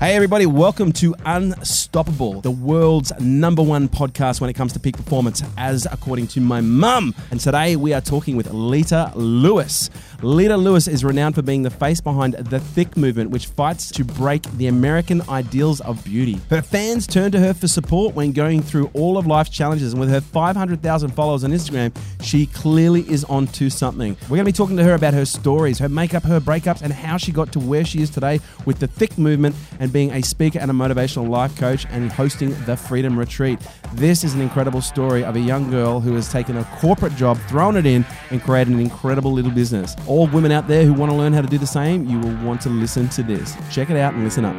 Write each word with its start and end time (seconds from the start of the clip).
Hey, 0.00 0.14
everybody, 0.14 0.46
welcome 0.46 0.92
to 0.92 1.16
Unstoppable, 1.26 2.40
the 2.40 2.52
world's 2.52 3.10
number 3.18 3.64
one 3.64 3.88
podcast 3.88 4.40
when 4.40 4.48
it 4.48 4.52
comes 4.52 4.72
to 4.74 4.78
peak 4.78 4.96
performance, 4.96 5.42
as 5.56 5.88
according 5.90 6.28
to 6.28 6.40
my 6.40 6.60
mum. 6.60 7.12
And 7.32 7.40
today 7.40 7.74
we 7.74 7.92
are 7.92 8.00
talking 8.00 8.36
with 8.36 8.52
Lita 8.52 9.10
Lewis. 9.16 9.90
Lita 10.22 10.56
Lewis 10.56 10.86
is 10.86 11.02
renowned 11.02 11.34
for 11.34 11.42
being 11.42 11.62
the 11.62 11.70
face 11.70 12.00
behind 12.00 12.34
the 12.34 12.60
Thick 12.60 12.96
movement, 12.96 13.30
which 13.30 13.46
fights 13.46 13.90
to 13.90 14.04
break 14.04 14.42
the 14.52 14.68
American 14.68 15.20
ideals 15.28 15.80
of 15.80 16.04
beauty. 16.04 16.38
Her 16.48 16.62
fans 16.62 17.04
turn 17.04 17.32
to 17.32 17.40
her 17.40 17.52
for 17.52 17.66
support 17.66 18.14
when 18.14 18.30
going 18.30 18.62
through 18.62 18.92
all 18.94 19.18
of 19.18 19.26
life's 19.26 19.50
challenges, 19.50 19.94
and 19.94 20.00
with 20.00 20.10
her 20.10 20.20
500,000 20.20 21.10
followers 21.10 21.42
on 21.42 21.50
Instagram, 21.50 21.92
she 22.22 22.46
clearly 22.46 23.00
is 23.10 23.24
onto 23.24 23.68
something. 23.68 24.16
We're 24.22 24.36
going 24.36 24.40
to 24.40 24.44
be 24.44 24.52
talking 24.52 24.76
to 24.76 24.84
her 24.84 24.94
about 24.94 25.14
her 25.14 25.24
stories, 25.24 25.80
her 25.80 25.88
makeup, 25.88 26.22
her 26.22 26.38
breakups, 26.38 26.82
and 26.82 26.92
how 26.92 27.16
she 27.16 27.32
got 27.32 27.50
to 27.52 27.58
where 27.58 27.84
she 27.84 28.00
is 28.00 28.10
today 28.10 28.38
with 28.64 28.78
the 28.78 28.86
Thick 28.86 29.18
movement 29.18 29.56
and 29.80 29.87
being 29.88 30.10
a 30.12 30.22
speaker 30.22 30.58
and 30.58 30.70
a 30.70 30.74
motivational 30.74 31.28
life 31.28 31.56
coach 31.56 31.86
and 31.90 32.10
hosting 32.10 32.50
the 32.64 32.76
Freedom 32.76 33.18
Retreat. 33.18 33.58
This 33.94 34.24
is 34.24 34.34
an 34.34 34.40
incredible 34.40 34.80
story 34.80 35.24
of 35.24 35.36
a 35.36 35.40
young 35.40 35.70
girl 35.70 36.00
who 36.00 36.14
has 36.14 36.30
taken 36.30 36.56
a 36.56 36.64
corporate 36.80 37.14
job, 37.16 37.38
thrown 37.48 37.76
it 37.76 37.86
in, 37.86 38.04
and 38.30 38.42
created 38.42 38.72
an 38.72 38.80
incredible 38.80 39.32
little 39.32 39.50
business. 39.50 39.96
All 40.06 40.26
women 40.28 40.52
out 40.52 40.68
there 40.68 40.84
who 40.84 40.92
want 40.92 41.10
to 41.12 41.16
learn 41.16 41.32
how 41.32 41.40
to 41.40 41.48
do 41.48 41.58
the 41.58 41.66
same, 41.66 42.08
you 42.08 42.18
will 42.18 42.36
want 42.44 42.60
to 42.62 42.68
listen 42.68 43.08
to 43.10 43.22
this. 43.22 43.56
Check 43.70 43.90
it 43.90 43.96
out 43.96 44.14
and 44.14 44.24
listen 44.24 44.44
up. 44.44 44.54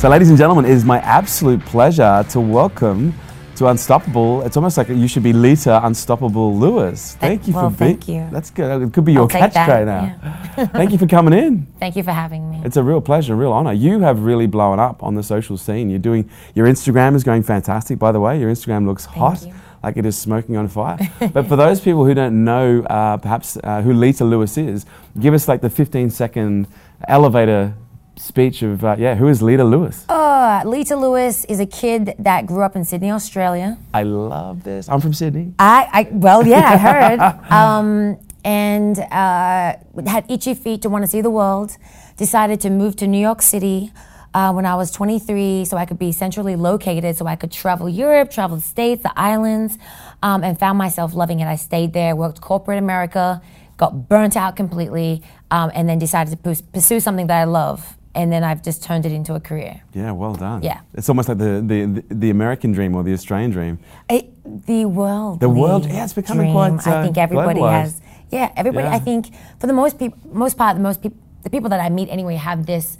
So, 0.00 0.08
ladies 0.08 0.28
and 0.28 0.38
gentlemen, 0.38 0.64
it 0.64 0.70
is 0.70 0.84
my 0.84 1.00
absolute 1.00 1.64
pleasure 1.64 2.24
to 2.30 2.40
welcome 2.40 3.12
to 3.58 3.66
Unstoppable. 3.66 4.42
It's 4.42 4.56
almost 4.56 4.78
like 4.78 4.88
you 4.88 5.08
should 5.08 5.24
be 5.24 5.32
Lita 5.32 5.84
Unstoppable 5.84 6.56
Lewis. 6.56 7.16
Thank 7.16 7.48
you 7.48 7.54
well, 7.54 7.70
for 7.70 7.76
being. 7.76 7.96
thank 7.96 8.08
you. 8.08 8.28
That's 8.30 8.50
good. 8.50 8.82
It 8.82 8.92
could 8.92 9.04
be 9.04 9.12
your 9.12 9.26
that, 9.26 9.52
catchphrase 9.52 9.86
now. 9.86 10.66
thank 10.72 10.92
you 10.92 10.98
for 10.98 11.08
coming 11.08 11.34
in. 11.36 11.66
Thank 11.80 11.96
you 11.96 12.04
for 12.04 12.12
having 12.12 12.48
me. 12.50 12.62
It's 12.64 12.76
a 12.76 12.82
real 12.84 13.00
pleasure, 13.00 13.34
a 13.34 13.36
real 13.36 13.52
honor. 13.52 13.72
You 13.72 14.00
have 14.00 14.20
really 14.20 14.46
blown 14.46 14.78
up 14.78 15.02
on 15.02 15.16
the 15.16 15.24
social 15.24 15.56
scene. 15.56 15.90
You're 15.90 15.98
doing 15.98 16.30
your 16.54 16.66
Instagram 16.66 17.16
is 17.16 17.24
going 17.24 17.42
fantastic, 17.42 17.98
by 17.98 18.12
the 18.12 18.20
way. 18.20 18.38
Your 18.38 18.50
Instagram 18.50 18.86
looks 18.86 19.04
hot, 19.04 19.42
you. 19.42 19.52
like 19.82 19.96
it 19.96 20.06
is 20.06 20.16
smoking 20.16 20.56
on 20.56 20.68
fire. 20.68 20.98
but 21.32 21.48
for 21.48 21.56
those 21.56 21.80
people 21.80 22.04
who 22.04 22.14
don't 22.14 22.44
know, 22.44 22.82
uh, 22.84 23.16
perhaps 23.16 23.58
uh, 23.64 23.82
who 23.82 23.92
Lita 23.92 24.24
Lewis 24.24 24.56
is, 24.56 24.86
give 25.18 25.34
us 25.34 25.48
like 25.48 25.62
the 25.62 25.70
15 25.70 26.10
second 26.10 26.68
elevator 27.08 27.74
speech 28.18 28.62
of 28.62 28.84
uh, 28.84 28.96
yeah, 28.98 29.14
who 29.14 29.28
is 29.28 29.42
Lita 29.42 29.64
Lewis? 29.64 30.04
Uh, 30.08 30.62
Lita 30.64 30.96
Lewis 30.96 31.44
is 31.46 31.60
a 31.60 31.66
kid 31.66 32.14
that 32.18 32.46
grew 32.46 32.62
up 32.62 32.76
in 32.76 32.84
Sydney, 32.84 33.10
Australia. 33.10 33.78
I 33.94 34.02
love 34.02 34.64
this. 34.64 34.88
I'm 34.88 35.00
from 35.00 35.14
Sydney. 35.14 35.54
I, 35.58 35.88
I 35.92 36.08
well, 36.12 36.46
yeah, 36.46 36.70
I 36.70 36.76
heard. 36.76 37.20
um, 37.50 38.18
and 38.44 38.98
uh, 38.98 39.76
had 40.06 40.30
itchy 40.30 40.54
feet 40.54 40.82
to 40.82 40.88
want 40.88 41.04
to 41.04 41.10
see 41.10 41.20
the 41.20 41.30
world. 41.30 41.76
Decided 42.16 42.60
to 42.62 42.70
move 42.70 42.96
to 42.96 43.06
New 43.06 43.20
York 43.20 43.42
City 43.42 43.92
uh, 44.34 44.52
when 44.52 44.66
I 44.66 44.74
was 44.74 44.90
23, 44.90 45.64
so 45.64 45.76
I 45.76 45.84
could 45.84 45.98
be 45.98 46.12
centrally 46.12 46.56
located, 46.56 47.16
so 47.16 47.26
I 47.26 47.36
could 47.36 47.52
travel 47.52 47.88
Europe, 47.88 48.30
travel 48.30 48.56
the 48.56 48.62
States, 48.62 49.02
the 49.02 49.12
islands, 49.18 49.78
um, 50.22 50.44
and 50.44 50.58
found 50.58 50.78
myself 50.78 51.14
loving 51.14 51.40
it. 51.40 51.46
I 51.46 51.56
stayed 51.56 51.92
there, 51.92 52.14
worked 52.16 52.40
corporate 52.40 52.78
America, 52.78 53.42
got 53.76 54.08
burnt 54.08 54.36
out 54.36 54.56
completely, 54.56 55.22
um, 55.50 55.70
and 55.74 55.88
then 55.88 55.98
decided 55.98 56.42
to 56.42 56.62
pursue 56.72 57.00
something 57.00 57.26
that 57.26 57.40
I 57.40 57.44
love. 57.44 57.97
And 58.18 58.32
then 58.32 58.42
I've 58.42 58.62
just 58.62 58.82
turned 58.82 59.06
it 59.06 59.12
into 59.12 59.34
a 59.34 59.40
career. 59.40 59.80
Yeah, 59.94 60.10
well 60.10 60.34
done. 60.34 60.62
Yeah. 60.62 60.80
It's 60.94 61.08
almost 61.08 61.28
like 61.28 61.38
the, 61.38 61.62
the, 61.64 62.04
the 62.10 62.30
American 62.30 62.72
dream 62.72 62.96
or 62.96 63.02
the 63.04 63.12
Australian 63.12 63.52
dream. 63.52 63.78
It, 64.10 64.24
the 64.66 64.86
world. 64.86 65.38
The 65.38 65.48
world, 65.48 65.86
yeah, 65.86 66.04
it's 66.04 66.14
becoming 66.14 66.50
quite, 66.52 66.84
I 66.86 66.96
uh, 66.96 67.02
think 67.04 67.16
everybody 67.16 67.60
has. 67.60 68.00
Yeah, 68.30 68.52
everybody. 68.56 68.88
Yeah. 68.88 68.94
I 68.94 68.98
think 68.98 69.32
for 69.60 69.68
the 69.68 69.72
most 69.72 69.98
people, 70.00 70.18
most 70.32 70.58
part, 70.58 70.76
the 70.76 70.82
most 70.82 71.00
people, 71.00 71.18
the 71.44 71.50
people 71.50 71.70
that 71.70 71.80
I 71.80 71.88
meet 71.90 72.08
anyway, 72.08 72.34
have 72.34 72.66
this, 72.66 72.98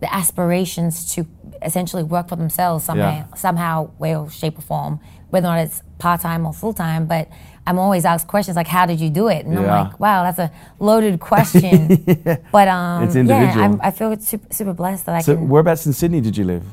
the 0.00 0.12
aspirations 0.14 1.14
to 1.14 1.26
essentially 1.62 2.02
work 2.02 2.28
for 2.28 2.36
themselves 2.36 2.84
somehow, 2.84 3.10
Yeah. 3.10 3.34
somehow, 3.34 3.90
way 3.98 4.16
or 4.16 4.30
shape 4.30 4.58
or 4.58 4.62
form, 4.62 5.00
whether 5.30 5.46
or 5.46 5.50
not 5.56 5.58
it's 5.60 5.82
part 5.98 6.20
time 6.22 6.46
or 6.46 6.52
full 6.52 6.72
time. 6.72 7.06
But 7.06 7.28
I'm 7.66 7.78
always 7.78 8.04
asked 8.06 8.26
questions 8.26 8.56
like, 8.56 8.66
"How 8.68 8.86
did 8.86 8.98
you 9.00 9.10
do 9.10 9.28
it?" 9.28 9.44
And 9.44 9.54
Yeah. 9.54 9.60
I'm 9.60 9.84
like, 9.88 10.00
"Wow, 10.00 10.22
that's 10.24 10.38
a 10.38 10.50
loaded 10.78 11.20
question." 11.20 11.78
But 12.52 12.68
um, 12.68 13.04
It's 13.04 13.14
yeah. 13.14 13.54
I'm, 13.64 13.80
I 13.82 13.90
feel 13.90 14.16
super, 14.18 14.52
super 14.52 14.72
blessed 14.72 15.06
that 15.06 15.14
I 15.16 15.20
So, 15.20 15.34
can. 15.36 15.48
whereabouts 15.48 15.84
in 15.86 15.92
Sydney 15.92 16.20
did 16.22 16.36
you 16.36 16.44
live? 16.44 16.64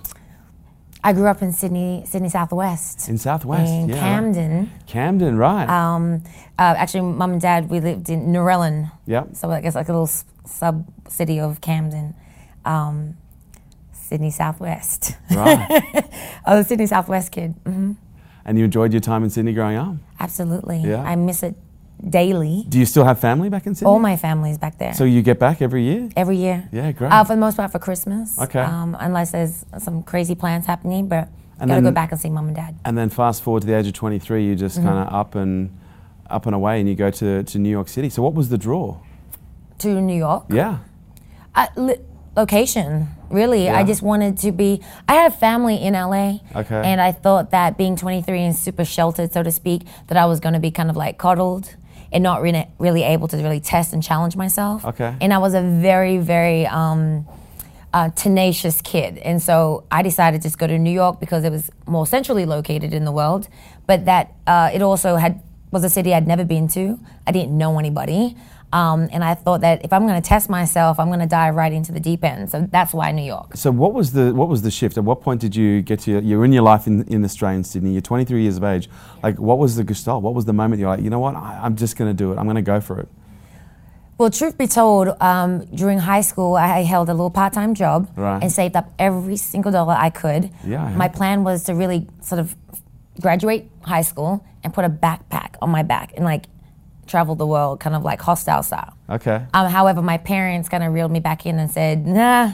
I 1.03 1.13
grew 1.13 1.27
up 1.27 1.41
in 1.41 1.53
Sydney, 1.53 2.03
Sydney 2.05 2.29
Southwest. 2.29 3.07
In 3.07 3.17
Southwest, 3.17 3.71
in 3.71 3.89
yeah. 3.89 3.99
Camden. 3.99 4.71
Camden, 4.87 5.37
right. 5.37 5.69
Um, 5.69 6.23
uh, 6.57 6.73
actually, 6.77 7.01
mum 7.01 7.33
and 7.33 7.41
dad, 7.41 7.69
we 7.69 7.79
lived 7.79 8.09
in 8.09 8.27
Narellan. 8.33 8.91
Yep. 9.05 9.35
So 9.35 9.51
I 9.51 9.61
guess 9.61 9.75
like 9.75 9.87
a 9.89 9.93
little 9.93 10.09
sub 10.45 10.85
city 11.07 11.39
of 11.39 11.61
Camden, 11.61 12.15
um, 12.65 13.15
Sydney 14.07 14.31
Southwest. 14.31 15.15
Right. 15.31 16.05
I 16.45 16.55
was 16.55 16.65
a 16.65 16.69
Sydney 16.69 16.87
Southwest 16.87 17.31
kid. 17.31 17.53
hmm 17.65 17.93
and 18.45 18.57
you 18.57 18.63
enjoyed 18.63 18.93
your 18.93 19.01
time 19.01 19.25
in 19.25 19.29
Sydney 19.29 19.51
growing 19.53 19.75
up? 19.75 19.95
Absolutely. 20.21 20.79
Yeah. 20.79 21.03
I 21.03 21.15
miss 21.17 21.43
it 21.43 21.55
daily. 22.09 22.63
Do 22.69 22.79
you 22.79 22.85
still 22.85 23.03
have 23.03 23.19
family 23.19 23.49
back 23.49 23.65
in 23.67 23.75
Sydney? 23.75 23.89
All 23.91 23.99
my 23.99 24.15
family's 24.15 24.57
back 24.57 24.77
there. 24.77 24.93
so 24.93 25.03
you 25.03 25.21
get 25.21 25.37
back 25.37 25.61
every 25.61 25.83
year? 25.83 26.07
Every 26.15 26.37
year. 26.37 26.69
Yeah, 26.71 26.93
great. 26.93 27.11
Uh, 27.11 27.25
for 27.25 27.33
the 27.35 27.41
most 27.41 27.57
part, 27.57 27.73
for 27.73 27.79
Christmas. 27.79 28.39
Okay. 28.39 28.61
Um, 28.61 28.95
unless 29.01 29.31
there's 29.31 29.65
some 29.79 30.01
crazy 30.03 30.33
plans 30.35 30.65
happening, 30.65 31.09
but 31.09 31.27
And 31.59 31.69
gotta 31.69 31.81
go 31.81 31.91
back 31.91 32.11
and 32.13 32.21
see 32.21 32.29
mum 32.29 32.47
and 32.47 32.55
dad. 32.55 32.75
and 32.85 32.97
then 32.97 33.09
fast 33.09 33.41
forward 33.43 33.61
to 33.61 33.67
the 33.67 33.75
age 33.75 33.87
of 33.87 33.93
23, 33.93 34.45
you 34.45 34.55
just 34.55 34.77
Mm-hmm. 34.77 34.87
kind 34.87 34.99
of 35.07 35.13
up 35.13 35.35
and 35.35 35.77
up 36.29 36.45
and 36.45 36.55
away 36.55 36.79
and 36.79 36.87
you 36.87 36.95
go 36.95 37.11
to, 37.11 37.43
to 37.43 37.59
New 37.59 37.69
York 37.69 37.89
City. 37.89 38.09
So 38.09 38.21
what 38.21 38.33
was 38.33 38.47
the 38.47 38.57
draw? 38.57 38.97
To 39.79 39.99
New 40.01 40.15
York. 40.17 40.45
Yeah. 40.49 40.77
Uh, 41.53 41.67
li- 41.75 41.99
location, 42.37 43.09
really. 43.29 43.65
Yeah. 43.65 43.77
I 43.77 43.83
just 43.83 44.01
wanted 44.01 44.37
to 44.39 44.51
be. 44.51 44.81
I 45.09 45.15
have 45.15 45.37
family 45.37 45.75
in 45.75 45.93
LA. 45.93 46.39
Okay. 46.55 46.81
And 46.85 47.01
I 47.01 47.11
thought 47.11 47.51
that 47.51 47.77
being 47.77 47.95
23 47.97 48.41
and 48.41 48.55
super 48.55 48.85
sheltered, 48.85 49.33
so 49.33 49.43
to 49.43 49.51
speak, 49.51 49.81
that 50.07 50.17
I 50.17 50.25
was 50.25 50.39
going 50.39 50.53
to 50.53 50.59
be 50.59 50.71
kind 50.71 50.89
of 50.89 50.95
like 50.95 51.17
coddled 51.17 51.75
and 52.11 52.23
not 52.23 52.41
really, 52.41 52.65
really 52.79 53.03
able 53.03 53.27
to 53.27 53.37
really 53.37 53.59
test 53.59 53.91
and 53.91 54.01
challenge 54.01 54.37
myself. 54.37 54.85
Okay. 54.85 55.13
And 55.19 55.33
I 55.33 55.39
was 55.39 55.53
a 55.53 55.61
very, 55.61 56.17
very 56.19 56.65
um, 56.67 57.27
uh, 57.93 58.09
tenacious 58.11 58.81
kid. 58.81 59.17
And 59.17 59.41
so 59.41 59.83
I 59.91 60.03
decided 60.03 60.41
to 60.41 60.47
just 60.47 60.57
go 60.57 60.67
to 60.67 60.77
New 60.77 60.91
York 60.91 61.19
because 61.19 61.43
it 61.43 61.51
was 61.51 61.69
more 61.85 62.07
centrally 62.07 62.45
located 62.45 62.93
in 62.93 63.03
the 63.03 63.11
world, 63.11 63.49
but 63.87 64.05
that 64.05 64.35
uh, 64.45 64.69
it 64.73 64.81
also 64.81 65.15
had 65.15 65.41
was 65.69 65.83
a 65.83 65.89
city 65.89 66.13
I'd 66.13 66.27
never 66.27 66.45
been 66.45 66.69
to. 66.69 66.97
I 67.25 67.31
didn't 67.31 67.57
know 67.57 67.77
anybody. 67.77 68.37
Um, 68.73 69.07
and 69.13 69.23
I 69.23 69.33
thought 69.33 69.61
that 69.61 69.85
if 69.85 69.93
I'm 69.93 70.05
going 70.05 70.21
to 70.21 70.27
test 70.27 70.49
myself, 70.49 70.99
I'm 70.99 71.07
going 71.07 71.21
to 71.21 71.25
dive 71.25 71.55
right 71.55 71.71
into 71.71 71.93
the 71.93 72.01
deep 72.01 72.23
end. 72.23 72.49
So 72.49 72.67
that's 72.69 72.93
why 72.93 73.11
New 73.13 73.23
York. 73.23 73.55
So 73.55 73.71
what 73.71 73.93
was 73.93 74.11
the 74.11 74.33
what 74.33 74.49
was 74.49 74.61
the 74.61 74.71
shift? 74.71 74.97
At 74.97 75.05
what 75.05 75.21
point 75.21 75.39
did 75.39 75.55
you 75.55 75.81
get 75.81 76.01
to 76.01 76.19
you're 76.21 76.43
in 76.43 76.51
your 76.51 76.63
life 76.63 76.85
in, 76.85 77.03
in 77.07 77.23
Australia 77.23 77.57
in 77.59 77.63
Sydney? 77.63 77.91
You're 77.93 78.01
23 78.01 78.41
years 78.41 78.57
of 78.57 78.63
age. 78.65 78.89
Like 79.23 79.39
what 79.39 79.57
was 79.57 79.77
the 79.77 79.85
gestalt? 79.85 80.21
What 80.21 80.33
was 80.33 80.43
the 80.45 80.53
moment 80.53 80.81
you're 80.81 80.89
like, 80.89 81.01
you 81.01 81.09
know 81.09 81.19
what? 81.19 81.35
I, 81.35 81.61
I'm 81.63 81.77
just 81.77 81.95
going 81.95 82.09
to 82.09 82.13
do 82.13 82.33
it. 82.33 82.37
I'm 82.37 82.43
going 82.45 82.55
to 82.57 82.61
go 82.61 82.81
for 82.81 82.99
it. 82.99 83.07
Well, 84.17 84.31
truth 84.31 84.57
be 84.57 84.65
told, 84.65 85.09
um, 85.21 85.65
during 85.65 85.99
high 85.99 86.21
school, 86.21 86.55
I 86.55 86.81
held 86.81 87.07
a 87.07 87.13
little 87.13 87.29
part-time 87.29 87.75
job 87.75 88.09
Right. 88.15 88.41
and 88.41 88.51
saved 88.51 88.75
up 88.75 88.91
every 88.97 89.37
single 89.37 89.71
dollar 89.71 89.93
I 89.93 90.09
could. 90.09 90.49
Yeah, 90.65 90.83
I 90.83 90.95
My 90.95 91.07
plan 91.07 91.43
was 91.43 91.63
to 91.65 91.75
really 91.75 92.07
sort 92.21 92.39
of 92.39 92.55
graduate 93.21 93.69
high 93.81 94.01
school 94.01 94.43
and 94.63 94.73
put 94.73 94.85
a 94.85 94.89
backpack 94.89 95.55
on 95.61 95.69
my 95.69 95.83
back 95.83 96.13
and 96.15 96.25
like 96.25 96.45
travel 97.07 97.35
the 97.35 97.47
world, 97.47 97.79
kind 97.79 97.95
of 97.95 98.03
like 98.03 98.21
hostile 98.21 98.63
style. 98.63 98.93
Okay. 99.09 99.45
Um, 99.53 99.69
however, 99.69 100.01
my 100.01 100.17
parents 100.17 100.69
kind 100.69 100.83
of 100.83 100.93
reeled 100.93 101.11
me 101.11 101.19
back 101.19 101.45
in 101.45 101.59
and 101.59 101.71
said, 101.71 102.05
nah, 102.05 102.53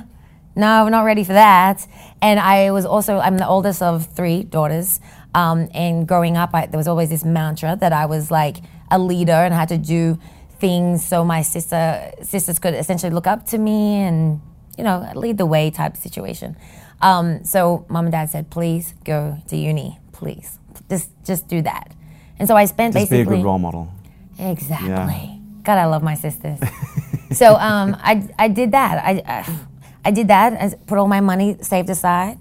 no, 0.55 0.83
we're 0.83 0.91
not 0.91 1.03
ready 1.03 1.23
for 1.23 1.33
that. 1.33 1.87
And 2.21 2.39
I 2.39 2.71
was 2.71 2.85
also, 2.85 3.17
I'm 3.19 3.37
the 3.37 3.47
oldest 3.47 3.81
of 3.81 4.05
three 4.05 4.43
daughters. 4.43 4.99
Um, 5.33 5.67
and 5.73 6.07
growing 6.07 6.37
up, 6.37 6.51
I, 6.53 6.67
there 6.67 6.77
was 6.77 6.87
always 6.87 7.09
this 7.09 7.25
mantra 7.25 7.75
that 7.79 7.91
I 7.91 8.05
was 8.05 8.29
like 8.29 8.57
a 8.91 8.99
leader 8.99 9.31
and 9.31 9.53
had 9.53 9.69
to 9.69 9.77
do 9.77 10.19
things 10.59 11.05
so 11.05 11.25
my 11.25 11.41
sister 11.41 12.11
sisters 12.21 12.59
could 12.59 12.75
essentially 12.75 13.11
look 13.11 13.27
up 13.27 13.47
to 13.47 13.57
me 13.57 13.95
and, 13.95 14.41
you 14.77 14.83
know, 14.83 15.11
lead 15.15 15.37
the 15.37 15.45
way 15.45 15.71
type 15.71 15.97
situation. 15.97 16.55
Um, 17.01 17.43
so 17.43 17.85
mom 17.89 18.05
and 18.05 18.11
dad 18.11 18.29
said, 18.29 18.49
please 18.49 18.93
go 19.03 19.37
to 19.47 19.57
uni, 19.57 19.99
please. 20.11 20.59
Just, 20.89 21.09
just 21.25 21.47
do 21.47 21.61
that. 21.63 21.91
And 22.39 22.47
so 22.47 22.55
I 22.55 22.65
spent 22.65 22.93
Just 22.93 23.09
be 23.09 23.15
a 23.15 23.19
basically. 23.19 23.37
good 23.37 23.45
role 23.45 23.59
model. 23.59 23.92
Exactly. 24.39 25.41
God, 25.63 25.77
I 25.77 25.85
love 25.85 26.03
my 26.03 26.15
sisters. 26.15 26.59
so 27.31 27.55
um, 27.55 27.95
I, 27.99 28.27
I 28.37 28.47
did 28.47 28.71
that. 28.71 29.03
I, 29.03 29.23
I, 29.25 29.59
I 30.05 30.11
did 30.11 30.27
that. 30.27 30.53
I 30.53 30.75
put 30.85 30.97
all 30.97 31.07
my 31.07 31.21
money 31.21 31.57
saved 31.61 31.89
aside 31.89 32.37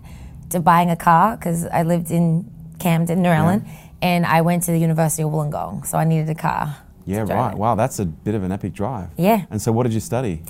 to 0.50 0.61
buying 0.61 0.91
a 0.91 0.97
car 0.97 1.37
because 1.37 1.67
I 1.67 1.83
lived 1.83 2.11
in 2.11 2.50
Camden, 2.79 3.21
Narellan, 3.23 3.69
and 4.00 4.27
I 4.27 4.41
went 4.41 4.65
to 4.65 4.73
the 4.73 4.79
University 4.79 5.23
of 5.23 5.31
Wollongong, 5.31 5.87
so 5.87 5.99
I 5.99 6.05
needed 6.05 6.29
a 6.29 6.35
car. 6.35 6.77
Yeah, 7.06 7.23
right. 7.23 7.53
it. 7.53 7.59
Wow, 7.59 7.75
that's 7.75 7.99
a 7.99 8.05
bit 8.05 8.35
of 8.35 8.43
an 8.43 8.53
epic 8.53 8.73
drive. 8.73 9.09
Yeah. 9.17 9.45
And 9.50 9.61
so 9.61 9.73
what 9.73 9.85
did 9.85 9.95
you 9.95 10.00
study? 10.00 10.43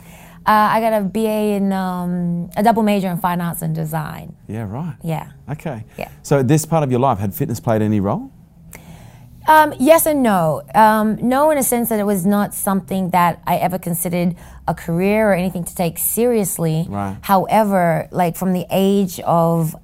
Uh, 0.45 0.75
I 0.75 0.81
got 0.81 1.00
a 1.00 1.05
BA 1.05 1.55
in 1.56 1.73
um, 1.73 2.50
a 2.56 2.62
double 2.62 2.83
major 2.83 3.09
in 3.09 3.19
fine 3.19 3.41
arts 3.41 3.62
and 3.62 3.75
design. 3.75 4.35
Yeah, 4.49 4.65
right. 4.69 4.97
Yeah. 5.05 5.33
Okay. 5.50 5.85
Yeah. 5.97 6.11
So 6.23 6.43
this 6.43 6.67
part 6.67 6.83
of 6.83 6.91
your 6.91 6.99
life, 6.99 7.19
had 7.19 7.33
fitness 7.33 7.61
played 7.61 7.81
any 7.81 8.00
role? 8.00 8.33
Um, 9.47 9.75
yes 9.79 10.06
and 10.06 10.23
no. 10.23 10.62
Um, 10.75 11.17
no, 11.17 11.50
in 11.50 11.59
a 11.59 11.62
sense 11.62 11.89
that 11.89 11.99
it 11.99 12.06
was 12.06 12.25
not 12.25 12.55
something 12.55 13.11
that 13.11 13.43
I 13.47 13.56
ever 13.56 13.79
considered 13.79 14.37
a 14.69 14.75
career 14.75 15.31
or 15.31 15.35
anything 15.35 15.65
to 15.65 15.75
take 15.75 15.99
seriously. 15.99 16.87
Right. 16.89 17.17
However, 17.23 18.09
like 18.11 18.37
from 18.37 18.53
the 18.53 18.67
age 18.71 19.21
of, 19.21 19.75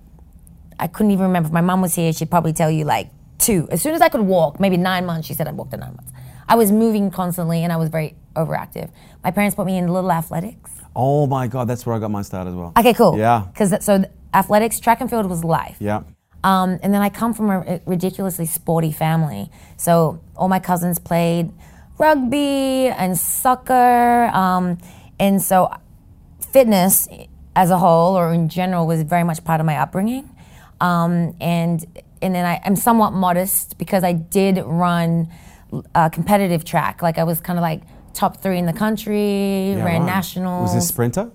I 0.79 0.87
couldn't 0.87 1.13
even 1.13 1.27
remember. 1.27 1.49
If 1.49 1.53
my 1.53 1.61
mom 1.61 1.83
was 1.83 1.95
here, 1.95 2.13
she'd 2.13 2.31
probably 2.31 2.53
tell 2.53 2.71
you 2.71 2.85
like 2.85 3.11
two. 3.39 3.69
As 3.71 3.83
soon 3.83 3.95
as 3.95 4.01
I 4.01 4.09
could 4.09 4.21
walk, 4.21 4.61
maybe 4.61 4.77
nine 4.77 5.07
months, 5.07 5.27
she 5.27 5.35
said 5.35 5.49
I 5.49 5.53
walked 5.53 5.75
at 5.75 5.81
nine 5.81 5.95
months. 5.95 6.13
I 6.49 6.55
was 6.55 6.73
moving 6.73 7.11
constantly 7.11 7.63
and 7.65 7.73
I 7.73 7.77
was 7.77 7.89
very 7.89 8.17
overactive. 8.37 8.91
My 9.25 9.31
parents 9.31 9.55
put 9.57 9.67
me 9.67 9.77
in 9.77 9.89
little 9.89 10.11
athletics. 10.13 10.71
Oh 10.95 11.27
my 11.27 11.47
God, 11.47 11.69
that's 11.69 11.85
where 11.85 11.95
I 11.95 11.99
got 11.99 12.11
my 12.11 12.23
start 12.23 12.47
as 12.49 12.55
well. 12.55 12.73
Okay, 12.79 12.95
cool. 12.95 13.19
Yeah. 13.19 13.47
Because 13.53 13.85
so 13.85 14.05
athletics, 14.33 14.81
track 14.81 15.01
and 15.01 15.11
field 15.11 15.27
was 15.27 15.45
life. 15.45 15.77
Yeah. 15.81 16.03
Um, 16.49 16.79
and 16.83 16.95
then 16.95 17.03
I 17.03 17.11
come 17.11 17.35
from 17.35 17.51
a 17.51 17.81
ridiculously 17.85 18.47
sporty 18.47 18.91
family. 18.91 19.51
So 19.77 20.21
all 20.35 20.49
my 20.49 20.61
cousins 20.61 20.99
played 20.99 21.53
rugby 21.99 22.89
and 22.89 23.19
soccer. 23.19 24.31
Um, 24.33 24.79
and 25.21 25.43
so 25.43 25.71
fitness 26.41 27.07
as 27.55 27.71
a 27.71 27.77
whole 27.77 28.17
or 28.17 28.33
in 28.33 28.49
general 28.49 28.87
was 28.87 29.03
very 29.03 29.25
much 29.25 29.45
part 29.45 29.61
of 29.61 29.67
my 29.67 29.77
upbringing. 29.77 30.31
Um, 30.81 31.35
and 31.39 31.85
and 32.23 32.35
then 32.35 32.47
I, 32.47 32.61
am 32.65 32.77
somewhat 32.77 33.13
modest 33.13 33.77
because 33.77 34.03
I 34.03 34.13
did 34.15 34.59
run 34.65 35.29
a 35.95 36.09
competitive 36.09 36.65
track. 36.65 37.03
Like 37.03 37.19
I 37.19 37.25
was 37.25 37.41
kind 37.41 37.59
of 37.59 37.63
like 37.63 37.83
top 38.15 38.39
three 38.39 38.59
in 38.59 38.65
the 38.65 38.73
country, 38.73 39.73
Yeah, 39.73 39.85
ran 39.85 40.01
right. 40.03 40.07
nationals. 40.07 40.69
Was 40.71 40.75
this 40.75 40.89
sprinter? 40.89 41.31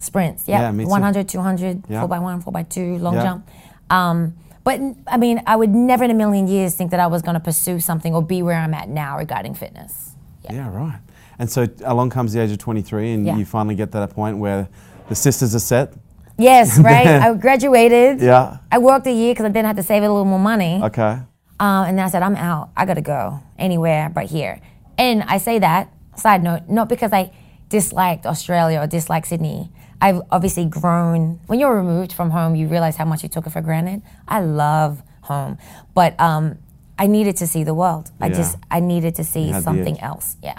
Sprints, 0.00 0.48
yeah. 0.48 0.62
Yeah, 0.62 0.72
me 0.72 0.84
too. 0.84 0.90
100, 0.90 1.28
200, 1.28 1.84
Yeah. 1.88 2.00
4 2.00 2.08
by 2.08 2.18
one 2.18 2.40
4 2.40 2.52
by 2.52 2.64
2 2.64 2.98
long 2.98 3.14
Yeah. 3.14 3.22
jump. 3.22 3.48
Um, 3.88 4.34
but 4.66 4.80
I 5.06 5.16
mean, 5.16 5.40
I 5.46 5.54
would 5.54 5.70
never 5.72 6.02
in 6.02 6.10
a 6.10 6.14
million 6.14 6.48
years 6.48 6.74
think 6.74 6.90
that 6.90 6.98
I 6.98 7.06
was 7.06 7.22
going 7.22 7.34
to 7.34 7.40
pursue 7.40 7.78
something 7.78 8.12
or 8.12 8.20
be 8.20 8.42
where 8.42 8.56
I'm 8.58 8.74
at 8.74 8.88
now 8.88 9.16
regarding 9.16 9.54
fitness. 9.54 10.16
Yeah. 10.42 10.54
Yeah, 10.54 10.74
right. 10.74 10.98
And 11.38 11.48
so 11.48 11.68
along 11.84 12.10
comes 12.10 12.32
the 12.32 12.40
age 12.40 12.50
of 12.50 12.58
23, 12.58 13.12
and 13.12 13.24
Yeah. 13.24 13.36
you 13.36 13.44
finally 13.44 13.76
get 13.76 13.92
to 13.92 13.98
that 13.98 14.10
point 14.10 14.38
where 14.38 14.66
the 15.08 15.14
sisters 15.14 15.54
are 15.54 15.60
set. 15.60 15.92
Yes, 16.36 16.78
right? 16.90 17.06
I 17.06 17.32
graduated. 17.34 18.20
Yeah. 18.20 18.56
I 18.72 18.78
worked 18.78 19.06
a 19.06 19.12
year 19.12 19.34
because 19.34 19.44
I 19.46 19.50
then 19.50 19.64
had 19.64 19.76
to 19.76 19.84
save 19.84 20.02
a 20.02 20.08
little 20.08 20.24
more 20.24 20.40
money. 20.40 20.80
Okay. 20.82 21.20
Um, 21.60 21.84
and 21.86 21.96
then 21.96 22.04
I 22.04 22.08
said, 22.08 22.24
I'm 22.24 22.34
out. 22.34 22.70
I 22.76 22.86
got 22.86 22.94
to 22.94 23.02
go 23.02 23.38
anywhere 23.60 24.10
but 24.12 24.26
here. 24.26 24.60
And 24.98 25.22
I 25.22 25.38
say 25.38 25.60
that, 25.60 25.92
side 26.16 26.42
note, 26.42 26.62
not 26.68 26.88
because 26.88 27.12
I 27.12 27.30
disliked 27.68 28.26
Australia 28.26 28.80
or 28.80 28.88
disliked 28.88 29.28
Sydney. 29.28 29.70
I've 30.00 30.20
obviously 30.30 30.66
grown. 30.66 31.40
When 31.46 31.58
you're 31.58 31.74
removed 31.74 32.12
from 32.12 32.30
home, 32.30 32.54
you 32.54 32.66
realize 32.68 32.96
how 32.96 33.04
much 33.04 33.22
you 33.22 33.28
took 33.28 33.46
it 33.46 33.50
for 33.50 33.60
granted. 33.62 34.02
I 34.28 34.40
love 34.40 35.02
home. 35.22 35.58
But 35.94 36.18
um, 36.20 36.58
I 36.98 37.06
needed 37.06 37.36
to 37.38 37.46
see 37.46 37.64
the 37.64 37.74
world. 37.74 38.10
I 38.20 38.26
Yeah. 38.28 38.34
just, 38.34 38.58
I 38.70 38.80
needed 38.80 39.14
to 39.16 39.24
see 39.24 39.48
had 39.48 39.56
the 39.60 39.64
something 39.64 39.96
itch. 39.96 40.02
else. 40.02 40.36
Yeah. 40.42 40.58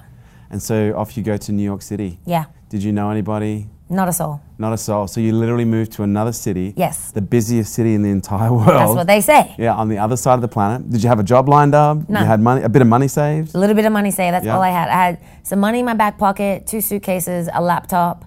And 0.49 0.61
so 0.61 0.93
off 0.97 1.15
you 1.17 1.23
go 1.23 1.37
to 1.37 1.51
New 1.51 1.63
York 1.63 1.81
City. 1.81 2.19
Yeah. 2.25 2.45
Did 2.69 2.83
you 2.83 2.91
know 2.91 3.09
anybody? 3.11 3.67
Not 3.89 4.09
a 4.09 4.13
soul. 4.13 4.41
Not 4.57 4.73
a 4.73 4.77
soul. 4.77 5.07
So 5.07 5.21
you 5.21 5.31
literally 5.33 5.63
moved 5.63 5.93
to 5.93 6.03
another 6.03 6.33
city. 6.33 6.73
Yes. 6.75 7.11
The 7.11 7.21
busiest 7.21 7.73
city 7.73 7.93
in 7.93 8.01
the 8.01 8.09
entire 8.09 8.51
world. 8.51 8.67
That's 8.67 8.91
what 8.95 9.07
they 9.07 9.21
say. 9.21 9.55
Yeah, 9.57 9.75
on 9.75 9.87
the 9.87 9.97
other 9.97 10.17
side 10.17 10.33
of 10.33 10.41
the 10.41 10.47
planet. 10.49 10.89
Did 10.89 11.01
you 11.03 11.07
have 11.09 11.19
a 11.19 11.23
job 11.23 11.47
lined 11.47 11.73
up? 11.75 12.09
No. 12.09 12.19
You 12.19 12.25
had 12.25 12.41
money, 12.41 12.63
a 12.63 12.69
bit 12.69 12.81
of 12.81 12.87
money 12.89 13.07
saved. 13.07 13.55
A 13.55 13.57
little 13.57 13.75
bit 13.75 13.85
of 13.85 13.93
money 13.93 14.11
saved. 14.11 14.33
That's 14.33 14.45
Yeah. 14.45 14.55
all 14.55 14.61
I 14.61 14.71
had. 14.71 14.89
I 14.89 15.05
had 15.05 15.19
some 15.43 15.59
money 15.59 15.79
in 15.79 15.85
my 15.85 15.93
back 15.93 16.17
pocket, 16.17 16.67
two 16.67 16.81
suitcases, 16.81 17.47
a 17.53 17.61
laptop, 17.61 18.25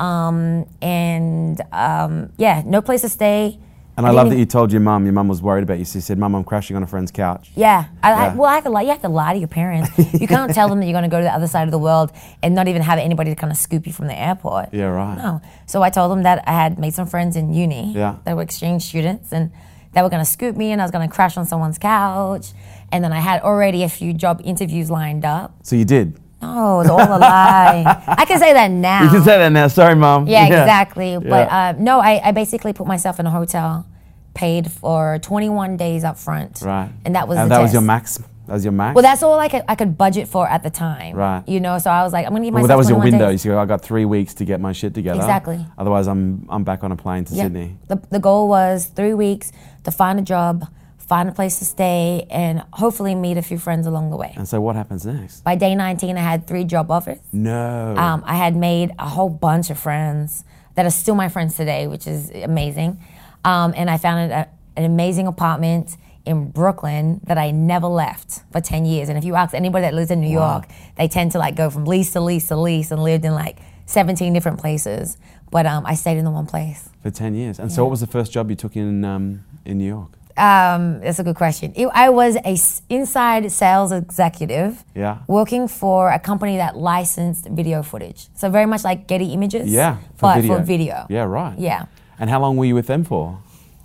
um, 0.00 0.66
and 0.80 1.60
um, 1.72 2.32
yeah, 2.38 2.62
no 2.64 2.80
place 2.80 3.02
to 3.02 3.08
stay. 3.08 3.58
And 3.96 4.06
I, 4.06 4.12
love 4.12 4.30
that 4.30 4.38
you 4.38 4.46
told 4.46 4.72
your 4.72 4.80
mum. 4.80 5.04
Your 5.04 5.12
mum 5.12 5.28
was 5.28 5.42
worried 5.42 5.62
about 5.62 5.78
you. 5.78 5.84
So 5.84 5.98
you 5.98 6.00
said, 6.00 6.16
"Mum, 6.16 6.34
I'm 6.34 6.42
crashing 6.42 6.74
on 6.74 6.82
a 6.82 6.86
friend's 6.86 7.10
couch." 7.10 7.50
Yeah, 7.54 7.84
I, 8.02 8.12
I, 8.12 8.34
well, 8.34 8.46
I 8.46 8.54
have 8.54 8.64
to 8.64 8.70
lie. 8.70 8.82
You 8.82 8.88
have 8.88 9.02
to 9.02 9.10
lie 9.10 9.34
to 9.34 9.38
your 9.38 9.48
parents. 9.48 9.90
You 10.18 10.26
can't 10.26 10.54
tell 10.54 10.70
them 10.70 10.80
that 10.80 10.86
you're 10.86 10.94
going 10.94 11.04
to 11.04 11.10
go 11.10 11.18
to 11.18 11.24
the 11.24 11.34
other 11.34 11.46
side 11.46 11.68
of 11.68 11.70
the 11.70 11.78
world 11.78 12.10
and 12.42 12.54
not 12.54 12.66
even 12.66 12.80
have 12.80 12.98
anybody 12.98 13.30
to 13.30 13.36
kind 13.36 13.52
of 13.52 13.58
scoop 13.58 13.86
you 13.86 13.92
from 13.92 14.06
the 14.06 14.18
airport. 14.18 14.72
Yeah, 14.72 14.84
right. 14.86 15.18
No. 15.18 15.42
So 15.66 15.82
I 15.82 15.90
told 15.90 16.10
them 16.12 16.22
that 16.22 16.42
I 16.48 16.52
had 16.52 16.78
made 16.78 16.94
some 16.94 17.06
friends 17.06 17.36
in 17.36 17.52
uni. 17.52 17.92
Yeah. 17.92 18.16
That 18.24 18.36
were 18.36 18.42
exchange 18.42 18.84
students, 18.84 19.32
and 19.32 19.50
they 19.92 20.00
were 20.00 20.08
going 20.08 20.24
to 20.24 20.30
scoop 20.30 20.56
me, 20.56 20.72
and 20.72 20.80
I 20.80 20.84
was 20.84 20.90
going 20.90 21.06
to 21.06 21.14
crash 21.14 21.36
on 21.36 21.44
someone's 21.44 21.78
couch. 21.78 22.52
And 22.92 23.04
then 23.04 23.12
I 23.12 23.20
had 23.20 23.42
already 23.42 23.82
a 23.82 23.88
few 23.90 24.14
job 24.14 24.40
interviews 24.44 24.90
lined 24.90 25.26
up. 25.26 25.54
So 25.62 25.76
you 25.76 25.84
did. 25.84 26.18
Oh, 26.42 26.80
it's 26.80 26.90
all 26.90 27.00
a 27.00 27.18
lie. 27.18 28.04
I 28.08 28.24
can 28.24 28.38
say 28.38 28.52
that 28.52 28.70
now. 28.70 29.02
You 29.04 29.10
can 29.10 29.22
say 29.22 29.38
that 29.38 29.50
now. 29.50 29.68
Sorry, 29.68 29.94
mom. 29.94 30.26
Yeah, 30.26 30.46
exactly. 30.46 31.18
But 31.18 31.48
Yeah. 31.48 31.68
uh, 31.68 31.74
no, 31.78 32.00
I, 32.00 32.20
I 32.28 32.32
basically 32.32 32.72
put 32.72 32.86
myself 32.86 33.20
in 33.20 33.26
a 33.26 33.30
hotel, 33.30 33.86
paid 34.34 34.70
for 34.70 35.18
21 35.22 35.76
days 35.76 36.02
up 36.04 36.16
front. 36.18 36.62
Right. 36.62 36.90
And 37.04 37.14
that 37.14 37.28
was 37.28 37.38
And 37.38 37.50
the 37.50 37.56
that 37.56 37.62
was 37.62 37.72
your 37.72 37.82
max. 37.82 38.18
That 38.46 38.54
was 38.54 38.64
your 38.64 38.72
max. 38.72 38.94
Well, 38.96 39.02
that's 39.02 39.22
all 39.22 39.38
I 39.38 39.48
could, 39.48 39.62
I 39.68 39.74
could 39.76 39.96
budget 39.98 40.26
for 40.28 40.48
at 40.48 40.62
the 40.62 40.70
time. 40.70 41.14
Right. 41.14 41.46
You 41.46 41.60
know, 41.60 41.78
so 41.78 41.90
I 41.90 42.02
was 42.02 42.12
like, 42.12 42.24
I'm 42.26 42.32
going 42.32 42.42
to 42.42 42.46
give 42.46 42.54
well, 42.54 42.66
that 42.66 42.76
was 42.78 42.88
your 42.88 42.98
window. 42.98 43.30
days. 43.30 43.44
You 43.44 43.52
go, 43.52 43.60
I 43.60 43.66
got 43.66 43.82
three 43.82 44.04
weeks 44.06 44.34
to 44.34 44.44
get 44.44 44.60
my 44.60 44.72
shit 44.72 44.92
together. 44.94 45.20
Exactly. 45.20 45.64
Otherwise, 45.78 46.08
I'm 46.08 46.46
I'm 46.48 46.64
back 46.64 46.82
on 46.82 46.90
a 46.90 46.96
plane 46.96 47.24
to 47.26 47.34
Yeah. 47.34 47.44
Sydney. 47.44 47.76
The, 47.88 47.96
the 48.10 48.18
goal 48.18 48.48
was 48.48 48.86
three 48.86 49.14
weeks 49.14 49.52
to 49.84 49.90
find 49.92 50.18
a 50.18 50.22
job, 50.22 50.66
find 51.10 51.28
a 51.28 51.32
place 51.32 51.58
to 51.58 51.64
stay, 51.64 52.24
and 52.30 52.62
hopefully 52.72 53.16
meet 53.16 53.36
a 53.36 53.42
few 53.42 53.58
friends 53.58 53.84
along 53.84 54.10
the 54.10 54.16
way. 54.16 54.32
And 54.36 54.46
so, 54.48 54.60
what 54.60 54.76
happens 54.76 55.04
next? 55.04 55.42
By 55.42 55.56
day 55.56 55.74
19, 55.74 56.16
I 56.16 56.20
had 56.20 56.46
three 56.46 56.62
job 56.62 56.88
offers. 56.88 57.18
No. 57.32 57.96
Um, 57.96 58.22
I 58.24 58.36
had 58.36 58.54
made 58.54 58.92
a 58.96 59.08
whole 59.08 59.28
bunch 59.28 59.70
of 59.70 59.78
friends 59.78 60.44
that 60.76 60.86
are 60.86 60.90
still 60.90 61.16
my 61.16 61.28
friends 61.28 61.56
today, 61.56 61.88
which 61.88 62.06
is 62.06 62.30
amazing. 62.30 63.02
Um, 63.44 63.74
and 63.76 63.90
I 63.90 63.96
found 63.96 64.30
a, 64.30 64.48
an 64.76 64.84
amazing 64.84 65.26
apartment 65.26 65.96
in 66.24 66.52
Brooklyn 66.52 67.20
that 67.24 67.38
I 67.38 67.50
never 67.50 67.88
left 67.88 68.42
for 68.52 68.60
10 68.60 68.84
years. 68.84 69.08
And 69.08 69.18
if 69.18 69.24
you 69.24 69.34
ask 69.34 69.52
anybody 69.52 69.82
that 69.82 69.94
lives 69.94 70.12
in 70.12 70.20
New 70.20 70.30
York, 70.30 70.68
they 70.96 71.08
tend 71.08 71.32
to 71.32 71.38
like 71.38 71.56
go 71.56 71.70
from 71.70 71.86
lease 71.86 72.12
to 72.12 72.20
lease 72.20 72.46
to 72.48 72.56
lease 72.56 72.92
and 72.92 73.02
lived 73.02 73.24
in 73.24 73.34
like 73.34 73.58
17 73.86 74.32
different 74.32 74.60
places. 74.60 75.16
But 75.50 75.66
um, 75.66 75.84
I 75.86 75.94
stayed 75.94 76.18
in 76.18 76.24
the 76.24 76.30
one 76.30 76.46
place. 76.46 76.88
for 77.02 77.10
ten 77.10 77.34
years. 77.34 77.58
And 77.58 77.72
so, 77.72 77.82
what 77.82 77.90
was 77.90 78.00
the 78.00 78.06
first 78.06 78.30
job 78.30 78.48
you 78.48 78.54
took 78.54 78.76
in 78.76 79.04
um, 79.04 79.44
in 79.64 79.78
New 79.78 79.88
York? 79.88 80.19
Um, 80.40 81.00
that's 81.00 81.18
a 81.18 81.22
good 81.24 81.36
question. 81.36 81.72
It- 81.76 81.88
I 81.94 82.08
was 82.08 82.36
a 82.36 82.54
s- 82.54 82.80
inside 82.88 83.50
sales 83.52 83.92
executive 83.92 84.84
Yeah. 84.94 85.18
working 85.28 85.68
for 85.68 86.10
a 86.10 86.18
company 86.18 86.56
that 86.56 86.76
licensed 86.76 87.46
video 87.46 87.82
footage. 87.82 88.28
So 88.34 88.48
very 88.48 88.66
much 88.66 88.82
like 88.82 89.06
Getty 89.06 89.32
Images. 89.34 89.68
Yeah. 89.68 89.96
but 90.20 90.44
for 90.44 90.58
video. 90.60 91.06
Yeah, 91.08 91.24
right. 91.24 91.58
Yeah. 91.58 91.84
And 92.18 92.28
how 92.30 92.40
long 92.40 92.56
were 92.56 92.64
you 92.66 92.74
with 92.74 92.86
them 92.86 93.04
for? 93.04 93.38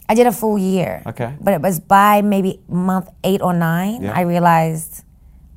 I 0.08 0.14
did 0.16 0.28
a 0.28 0.32
full 0.32 0.58
year. 0.58 1.02
Okay. 1.06 1.34
But 1.42 1.54
it 1.54 1.62
was 1.62 1.80
by 1.80 2.22
maybe 2.22 2.60
month 2.70 3.10
eight 3.24 3.42
or 3.42 3.54
nine, 3.54 4.04
Yeah. 4.04 4.14
I 4.16 4.22
realized, 4.22 5.04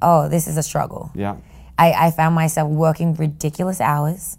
oh, 0.03 0.29
this 0.29 0.47
is 0.49 0.57
a 0.57 0.63
struggle. 0.63 1.11
Yeah. 1.15 1.37
I, 1.79 1.93
I 2.07 2.11
found 2.11 2.35
myself 2.35 2.69
working 2.71 3.15
ridiculous 3.15 3.81
hours. 3.81 4.39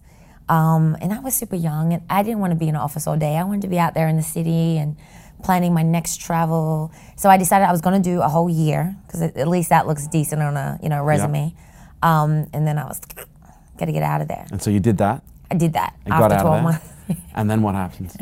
Um, 0.50 0.98
and 1.00 1.14
I 1.14 1.20
was 1.20 1.36
super 1.36 1.56
young 1.56 1.94
and 1.94 2.02
I 2.10 2.24
didn't 2.24 2.40
want 2.40 2.52
to 2.52 2.60
be 2.60 2.68
in 2.68 2.76
an 2.76 2.82
office 2.82 3.06
all 3.08 3.16
day. 3.18 3.38
I 3.38 3.44
wanted 3.44 3.62
to 3.62 3.68
be 3.68 3.78
out 3.80 3.94
there 3.94 4.08
in 4.08 4.16
the 4.18 4.24
city 4.24 4.78
and 4.80 4.96
planning 5.44 5.74
my 5.74 5.84
next 5.84 6.20
travel. 6.22 6.92
So 7.16 7.30
I 7.30 7.38
decided 7.38 7.66
I 7.68 7.72
was 7.72 7.82
going 7.82 8.02
to 8.02 8.10
do 8.10 8.22
a 8.22 8.28
whole 8.28 8.50
year 8.50 8.96
because 9.06 9.22
at 9.22 9.48
least 9.48 9.70
that 9.70 9.88
looks 9.88 10.08
decent 10.08 10.42
on 10.42 10.58
a 10.58 10.80
you 10.84 10.90
know 10.90 11.04
resume. 11.04 11.54
Um, 12.02 12.48
and 12.54 12.66
then 12.68 12.78
I 12.78 12.86
was 12.86 13.00
got 13.78 13.86
to 13.86 13.92
get 13.92 14.04
out 14.04 14.22
of 14.22 14.28
there. 14.28 14.46
And 14.52 14.62
so 14.62 14.70
you 14.70 14.80
did 14.80 14.98
that 15.00 15.24
I 15.52 15.56
did 15.56 15.74
that 15.74 15.96
after 16.06 16.30
got 16.30 16.32
out 16.32 16.42
12 16.42 16.58
of 16.58 16.64
months. 16.64 16.90
and 17.36 17.50
then 17.50 17.62
what 17.62 17.76
happens? 17.76 18.16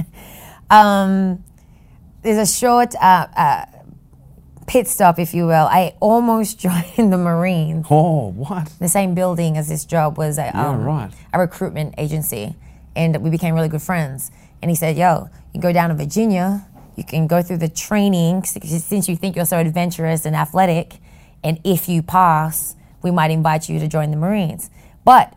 Um, 0.70 1.44
there's 2.22 2.38
a 2.50 2.52
short 2.52 2.96
uh, 2.96 3.28
uh, 3.36 3.66
pit 4.68 4.88
stop, 4.88 5.20
if 5.20 5.34
you 5.34 5.46
will. 5.46 5.68
I 5.70 5.96
almost 6.00 6.60
joined 6.68 7.12
the 7.12 7.18
Marines. 7.18 7.86
oh, 7.90 8.32
what? 8.32 8.72
The 8.80 8.90
same 8.90 9.14
building 9.14 9.58
as 9.58 9.68
this 9.68 9.86
job 9.86 10.18
was 10.18 10.38
a, 10.38 10.52
Yeah, 10.54 10.70
um, 10.70 10.84
right. 10.84 11.12
a 11.34 11.40
recruitment 11.40 11.96
agency, 11.98 12.56
and 12.96 13.18
we 13.22 13.30
became 13.30 13.56
really 13.56 13.70
good 13.70 13.82
friends. 13.82 14.32
And 14.62 14.72
he 14.72 14.76
said, 14.76 14.98
"Yo, 14.98 15.30
you 15.54 15.62
go 15.62 15.72
down 15.72 15.90
to 15.90 15.96
Virginia. 15.96 16.66
You 16.98 17.04
can 17.04 17.28
go 17.28 17.44
through 17.44 17.58
the 17.58 17.70
training 17.70 18.44
since 18.44 19.08
you 19.08 19.16
think 19.16 19.36
you're 19.36 19.46
so 19.46 19.60
adventurous 19.60 20.26
and 20.26 20.36
athletic, 20.36 20.96
and 21.44 21.60
if 21.64 21.88
you 21.88 22.02
pass, 22.02 22.76
we 23.04 23.12
might 23.12 23.30
invite 23.30 23.70
you 23.70 23.80
to 23.80 23.88
join 23.88 24.10
the 24.10 24.18
Marines. 24.18 24.72
But 25.06 25.34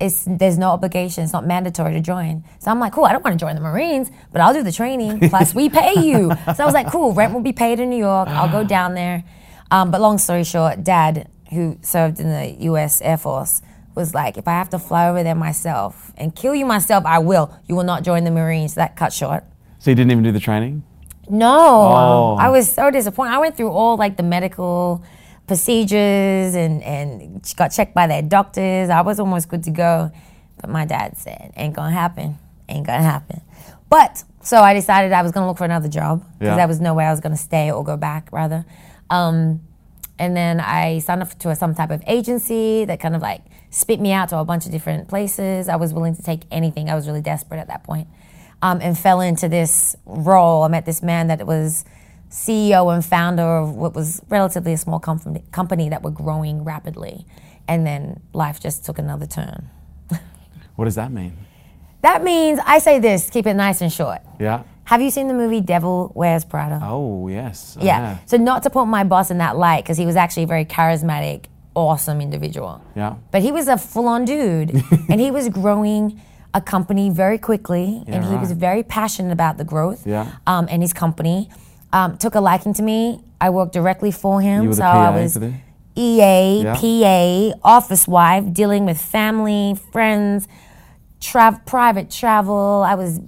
it's 0.00 0.24
there's 0.26 0.56
no 0.56 0.70
obligation. 0.70 1.22
It's 1.22 1.34
not 1.34 1.46
mandatory 1.46 1.92
to 1.92 2.00
join. 2.00 2.44
So 2.58 2.70
I'm 2.70 2.80
like, 2.80 2.94
cool. 2.94 3.04
I 3.04 3.12
don't 3.12 3.22
want 3.22 3.38
to 3.38 3.44
join 3.44 3.54
the 3.54 3.60
Marines, 3.60 4.10
but 4.32 4.40
I'll 4.40 4.54
do 4.54 4.62
the 4.62 4.72
training. 4.72 5.28
Plus, 5.28 5.54
we 5.54 5.68
pay 5.68 6.00
you. 6.00 6.32
So 6.56 6.62
I 6.62 6.64
was 6.64 6.74
like, 6.74 6.90
cool. 6.90 7.12
Rent 7.12 7.34
will 7.34 7.42
be 7.42 7.52
paid 7.52 7.78
in 7.78 7.90
New 7.90 7.98
York. 7.98 8.28
I'll 8.28 8.50
go 8.50 8.64
down 8.64 8.94
there. 8.94 9.22
Um, 9.70 9.90
but 9.90 10.00
long 10.00 10.18
story 10.18 10.44
short, 10.44 10.82
Dad, 10.82 11.28
who 11.50 11.78
served 11.82 12.20
in 12.20 12.28
the 12.30 12.64
U.S. 12.64 13.00
Air 13.02 13.18
Force, 13.18 13.62
was 13.94 14.14
like, 14.14 14.38
if 14.38 14.48
I 14.48 14.52
have 14.52 14.70
to 14.70 14.78
fly 14.78 15.08
over 15.08 15.22
there 15.22 15.34
myself 15.34 16.12
and 16.16 16.34
kill 16.34 16.54
you 16.54 16.64
myself, 16.64 17.04
I 17.04 17.18
will. 17.18 17.54
You 17.68 17.76
will 17.76 17.84
not 17.84 18.02
join 18.02 18.24
the 18.24 18.30
Marines. 18.30 18.74
That 18.74 18.96
cut 18.96 19.12
short. 19.12 19.44
So 19.78 19.90
you 19.90 19.94
didn't 19.94 20.10
even 20.10 20.24
do 20.24 20.32
the 20.32 20.40
training? 20.40 20.82
No, 21.28 21.56
Oh. 21.58 22.36
I 22.38 22.48
was 22.50 22.70
so 22.70 22.90
disappointed. 22.90 23.32
I 23.34 23.38
went 23.38 23.56
through 23.56 23.70
all 23.70 23.96
like 23.96 24.16
the 24.16 24.22
medical 24.22 25.02
procedures 25.46 26.54
and 26.54 26.82
and 26.82 27.42
got 27.56 27.68
checked 27.68 27.94
by 27.94 28.06
their 28.06 28.22
doctors. 28.22 28.90
I 28.90 29.00
was 29.02 29.20
almost 29.20 29.48
good 29.48 29.62
to 29.64 29.70
go, 29.70 30.10
but 30.60 30.70
my 30.70 30.84
dad 30.84 31.16
said, 31.16 31.52
"Ain't 31.56 31.74
gonna 31.74 31.90
happen. 31.92 32.38
Ain't 32.68 32.86
gonna 32.86 33.02
happen." 33.02 33.40
But 33.88 34.24
so 34.40 34.60
I 34.62 34.74
decided 34.74 35.12
I 35.12 35.22
was 35.22 35.32
gonna 35.32 35.46
look 35.46 35.58
for 35.58 35.64
another 35.64 35.88
job 35.88 36.24
because 36.38 36.52
Yeah. 36.52 36.56
there 36.56 36.68
was 36.68 36.80
no 36.80 36.94
way 36.94 37.04
I 37.06 37.10
was 37.10 37.20
gonna 37.20 37.36
stay 37.36 37.70
or 37.70 37.84
go 37.84 37.96
back. 37.96 38.28
Rather, 38.32 38.64
um, 39.10 39.60
and 40.18 40.36
then 40.36 40.60
I 40.60 40.98
signed 41.00 41.22
up 41.22 41.38
to 41.38 41.54
some 41.54 41.74
type 41.74 41.90
of 41.90 42.02
agency 42.06 42.84
that 42.86 42.98
kind 43.00 43.14
of 43.14 43.22
like 43.22 43.42
spit 43.70 44.00
me 44.00 44.12
out 44.12 44.28
to 44.30 44.38
a 44.38 44.44
bunch 44.44 44.66
of 44.66 44.72
different 44.72 45.08
places. 45.08 45.68
I 45.68 45.76
was 45.76 45.92
willing 45.94 46.16
to 46.16 46.22
take 46.22 46.42
anything. 46.50 46.90
I 46.90 46.94
was 46.94 47.06
really 47.06 47.22
desperate 47.22 47.58
at 47.60 47.68
that 47.68 47.84
point. 47.84 48.08
Um, 48.62 48.78
and 48.80 48.96
fell 48.96 49.20
into 49.20 49.48
this 49.48 49.96
role. 50.06 50.62
I 50.62 50.68
met 50.68 50.86
this 50.86 51.02
man 51.02 51.26
that 51.26 51.44
was 51.44 51.84
CEO 52.30 52.94
and 52.94 53.04
founder 53.04 53.42
of 53.42 53.74
what 53.74 53.92
was 53.94 54.22
relatively 54.28 54.72
a 54.72 54.78
small 54.78 55.00
company, 55.00 55.44
company 55.52 55.88
that 55.88 56.02
were 56.02 56.12
growing 56.12 56.64
rapidly. 56.64 57.26
And 57.68 57.84
then 57.86 58.20
life 58.32 58.60
just 58.60 58.84
took 58.84 58.98
another 58.98 59.26
turn. 59.26 59.68
What 60.76 60.86
does 60.86 60.94
that 60.94 61.12
mean? 61.12 61.36
That 62.00 62.24
means 62.24 62.58
I 62.64 62.78
say 62.78 62.98
this, 62.98 63.28
keep 63.28 63.46
it 63.46 63.54
nice 63.54 63.82
and 63.82 63.92
short. 63.92 64.20
Yeah. 64.40 64.62
Have 64.84 65.00
you 65.00 65.10
seen 65.10 65.28
the 65.28 65.34
movie 65.34 65.60
Devil 65.60 66.12
Wears 66.14 66.44
Prada? 66.44 66.80
Oh 66.82 67.28
yes. 67.28 67.76
I 67.80 67.84
yeah. 67.84 68.18
So 68.26 68.36
not 68.36 68.62
to 68.64 68.70
put 68.70 68.86
my 68.86 69.04
boss 69.04 69.30
in 69.30 69.38
that 69.38 69.56
light 69.56 69.84
because 69.84 69.98
he 69.98 70.06
was 70.06 70.16
actually 70.16 70.44
a 70.44 70.46
very 70.46 70.64
charismatic, 70.64 71.44
awesome 71.74 72.20
individual. 72.20 72.82
Yeah. 72.96 73.16
But 73.30 73.42
he 73.42 73.52
was 73.52 73.68
a 73.68 73.78
full-on 73.78 74.24
dude, 74.24 74.82
and 75.08 75.20
he 75.20 75.30
was 75.30 75.48
growing 75.48 76.20
a 76.54 76.60
company 76.60 77.08
very 77.10 77.38
quickly, 77.38 78.04
and 78.06 78.24
he 78.24 78.34
was 78.36 78.52
very 78.52 78.82
passionate 78.82 79.32
about 79.32 79.56
the 79.56 79.64
growth. 79.64 80.06
Yeah. 80.06 80.32
Um, 80.46 80.66
and 80.70 80.82
his 80.82 80.92
company 80.92 81.48
um, 81.92 82.18
took 82.18 82.34
a 82.34 82.40
liking 82.40 82.74
to 82.74 82.82
me. 82.82 83.20
I 83.40 83.50
worked 83.50 83.72
directly 83.72 84.10
for 84.10 84.40
him, 84.40 84.62
You 84.64 84.68
were 84.70 84.74
the 84.74 84.82
so 84.82 84.84
I 84.86 84.92
PA 85.10 85.12
was 85.22 85.32
for 85.34 85.38
the- 85.40 85.54
EA, 85.94 86.62
Yeah. 86.62 86.74
PA, 86.74 87.58
office 87.64 88.06
wife, 88.08 88.52
dealing 88.52 88.84
with 88.86 88.98
family, 89.00 89.76
friends, 89.92 90.46
tra- 91.20 91.60
private 91.66 92.10
travel. 92.10 92.82
I 92.86 92.94
was 92.94 93.20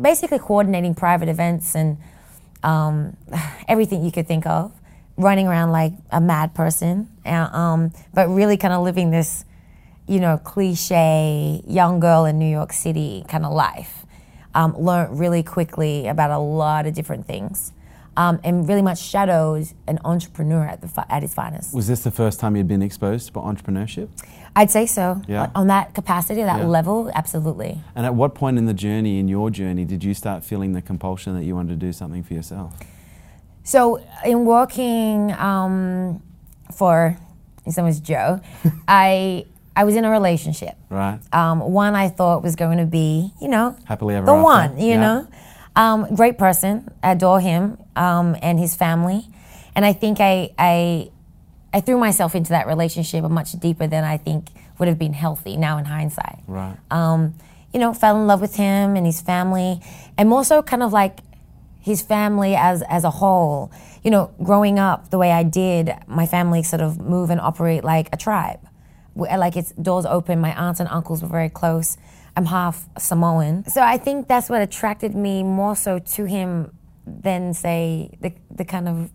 basically 0.00 0.38
coordinating 0.38 0.94
private 0.94 1.28
events 1.28 1.74
and 1.74 1.98
um, 2.62 3.16
everything 3.68 4.04
you 4.04 4.12
could 4.12 4.26
think 4.28 4.46
of, 4.46 4.72
running 5.16 5.46
around 5.46 5.72
like 5.72 5.92
a 6.10 6.20
mad 6.20 6.54
person, 6.54 7.08
uh, 7.26 7.48
um, 7.52 7.92
but 8.14 8.28
really 8.28 8.56
kind 8.56 8.72
of 8.72 8.82
living 8.82 9.10
this, 9.10 9.44
you 10.10 10.18
know, 10.18 10.36
cliche 10.38 11.62
young 11.68 12.00
girl 12.00 12.24
in 12.24 12.36
New 12.36 12.50
York 12.50 12.72
City 12.72 13.24
kind 13.28 13.46
of 13.46 13.52
life. 13.52 14.04
Um, 14.56 14.76
learned 14.76 15.20
really 15.20 15.44
quickly 15.44 16.08
about 16.08 16.32
a 16.32 16.38
lot 16.38 16.84
of 16.84 16.94
different 16.94 17.26
things. 17.26 17.72
Um, 18.16 18.40
and 18.42 18.68
really 18.68 18.82
much 18.82 19.00
shadows 19.00 19.72
an 19.86 20.00
entrepreneur 20.04 20.66
at, 20.66 20.80
the 20.80 21.06
at 21.08 21.22
his 21.22 21.32
finest. 21.32 21.72
Was 21.72 21.86
this 21.86 22.02
the 22.02 22.10
first 22.10 22.40
time 22.40 22.56
you'd 22.56 22.66
been 22.66 22.82
exposed 22.82 23.28
to 23.28 23.32
entrepreneurship? 23.34 24.08
I'd 24.56 24.72
say 24.72 24.84
so. 24.86 25.22
Yeah. 25.28 25.52
On 25.54 25.68
that 25.68 25.94
capacity, 25.94 26.42
that 26.42 26.58
Yeah. 26.58 26.66
level, 26.66 27.08
absolutely. 27.14 27.80
And 27.94 28.04
at 28.04 28.16
what 28.16 28.34
point 28.34 28.58
in 28.58 28.66
the 28.66 28.74
journey, 28.74 29.20
in 29.20 29.28
your 29.28 29.48
journey, 29.48 29.84
did 29.84 30.02
you 30.02 30.12
start 30.12 30.42
feeling 30.42 30.72
the 30.72 30.82
compulsion 30.82 31.34
that 31.36 31.44
you 31.44 31.54
wanted 31.54 31.78
to 31.78 31.86
do 31.86 31.92
something 31.92 32.24
for 32.24 32.34
yourself? 32.34 32.74
So, 33.62 34.00
in 34.24 34.44
working 34.44 35.30
um, 35.34 36.20
for, 36.74 37.16
his 37.64 37.76
name 37.76 37.86
was 37.86 38.00
Joe, 38.00 38.40
I 38.88 39.46
I 39.80 39.84
was 39.84 39.96
in 39.96 40.04
a 40.04 40.10
relationship. 40.10 40.74
Right. 40.90 41.18
Um, 41.32 41.60
one 41.60 41.94
I 41.94 42.08
thought 42.10 42.42
was 42.42 42.54
going 42.54 42.76
to 42.76 42.84
be, 42.84 43.32
you 43.40 43.48
know, 43.48 43.74
Happily 43.86 44.14
ever 44.14 44.26
the 44.26 44.32
after. 44.32 44.42
one, 44.42 44.78
you 44.78 44.90
Yeah. 44.90 45.00
know. 45.00 45.26
Um, 45.74 46.14
great 46.14 46.36
person, 46.36 46.86
adore 47.02 47.40
him 47.40 47.78
um, 47.96 48.36
and 48.42 48.58
his 48.58 48.74
family, 48.76 49.26
and 49.74 49.82
I 49.86 49.94
think 49.94 50.18
I, 50.20 50.50
I 50.58 51.10
I 51.72 51.80
threw 51.80 51.96
myself 51.96 52.34
into 52.34 52.50
that 52.50 52.66
relationship 52.66 53.22
much 53.30 53.52
deeper 53.52 53.86
than 53.86 54.04
I 54.04 54.16
think 54.18 54.48
would 54.78 54.88
have 54.88 54.98
been 54.98 55.14
healthy. 55.14 55.56
Now 55.56 55.78
in 55.78 55.86
hindsight, 55.86 56.40
Right. 56.46 56.76
um, 56.90 57.34
you 57.72 57.78
know, 57.80 57.94
fell 57.94 58.16
in 58.20 58.26
love 58.26 58.40
with 58.42 58.56
him 58.56 58.96
and 58.96 59.06
his 59.06 59.20
family, 59.22 59.80
and 60.18 60.28
more 60.28 60.44
so 60.44 60.60
kind 60.62 60.82
of 60.82 60.92
like 60.92 61.20
his 61.80 62.02
family 62.02 62.54
as 62.54 62.82
as 62.82 63.04
a 63.04 63.10
whole. 63.10 63.70
You 64.04 64.10
know, 64.10 64.30
growing 64.42 64.78
up 64.78 65.08
the 65.10 65.16
way 65.18 65.30
I 65.32 65.44
did, 65.44 65.94
my 66.06 66.26
family 66.26 66.62
sort 66.64 66.82
of 66.82 66.98
move 67.00 67.30
and 67.30 67.40
operate 67.40 67.84
like 67.84 68.08
a 68.12 68.18
tribe. 68.18 68.60
Like 69.16 69.56
it's 69.56 69.72
doors 69.72 70.06
open. 70.06 70.40
My 70.40 70.54
aunts 70.54 70.80
and 70.80 70.88
uncles 70.88 71.22
were 71.22 71.28
very 71.28 71.48
close. 71.50 71.96
I'm 72.36 72.46
half 72.46 72.88
Samoan, 72.98 73.64
so 73.68 73.80
I 73.82 73.98
think 73.98 74.28
that's 74.28 74.48
what 74.48 74.62
attracted 74.62 75.14
me 75.14 75.42
more 75.42 75.74
so 75.74 75.98
to 75.98 76.24
him 76.24 76.72
than 77.06 77.54
say 77.54 78.10
the 78.20 78.32
the 78.54 78.64
kind 78.64 78.88
of 78.88 79.10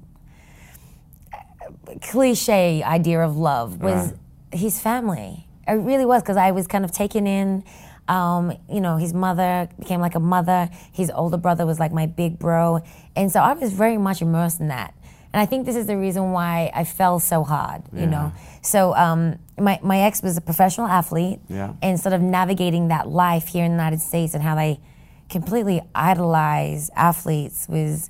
cliche 2.02 2.84
idea 2.84 3.22
of 3.22 3.38
love 3.38 3.82
was 3.82 4.12
Right. 4.12 4.60
his 4.60 4.80
family. 4.80 5.48
It 5.68 5.74
really 5.74 6.06
was 6.06 6.22
because 6.22 6.38
I 6.38 6.52
was 6.52 6.68
kind 6.68 6.86
of 6.86 6.92
taken 6.92 7.26
in. 7.26 7.64
Um, 8.08 8.54
you 8.70 8.82
know, 8.82 8.98
his 8.98 9.14
mother 9.14 9.68
became 9.80 10.00
like 10.00 10.14
a 10.14 10.20
mother. 10.20 10.70
His 10.92 11.10
older 11.10 11.38
brother 11.38 11.66
was 11.66 11.80
like 11.80 11.92
my 11.92 12.06
big 12.06 12.38
bro, 12.38 12.82
and 13.16 13.32
so 13.32 13.40
I 13.40 13.54
was 13.54 13.72
very 13.74 13.98
much 13.98 14.22
immersed 14.22 14.60
in 14.60 14.68
that. 14.68 14.94
And 15.36 15.42
I 15.42 15.46
think 15.48 15.66
this 15.66 15.76
is 15.76 15.86
the 15.86 15.98
reason 15.98 16.32
why 16.32 16.72
I 16.74 16.86
fell 16.86 17.20
so 17.20 17.44
hard. 17.44 17.84
You 17.92 18.06
know, 18.08 18.32
so 18.62 18.96
um, 18.96 19.38
my 19.60 19.78
my 19.84 20.00
ex 20.00 20.22
was 20.24 20.38
a 20.38 20.42
professional 20.42 20.88
athlete, 20.88 21.42
Yeah. 21.50 21.74
and 21.82 22.00
sort 22.00 22.14
of 22.14 22.22
navigating 22.22 22.88
that 22.88 23.10
life 23.10 23.48
here 23.50 23.66
in 23.66 23.72
the 23.72 23.76
United 23.84 24.00
States 24.00 24.34
and 24.34 24.42
how 24.42 24.56
they 24.56 24.80
completely 25.28 25.82
idolize 25.94 26.90
athletes 26.96 27.68
was 27.68 28.10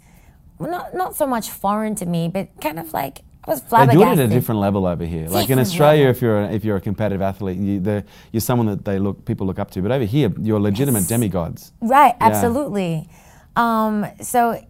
not 0.59 0.93
not 0.93 1.15
so 1.15 1.25
much 1.25 1.49
foreign 1.49 1.95
to 1.95 2.05
me, 2.05 2.27
but 2.27 2.45
kind 2.61 2.77
of 2.77 2.93
like 2.93 3.21
I 3.47 3.49
was 3.51 3.61
They 3.61 3.69
flabbergasted. 3.69 4.17
do 4.17 4.21
it 4.21 4.25
at 4.25 4.31
a 4.31 4.33
different 4.37 4.61
level 4.61 4.85
over 4.85 5.03
here. 5.05 5.27
Like 5.27 5.49
in 5.49 5.57
Australia, 5.57 6.07
if 6.09 6.21
you're 6.21 6.41
a, 6.43 6.51
if 6.51 6.63
you're 6.63 6.77
a 6.77 6.81
competitive 6.81 7.23
athlete, 7.23 7.57
you, 7.57 7.79
the, 7.79 8.03
you're 8.31 8.41
someone 8.41 8.67
that 8.67 8.85
they 8.85 8.99
look 8.99 9.25
people 9.25 9.47
look 9.47 9.57
up 9.57 9.71
to. 9.71 9.81
But 9.81 9.91
over 9.91 10.05
here, 10.05 10.31
you're 10.39 10.59
legitimate 10.59 10.99
Yes. 11.05 11.09
demigods. 11.09 11.71
Right, 11.81 12.13
Yeah. 12.21 12.27
absolutely. 12.27 13.09
Um, 13.55 14.05
so, 14.21 14.61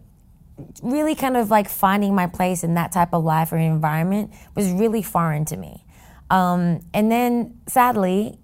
really 0.82 1.14
kind 1.14 1.36
of 1.36 1.50
like 1.50 1.68
finding 1.68 2.14
my 2.14 2.26
place 2.26 2.64
in 2.64 2.74
that 2.74 2.92
type 2.92 3.10
of 3.12 3.24
life 3.24 3.52
or 3.52 3.58
environment 3.58 4.32
was 4.54 4.70
really 4.72 5.02
foreign 5.02 5.44
to 5.46 5.56
me. 5.56 5.84
Um, 6.30 6.80
and 6.94 7.10
then, 7.12 7.58
sadly, 7.68 8.38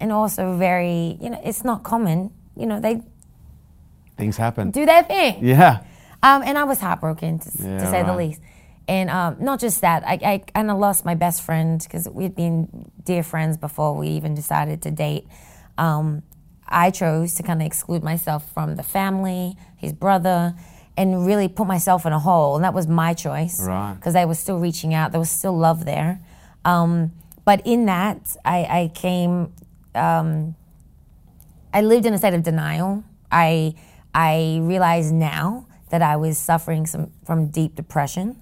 and 0.00 0.10
also 0.10 0.56
very, 0.56 1.18
you 1.20 1.30
know, 1.30 1.40
it's 1.44 1.62
not 1.64 1.82
common, 1.82 2.30
you 2.56 2.66
know, 2.66 2.80
they 2.80 3.02
Things 4.16 4.36
happen. 4.36 4.70
do 4.70 4.86
their 4.86 5.02
thing. 5.02 5.44
yeah. 5.44 5.84
Um, 6.22 6.42
and 6.42 6.56
I 6.56 6.64
was 6.64 6.80
heartbroken, 6.80 7.38
to, 7.40 7.50
Yeah, 7.58 7.78
to 7.78 7.86
say 7.90 8.02
the 8.02 8.16
least. 8.16 8.40
And 8.88 9.10
um, 9.10 9.36
not 9.40 9.60
just 9.60 9.80
that, 9.82 10.02
I, 10.06 10.18
I 10.22 10.38
kind 10.54 10.70
of 10.70 10.78
lost 10.78 11.04
my 11.04 11.14
best 11.14 11.42
friend 11.42 11.80
because 11.82 12.08
we'd 12.08 12.34
been 12.34 12.90
dear 13.04 13.22
friends 13.22 13.56
before 13.56 13.94
we 13.94 14.08
even 14.08 14.34
decided 14.34 14.82
to 14.82 14.90
date. 14.90 15.26
Um, 15.78 16.22
I 16.66 16.90
chose 16.90 17.34
to 17.34 17.42
kind 17.42 17.60
of 17.60 17.66
exclude 17.66 18.02
myself 18.02 18.50
from 18.52 18.76
the 18.76 18.82
family, 18.82 19.56
his 19.76 19.92
brother, 19.92 20.54
and 20.96 21.26
really 21.26 21.48
put 21.48 21.66
myself 21.66 22.06
in 22.06 22.12
a 22.12 22.18
hole. 22.18 22.54
And 22.56 22.64
that 22.64 22.74
was 22.74 22.86
my 22.86 23.14
choice. 23.14 23.60
Right. 23.60 23.94
Because 23.94 24.14
I 24.14 24.24
was 24.24 24.38
still 24.38 24.58
reaching 24.58 24.94
out, 24.94 25.12
there 25.12 25.20
was 25.20 25.30
still 25.30 25.56
love 25.56 25.84
there. 25.84 26.20
Um, 26.64 27.12
but 27.44 27.60
in 27.66 27.86
that, 27.86 28.36
I, 28.44 28.64
I 28.64 28.92
came 28.94 29.52
I 31.74 31.80
lived 31.80 32.06
in 32.06 32.14
a 32.14 32.18
state 32.18 32.34
of 32.34 32.42
denial. 32.42 33.04
I 33.30 33.74
I 34.14 34.60
realize 34.62 35.10
now 35.10 35.66
that 35.90 36.02
I 36.02 36.16
was 36.16 36.38
suffering 36.38 36.86
some 36.86 37.10
from 37.24 37.48
deep 37.48 37.74
depression, 37.74 38.36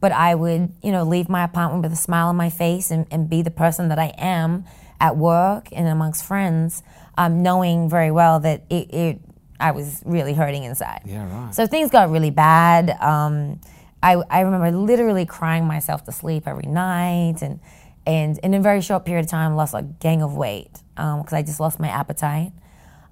but 0.00 0.12
I 0.12 0.34
would 0.34 0.72
you 0.82 0.92
know 0.92 1.02
leave 1.04 1.28
my 1.28 1.44
apartment 1.44 1.82
with 1.82 1.92
a 1.92 1.96
smile 1.96 2.28
on 2.28 2.36
my 2.36 2.50
face 2.50 2.90
and, 2.90 3.06
and 3.10 3.28
be 3.28 3.42
the 3.42 3.50
person 3.50 3.88
that 3.88 3.98
I 3.98 4.14
am 4.18 4.64
at 5.00 5.16
work 5.16 5.68
and 5.72 5.86
amongst 5.88 6.24
friends, 6.24 6.82
um, 7.18 7.42
knowing 7.42 7.90
very 7.90 8.10
well 8.10 8.40
that 8.40 8.64
it, 8.70 8.94
it 8.94 9.20
I 9.58 9.70
was 9.70 10.02
really 10.04 10.34
hurting 10.34 10.64
inside. 10.64 11.02
Yeah, 11.04 11.30
right. 11.30 11.54
So 11.54 11.66
things 11.66 11.90
got 11.90 12.10
really 12.10 12.30
bad. 12.30 12.90
Um, 13.00 13.60
I, 14.02 14.16
I 14.30 14.40
remember 14.40 14.70
literally 14.70 15.26
crying 15.26 15.64
myself 15.64 16.04
to 16.04 16.12
sleep 16.12 16.46
every 16.46 16.66
night, 16.66 17.42
and 17.42 17.60
and 18.06 18.38
in 18.38 18.54
a 18.54 18.60
very 18.60 18.80
short 18.80 19.04
period 19.04 19.24
of 19.24 19.30
time, 19.30 19.56
lost 19.56 19.74
a 19.74 19.82
gang 19.82 20.22
of 20.22 20.36
weight 20.36 20.70
because 20.94 21.32
I 21.32 21.42
just 21.42 21.60
lost 21.60 21.80
my 21.80 21.88
appetite. 21.88 22.52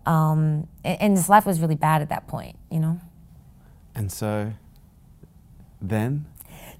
Um, 0.06 0.68
and, 0.84 1.00
and 1.00 1.16
this 1.16 1.28
life 1.28 1.46
was 1.46 1.60
really 1.60 1.74
bad 1.74 2.02
at 2.02 2.10
that 2.10 2.26
point, 2.28 2.56
you 2.70 2.78
know. 2.78 3.00
And 3.94 4.12
so, 4.12 4.52
then 5.80 6.26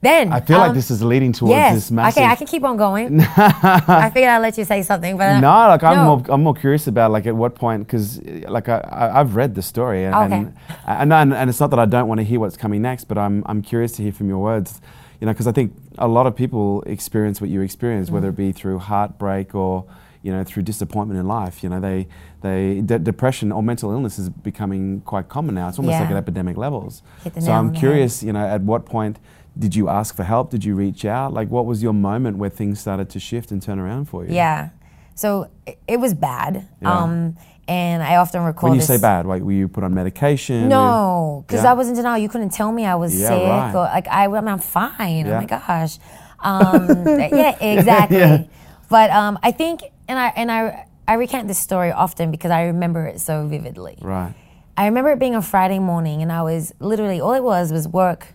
Then 0.05 0.33
I 0.33 0.41
feel 0.41 0.59
like 0.59 0.71
um, 0.71 0.77
this 0.77 0.91
is 0.91 1.03
leading 1.03 1.33
towards 1.33 1.51
yes. 1.53 1.75
this 1.75 1.91
massive. 1.91 2.21
Okay, 2.21 2.27
I 2.31 2.37
can 2.37 2.47
keep 2.47 2.63
on 2.63 2.77
going. 2.77 3.21
I 3.37 4.11
figured 4.13 4.31
I'd 4.31 4.39
let 4.39 4.59
you 4.59 4.65
say 4.65 4.83
something, 4.83 5.17
but 5.17 5.29
uh, 5.29 5.41
No, 5.41 5.49
like 5.69 5.83
I'm 5.83 5.97
no. 5.97 6.05
more, 6.05 6.23
I'm 6.29 6.43
more 6.43 6.55
curious 6.55 6.87
about 6.87 7.11
like 7.11 7.27
at 7.27 7.35
what 7.35 7.55
point 7.55 7.87
because 7.87 8.23
like 8.57 8.69
I, 8.69 8.79
I 8.79 9.21
I've 9.21 9.35
read 9.35 9.55
the 9.55 9.63
story 9.63 10.05
and, 10.05 10.15
Okay. 10.15 10.53
and, 10.87 11.13
and 11.13 11.35
and 11.35 11.51
it's 11.51 11.61
not 11.61 11.71
that 11.71 11.79
I 11.79 11.87
don't 11.87 12.07
want 12.07 12.19
to 12.21 12.25
hear 12.25 12.39
what's 12.39 12.57
coming 12.57 12.83
next, 12.83 13.05
but 13.05 13.17
I'm 13.19 13.43
I'm 13.47 13.63
curious 13.63 13.93
to 13.93 14.03
hear 14.03 14.13
from 14.13 14.29
your 14.29 14.43
words, 14.43 14.81
you 15.21 15.27
know, 15.27 15.33
because 15.33 15.47
I 15.47 15.53
think 15.53 15.73
a 15.99 16.09
lot 16.09 16.27
of 16.27 16.37
people 16.37 16.83
experience 16.87 17.41
what 17.41 17.49
you 17.51 17.61
experience, 17.63 18.11
whether 18.11 18.29
it 18.29 18.37
be 18.37 18.53
through 18.53 18.81
heartbreak 18.81 19.55
or 19.55 19.85
you 20.23 20.33
know 20.33 20.43
through 20.45 20.65
disappointment 20.65 21.19
in 21.21 21.27
life. 21.27 21.63
You 21.63 21.69
know, 21.71 21.81
they 21.81 22.09
they 22.43 22.83
de- 22.83 22.99
depression 22.99 23.53
or 23.53 23.63
mental 23.63 23.91
illness 23.91 24.19
is 24.19 24.29
becoming 24.29 25.01
quite 25.03 25.29
common 25.29 25.55
now. 25.55 25.69
It's 25.69 25.79
almost 25.79 25.99
like 26.01 26.11
at 26.11 26.17
epidemic 26.17 26.57
levels. 26.59 27.03
So 27.41 27.53
I'm 27.53 27.73
curious, 27.73 28.23
you 28.23 28.33
know, 28.33 28.45
at 28.47 28.61
what 28.61 28.85
point. 28.85 29.19
Did 29.59 29.75
you 29.77 29.89
ask 29.89 30.17
for 30.17 30.25
help? 30.25 30.51
Did 30.51 30.65
you 30.65 30.75
reach 30.75 31.05
out? 31.05 31.33
Like, 31.33 31.49
what 31.49 31.65
was 31.67 31.83
your 31.83 31.93
moment 31.93 32.39
where 32.39 32.51
things 32.51 32.81
started 32.81 33.09
to 33.11 33.21
shift 33.21 33.53
and 33.53 33.63
turn 33.63 33.79
around 33.79 34.07
for 34.07 34.25
you? 34.25 34.35
Yeah. 34.35 34.71
So 35.15 35.49
it, 35.67 35.79
it 35.87 36.01
was 36.01 36.13
bad. 36.15 36.67
Yeah. 36.83 36.93
Um, 37.03 37.37
and 37.69 38.03
I 38.03 38.17
often 38.17 38.43
recall 38.43 38.71
When 38.71 38.79
you 38.79 38.85
say 38.85 38.99
bad, 38.99 39.25
like 39.27 39.43
were 39.43 39.53
you 39.53 39.69
put 39.69 39.85
on 39.85 39.95
medication? 39.95 40.69
No, 40.69 41.45
because 41.47 41.63
Yeah. 41.63 41.71
I 41.71 41.75
was 41.75 41.89
in 41.89 41.95
denial. 41.95 42.19
You 42.19 42.29
couldn't 42.29 42.51
tell 42.51 42.71
me 42.73 42.85
I 42.85 42.95
was 42.97 43.19
Yeah, 43.19 43.29
sick 43.29 43.43
right. 43.49 43.75
or 43.75 43.85
like 43.85 44.07
I, 44.09 44.27
I'm 44.27 44.59
fine. 44.59 45.27
Oh 45.29 45.41
my 45.41 45.47
gosh. 45.47 45.99
Um, 46.41 47.07
yeah, 47.07 47.57
exactly. 47.65 48.51
But 48.91 49.11
um, 49.11 49.39
I 49.43 49.51
think, 49.51 49.81
and 50.09 50.19
I 50.19 50.29
and 50.37 50.53
I 50.53 50.87
I 51.09 51.15
recount 51.15 51.49
this 51.49 51.59
story 51.59 51.91
often 51.91 52.31
because 52.31 52.51
I 52.51 52.65
remember 52.65 53.07
it 53.07 53.21
so 53.21 53.47
vividly. 53.47 53.97
Right. 54.03 54.35
I 54.77 54.87
remember 54.87 55.13
it 55.13 55.19
being 55.19 55.35
a 55.35 55.41
Friday 55.41 55.79
morning, 55.79 56.21
and 56.21 56.31
I 56.31 56.43
was 56.43 56.75
literally 56.81 57.19
all 57.21 57.33
it 57.33 57.43
was 57.43 57.73
was 57.73 57.89
work, 57.89 58.34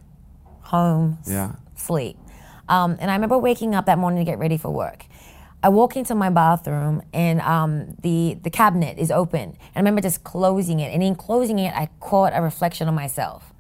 home, 0.69 1.17
Yeah. 1.25 1.53
sleep. 1.75 2.17
Um, 2.67 2.97
and 2.99 3.09
I 3.09 3.15
remember 3.15 3.37
waking 3.37 3.73
up 3.75 3.85
that 3.87 3.97
morning 3.97 4.23
to 4.23 4.29
get 4.31 4.37
ready 4.39 4.57
for 4.57 4.69
work. 4.69 5.05
I 5.61 5.69
walk 5.69 5.97
into 5.97 6.15
my 6.15 6.29
bathroom, 6.29 7.01
and 7.13 7.41
um, 7.41 7.95
the 8.01 8.37
the 8.43 8.49
cabinet 8.49 8.97
is 8.97 9.11
open. 9.11 9.41
And 9.41 9.75
I 9.75 9.79
remember 9.79 10.01
just 10.01 10.23
closing 10.23 10.79
it, 10.79 10.93
and 10.93 11.03
in 11.03 11.15
closing 11.15 11.59
it, 11.59 11.73
I 11.75 11.89
caught 11.99 12.31
a 12.35 12.41
reflection 12.41 12.87
of 12.87 12.93
myself. 12.93 13.51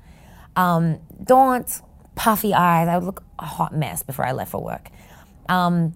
Um, 0.55 0.99
daunt, 1.23 1.81
puffy 2.15 2.53
eyes. 2.53 2.87
I 2.87 2.95
would 2.97 3.05
look 3.05 3.23
a 3.39 3.45
hot 3.45 3.75
mess 3.75 4.03
before 4.03 4.25
I 4.25 4.31
left 4.31 4.51
for 4.51 4.61
work. 4.63 4.89
Um, 5.49 5.93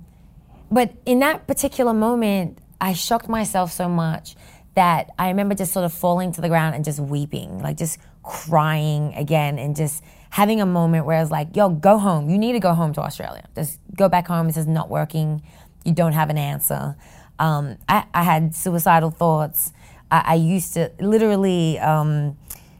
but 0.72 0.92
in 1.06 1.20
that 1.20 1.46
particular 1.48 1.94
moment, 1.94 2.58
I 2.82 2.94
shocked 2.94 3.30
myself 3.30 3.72
so 3.72 3.88
much 3.88 4.36
that 4.76 5.12
I 5.20 5.28
remember 5.30 5.54
just 5.56 5.72
sort 5.72 5.86
of 5.86 5.94
falling 5.94 6.32
to 6.34 6.42
the 6.42 6.50
ground 6.50 6.76
and 6.76 6.84
just 6.84 7.00
weeping, 7.00 7.62
like 7.62 7.78
just 7.78 8.00
crying 8.24 9.14
again 9.16 9.60
and 9.60 9.76
just 9.76 10.04
having 10.34 10.60
a 10.60 10.66
moment 10.66 11.06
where 11.06 11.20
I 11.20 11.22
was 11.22 11.30
like, 11.30 11.56
yo, 11.56 11.70
go 11.70 12.00
home. 12.00 12.28
You 12.28 12.40
need 12.40 12.54
to 12.54 12.60
go 12.60 12.74
home 12.74 12.92
to 12.94 13.02
Australia. 13.02 13.48
Just 13.54 13.80
go 13.96 14.10
back 14.10 14.26
home. 14.28 14.48
This 14.48 14.58
is 14.58 14.66
not 14.66 14.90
working. 14.90 15.44
You 15.86 15.94
don't 15.94 16.14
have 16.14 16.32
an 16.32 16.40
answer. 16.40 16.96
Um, 17.38 17.78
I, 17.88 18.06
I 18.16 18.24
had 18.24 18.56
suicidal 18.56 19.12
thoughts. 19.12 19.74
I, 20.10 20.24
I 20.26 20.34
used 20.34 20.74
to 20.74 20.92
literally 21.00 21.78
um, 21.78 22.36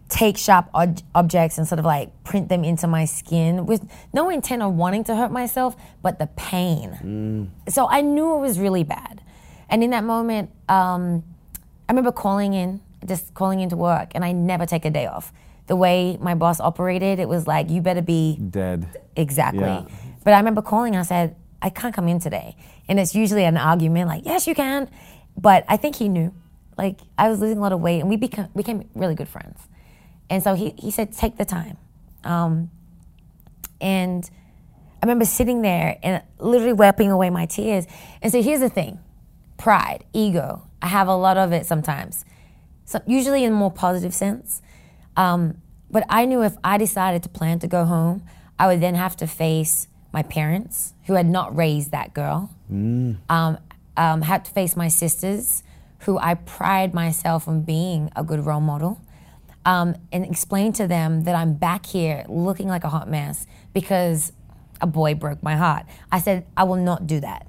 take 0.10 0.36
sharp 0.36 0.68
ob- 0.74 1.02
objects 1.14 1.60
and 1.60 1.68
sort 1.68 1.78
of 1.78 1.86
like 1.86 2.10
print 2.24 2.50
them 2.50 2.64
into 2.64 2.88
my 2.88 3.06
skin 3.06 3.68
with 3.68 3.88
no 4.14 4.32
intent 4.32 4.64
of 4.64 4.74
wanting 4.74 5.04
to 5.04 5.16
hurt 5.16 5.32
myself, 5.32 5.76
but 6.02 6.18
the 6.18 6.26
pain. 6.36 7.52
So 7.70 7.88
I 7.88 8.02
knew 8.02 8.34
it 8.34 8.40
was 8.40 8.58
really 8.58 8.84
bad. 8.84 9.22
And 9.70 9.84
in 9.84 9.92
that 9.92 10.04
moment, 10.04 10.50
um, 10.70 11.24
I 11.88 11.92
remember 11.92 12.12
calling 12.12 12.56
in, 12.56 12.82
just 13.06 13.36
calling 13.36 13.60
into 13.60 13.76
work, 13.76 14.14
and 14.16 14.26
I 14.26 14.32
never 14.32 14.66
take 14.66 14.86
a 14.86 14.90
day 14.90 15.06
off. 15.06 15.32
The 15.68 15.76
way 15.76 16.18
my 16.20 16.36
boss 16.36 16.60
operated, 16.60 17.20
it 17.20 17.30
was 17.30 17.48
like, 17.48 17.70
you 17.70 17.82
better 17.82 18.02
be 18.02 18.38
Dead. 18.38 18.88
Exactly. 19.16 19.62
Yeah. 19.62 19.86
But 20.24 20.34
I 20.34 20.38
remember 20.38 20.62
calling 20.62 20.96
I 20.96 21.04
said, 21.04 21.36
I 21.62 21.70
can't 21.70 21.96
come 21.96 22.08
in 22.08 22.20
today. 22.20 22.56
And 22.90 23.00
it's 23.00 23.16
usually 23.16 23.46
an 23.46 23.58
argument 23.58 24.10
like, 24.10 24.26
yes, 24.26 24.48
you 24.48 24.56
can. 24.56 24.90
But 25.38 25.64
I 25.68 25.78
think 25.78 25.96
he 25.96 26.10
knew. 26.10 26.34
Like, 26.78 27.00
I 27.18 27.30
was 27.30 27.40
losing 27.40 27.58
a 27.58 27.62
lot 27.62 27.72
of 27.72 27.80
weight 27.80 28.02
and 28.02 28.10
we 28.10 28.18
became, 28.18 28.48
became 28.56 28.90
really 28.94 29.16
good 29.16 29.30
friends. 29.30 29.60
And 30.30 30.44
so 30.44 30.56
he, 30.56 30.74
he 30.78 30.92
said, 30.92 31.14
take 31.14 31.38
the 31.38 31.46
time. 31.46 31.78
Um, 32.24 32.72
and 33.80 34.30
I 35.02 35.06
remember 35.06 35.26
sitting 35.26 35.62
there 35.62 35.98
and 36.02 36.24
literally 36.40 36.74
wiping 36.74 37.12
away 37.12 37.30
my 37.30 37.46
tears. 37.46 37.86
And 38.22 38.32
so 38.32 38.42
here's 38.42 38.62
the 38.62 38.70
thing 38.70 39.00
pride, 39.58 40.04
ego. 40.14 40.64
I 40.82 40.88
have 40.88 41.08
a 41.08 41.16
lot 41.16 41.38
of 41.38 41.54
it 41.54 41.66
sometimes, 41.66 42.26
so 42.86 43.02
usually 43.06 43.44
in 43.44 43.54
a 43.54 43.56
more 43.56 43.72
positive 43.72 44.14
sense. 44.14 44.62
Um, 45.16 45.62
but 45.90 46.06
I 46.10 46.26
knew 46.26 46.44
if 46.44 46.58
I 46.64 46.78
decided 46.78 47.24
to 47.24 47.30
plan 47.30 47.60
to 47.60 47.68
go 47.68 47.86
home, 47.86 48.24
I 48.58 48.68
would 48.68 48.82
then 48.82 48.96
have 48.96 49.16
to 49.18 49.28
face 49.28 49.88
my 50.12 50.24
parents, 50.24 50.94
who 51.06 51.14
had 51.14 51.26
not 51.26 51.56
raised 51.56 51.92
that 51.92 52.14
girl. 52.14 52.52
Um, 53.30 53.58
um, 53.98 54.22
had 54.22 54.46
to 54.46 54.52
face 54.52 54.76
my 54.76 54.88
sisters, 54.88 55.64
who 56.00 56.18
I 56.18 56.36
pride 56.36 56.94
myself 56.94 57.48
on 57.48 57.62
being 57.62 58.12
a 58.16 58.24
good 58.24 58.46
role 58.46 58.62
model, 58.62 59.02
um, 59.66 59.96
and 60.12 60.26
explain 60.26 60.74
to 60.74 60.88
them 60.88 61.24
that 61.24 61.36
I'm 61.36 61.54
back 61.54 61.86
here 61.86 62.26
looking 62.28 62.68
like 62.68 62.84
a 62.84 62.90
hot 62.90 63.10
mess 63.10 63.48
because 63.74 64.34
a 64.82 64.88
boy 64.88 65.16
broke 65.16 65.42
my 65.42 65.56
heart. 65.56 65.86
I 66.12 66.20
said, 66.20 66.46
I 66.58 66.64
will 66.64 66.76
not 66.76 67.08
do 67.08 67.20
that. 67.22 67.48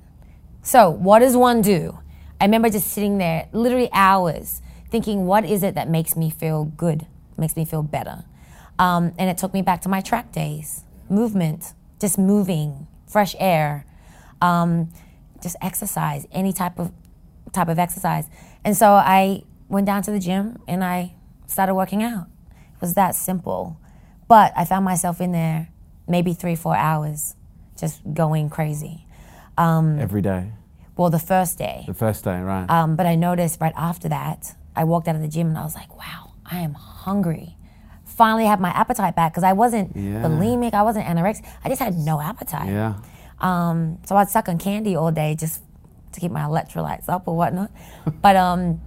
So, 0.62 0.88
what 0.90 1.18
does 1.18 1.36
one 1.36 1.60
do? 1.60 1.98
I 2.40 2.44
remember 2.44 2.70
just 2.70 2.88
sitting 2.88 3.18
there, 3.18 3.48
literally 3.52 3.90
hours, 3.92 4.62
thinking, 4.90 5.26
what 5.26 5.44
is 5.44 5.62
it 5.62 5.74
that 5.74 5.88
makes 5.88 6.16
me 6.16 6.30
feel 6.30 6.64
good, 6.64 7.06
makes 7.36 7.56
me 7.56 7.64
feel 7.64 7.82
better? 7.82 8.24
Um, 8.78 9.12
and 9.18 9.30
it 9.30 9.38
took 9.38 9.52
me 9.54 9.62
back 9.62 9.80
to 9.82 9.88
my 9.88 10.00
track 10.00 10.32
days 10.32 10.84
movement, 11.08 11.74
just 12.00 12.18
moving, 12.18 12.86
fresh 13.06 13.36
air, 13.38 13.86
um, 14.40 14.90
just 15.42 15.56
exercise, 15.60 16.26
any 16.32 16.52
type 16.52 16.78
of 16.78 16.92
type 17.52 17.68
of 17.68 17.78
exercise. 17.78 18.28
And 18.64 18.76
so 18.76 18.92
I 18.92 19.44
went 19.68 19.86
down 19.86 20.02
to 20.02 20.10
the 20.10 20.18
gym 20.18 20.60
and 20.66 20.82
I 20.82 21.14
started 21.46 21.74
working 21.74 22.02
out. 22.02 22.26
It 22.74 22.80
was 22.80 22.94
that 22.94 23.14
simple. 23.14 23.78
But 24.28 24.52
I 24.56 24.64
found 24.64 24.84
myself 24.84 25.20
in 25.20 25.32
there 25.32 25.68
maybe 26.08 26.32
three, 26.32 26.56
four 26.56 26.76
hours, 26.76 27.36
just 27.78 28.02
going 28.12 28.50
crazy. 28.50 29.06
Every 30.00 30.22
day. 30.22 30.52
Well, 30.96 31.10
the 31.10 31.18
first 31.18 31.58
day. 31.58 31.84
The 31.86 31.94
first 31.94 32.24
day, 32.24 32.40
right. 32.40 32.68
Um, 32.70 32.96
but 32.96 33.06
I 33.06 33.14
noticed 33.14 33.60
right 33.60 33.72
after 33.76 34.08
that, 34.08 34.54
I 34.76 34.84
walked 34.84 35.08
out 35.08 35.16
of 35.16 35.22
the 35.22 35.28
gym 35.28 35.48
and 35.48 35.58
I 35.58 35.62
was 35.62 35.74
like, 35.74 35.96
wow, 35.96 36.23
I 36.54 36.60
am 36.60 36.74
hungry. 36.74 37.56
Finally 38.04 38.46
had 38.46 38.60
my 38.60 38.70
appetite 38.70 39.16
back 39.16 39.32
because 39.32 39.42
I 39.44 39.52
wasn't 39.52 39.96
Yeah. 39.96 40.22
bulimic, 40.22 40.72
I 40.72 40.82
wasn't 40.82 41.06
anorexic. 41.06 41.44
I 41.64 41.68
just 41.68 41.80
had 41.80 41.96
no 41.96 42.20
appetite. 42.20 42.68
yeah. 42.68 42.94
Um, 43.40 43.98
so 44.06 44.14
I'd 44.16 44.28
suck 44.30 44.48
on 44.48 44.58
candy 44.58 44.94
all 44.94 45.10
day 45.10 45.34
just 45.34 45.60
to 46.12 46.20
keep 46.20 46.30
my 46.30 46.42
electrolytes 46.42 47.08
up 47.08 47.26
or 47.26 47.36
whatnot. 47.36 47.70
but 48.22 48.36
um, 48.36 48.80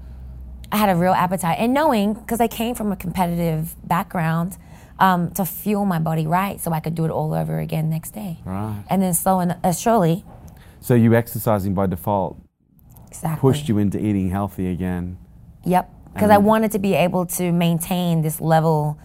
I 0.71 0.77
had 0.77 0.89
a 0.89 0.95
real 0.95 1.11
appetite. 1.13 1.57
And 1.59 1.73
knowing, 1.73 2.13
because 2.13 2.39
I 2.39 2.47
came 2.47 2.73
from 2.73 2.91
a 2.91 2.95
competitive 2.95 3.75
background, 3.85 4.57
um, 4.99 5.29
to 5.31 5.45
fuel 5.45 5.85
my 5.85 5.99
body 5.99 6.25
right 6.25 6.59
so 6.59 6.71
I 6.71 6.79
could 6.79 6.95
do 6.95 7.03
it 7.05 7.11
all 7.11 7.33
over 7.33 7.59
again 7.59 7.89
next 7.89 8.11
day. 8.11 8.39
Right. 8.45 8.83
And 8.89 9.01
then 9.01 9.13
slow 9.13 9.39
and 9.41 9.55
uh, 9.63 9.73
surely, 9.73 10.25
So 10.79 10.95
you 10.95 11.13
exercising 11.13 11.73
by 11.75 11.85
default 11.87 12.39
exactly. 13.07 13.41
pushed 13.41 13.67
you 13.69 13.77
into 13.77 13.99
eating 14.03 14.29
healthy 14.31 14.71
again. 14.71 15.17
Yep. 15.65 15.93
Because 16.17 16.31
I 16.31 16.37
wanted 16.37 16.71
to 16.73 16.79
be 16.79 16.93
able 16.93 17.25
to 17.37 17.51
maintain 17.51 18.21
this 18.21 18.41
level 18.41 18.97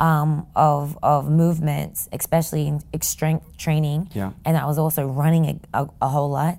um, 0.00 0.46
of 0.54 0.96
of 1.02 1.28
movement, 1.30 2.06
especially 2.12 2.68
in 2.68 2.80
strength 3.02 3.56
training. 3.56 4.08
Yeah. 4.14 4.32
And 4.44 4.56
I 4.56 4.66
was 4.66 4.78
also 4.78 5.06
running 5.06 5.44
a, 5.74 5.82
a, 5.82 5.88
a 6.02 6.08
whole 6.08 6.30
lot. 6.30 6.58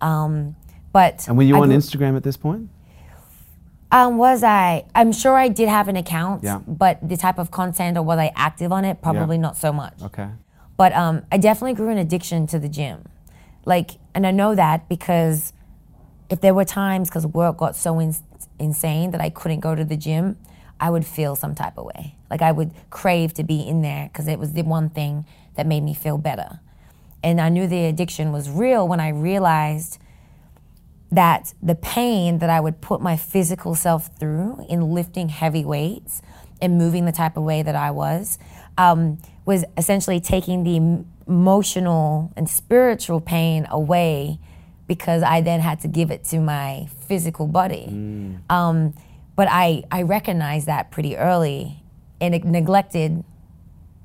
Um, 0.00 0.56
but 0.92 1.26
And 1.28 1.36
were 1.36 1.44
you 1.44 1.56
I 1.56 1.60
on 1.60 1.68
grew- 1.68 1.76
Instagram 1.76 2.16
at 2.16 2.22
this 2.22 2.36
point? 2.36 2.68
Um, 3.90 4.16
was 4.16 4.42
I? 4.42 4.84
I'm 4.94 5.12
sure 5.12 5.36
I 5.36 5.48
did 5.48 5.68
have 5.68 5.86
an 5.88 5.96
account, 5.96 6.42
Yeah. 6.42 6.60
but 6.66 6.98
the 7.06 7.16
type 7.16 7.38
of 7.38 7.50
content 7.50 7.98
or 7.98 8.02
was 8.02 8.18
I 8.18 8.32
active 8.34 8.72
on 8.72 8.84
it? 8.86 9.02
Probably 9.02 9.36
not 9.38 9.56
so 9.56 9.70
much. 9.72 9.94
Okay. 10.02 10.28
But 10.78 10.94
um, 10.94 11.22
I 11.30 11.36
definitely 11.36 11.74
grew 11.74 11.90
an 11.90 11.98
addiction 11.98 12.46
to 12.48 12.58
the 12.58 12.68
gym. 12.70 13.04
Like, 13.66 13.92
and 14.14 14.26
I 14.26 14.30
know 14.30 14.54
that 14.54 14.88
because 14.88 15.52
if 16.32 16.40
there 16.40 16.54
were 16.54 16.64
times 16.64 17.10
because 17.10 17.26
work 17.26 17.58
got 17.58 17.76
so 17.76 17.98
in, 17.98 18.16
insane 18.58 19.10
that 19.10 19.20
I 19.20 19.28
couldn't 19.28 19.60
go 19.60 19.74
to 19.74 19.84
the 19.84 19.98
gym, 19.98 20.38
I 20.80 20.88
would 20.88 21.04
feel 21.04 21.36
some 21.36 21.54
type 21.54 21.76
of 21.76 21.84
way. 21.84 22.16
Like 22.30 22.40
I 22.40 22.52
would 22.52 22.72
crave 22.88 23.34
to 23.34 23.44
be 23.44 23.60
in 23.60 23.82
there 23.82 24.08
because 24.10 24.26
it 24.26 24.38
was 24.38 24.54
the 24.54 24.62
one 24.62 24.88
thing 24.88 25.26
that 25.56 25.66
made 25.66 25.82
me 25.82 25.92
feel 25.92 26.16
better. 26.16 26.60
And 27.22 27.38
I 27.38 27.50
knew 27.50 27.66
the 27.66 27.84
addiction 27.84 28.32
was 28.32 28.48
real 28.48 28.88
when 28.88 28.98
I 28.98 29.10
realized 29.10 29.98
that 31.10 31.52
the 31.62 31.74
pain 31.74 32.38
that 32.38 32.48
I 32.48 32.60
would 32.60 32.80
put 32.80 33.02
my 33.02 33.18
physical 33.18 33.74
self 33.74 34.08
through 34.18 34.64
in 34.70 34.94
lifting 34.94 35.28
heavy 35.28 35.66
weights 35.66 36.22
and 36.62 36.78
moving 36.78 37.04
the 37.04 37.12
type 37.12 37.36
of 37.36 37.42
way 37.42 37.62
that 37.62 37.76
I 37.76 37.90
was 37.90 38.38
um, 38.78 39.18
was 39.44 39.66
essentially 39.76 40.18
taking 40.18 40.64
the 40.64 41.04
emotional 41.30 42.32
and 42.38 42.48
spiritual 42.48 43.20
pain 43.20 43.66
away 43.70 44.38
because 44.94 45.22
I 45.22 45.40
then 45.40 45.60
had 45.60 45.80
to 45.80 45.88
give 45.88 46.10
it 46.10 46.22
to 46.24 46.38
my 46.38 46.86
physical 47.08 47.46
body. 47.46 47.86
Um, 48.50 48.92
but 49.36 49.48
I, 49.50 49.84
I 49.90 50.02
recognized 50.02 50.66
that 50.66 50.90
pretty 50.90 51.16
early 51.16 51.82
and 52.20 52.34
it 52.34 52.44
neglected 52.44 53.24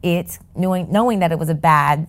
it, 0.01 0.39
knowing, 0.55 0.89
knowing 0.89 1.19
that 1.19 1.33
it 1.33 1.39
was 1.39 1.49
a 1.49 1.55
bad, 1.55 2.07